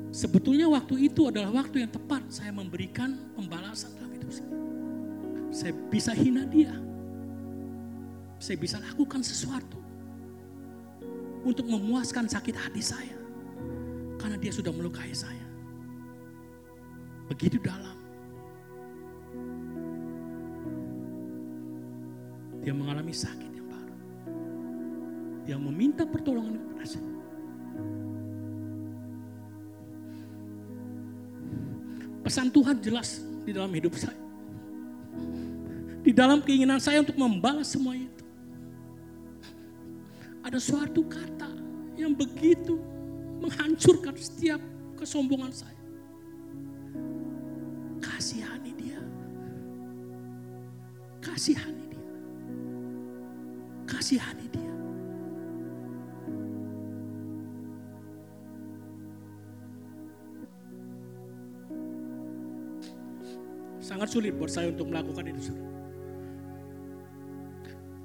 Sebetulnya 0.09 0.73
waktu 0.73 1.13
itu 1.13 1.29
adalah 1.29 1.53
waktu 1.53 1.85
yang 1.85 1.93
tepat 1.93 2.25
saya 2.33 2.49
memberikan 2.49 3.13
pembalasan 3.37 3.93
dalam 4.01 4.11
hidup 4.17 4.33
saya. 4.33 4.57
Saya 5.53 5.73
bisa 5.93 6.17
hina 6.17 6.49
dia. 6.49 6.73
Saya 8.41 8.57
bisa 8.57 8.81
lakukan 8.81 9.21
sesuatu 9.21 9.77
untuk 11.45 11.69
memuaskan 11.69 12.25
sakit 12.25 12.57
hati 12.57 12.81
saya. 12.81 13.19
Karena 14.17 14.41
dia 14.41 14.51
sudah 14.51 14.73
melukai 14.73 15.13
saya. 15.13 15.45
Begitu 17.29 17.61
dalam. 17.61 17.98
Dia 22.69 22.77
mengalami 22.77 23.17
sakit 23.17 23.49
yang 23.49 23.65
parah. 23.65 24.01
Dia 25.49 25.57
meminta 25.57 26.05
pertolongan 26.05 26.61
kepada 26.61 26.85
saya. 26.85 27.13
Pesan 32.21 32.53
Tuhan 32.53 32.77
jelas 32.85 33.25
di 33.49 33.57
dalam 33.57 33.73
hidup 33.73 33.97
saya. 33.97 34.21
Di 36.05 36.13
dalam 36.13 36.45
keinginan 36.45 36.77
saya 36.77 37.01
untuk 37.01 37.17
membalas 37.17 37.73
semua 37.73 37.97
itu. 37.97 38.25
Ada 40.45 40.61
suatu 40.61 41.09
kata 41.09 41.49
yang 41.97 42.13
begitu 42.13 42.77
menghancurkan 43.41 44.13
setiap 44.13 44.61
kesombongan 45.01 45.57
saya. 45.57 45.81
Kasihani 48.05 48.77
dia. 48.77 49.01
Kasihani. 51.25 51.88
Kasihani 53.89 54.47
dia. 54.53 54.73
Sangat 63.81 64.13
sulit 64.13 64.37
buat 64.37 64.53
saya 64.53 64.69
untuk 64.69 64.93
melakukan 64.93 65.33
itu. 65.33 65.57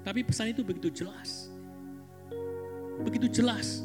Tapi 0.08 0.24
pesan 0.24 0.56
itu 0.56 0.64
begitu 0.64 1.04
jelas. 1.04 1.52
Begitu 3.04 3.44
jelas. 3.44 3.84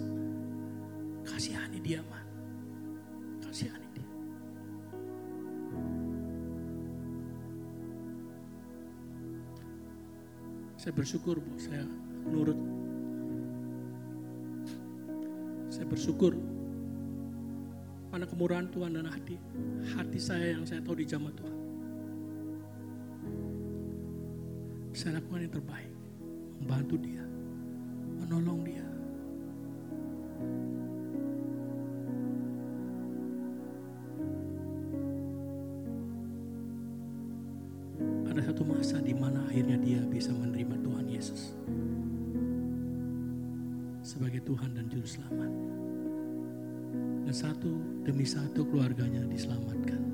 Kasihani 1.27 1.83
dia, 1.83 1.99
Mak. 2.07 2.28
Saya 10.89 11.05
bersyukur, 11.05 11.37
Bu, 11.37 11.53
saya 11.61 11.85
nurut. 12.33 12.57
Saya 15.69 15.85
bersyukur 15.85 16.33
mana 18.09 18.25
kemurahan 18.25 18.73
Tuhan 18.73 18.97
dan 18.97 19.05
hati 19.05 19.37
hati 19.93 20.17
saya 20.17 20.57
yang 20.57 20.65
saya 20.65 20.81
tahu 20.81 20.97
di 20.97 21.05
zaman 21.05 21.29
Tuhan. 21.37 21.57
Saya 24.97 25.21
lakukan 25.21 25.45
yang 25.45 25.53
terbaik, 25.61 25.93
membantu 26.57 26.97
dia, 27.05 27.25
menolong 28.25 28.65
dia. 28.65 28.78
Tuhan 44.49 44.73
dan 44.73 44.89
Juru 44.89 45.05
Selamat. 45.05 45.53
Dan 47.29 47.35
satu 47.37 47.69
demi 48.01 48.25
satu 48.25 48.65
keluarganya 48.65 49.21
diselamatkan. 49.29 50.08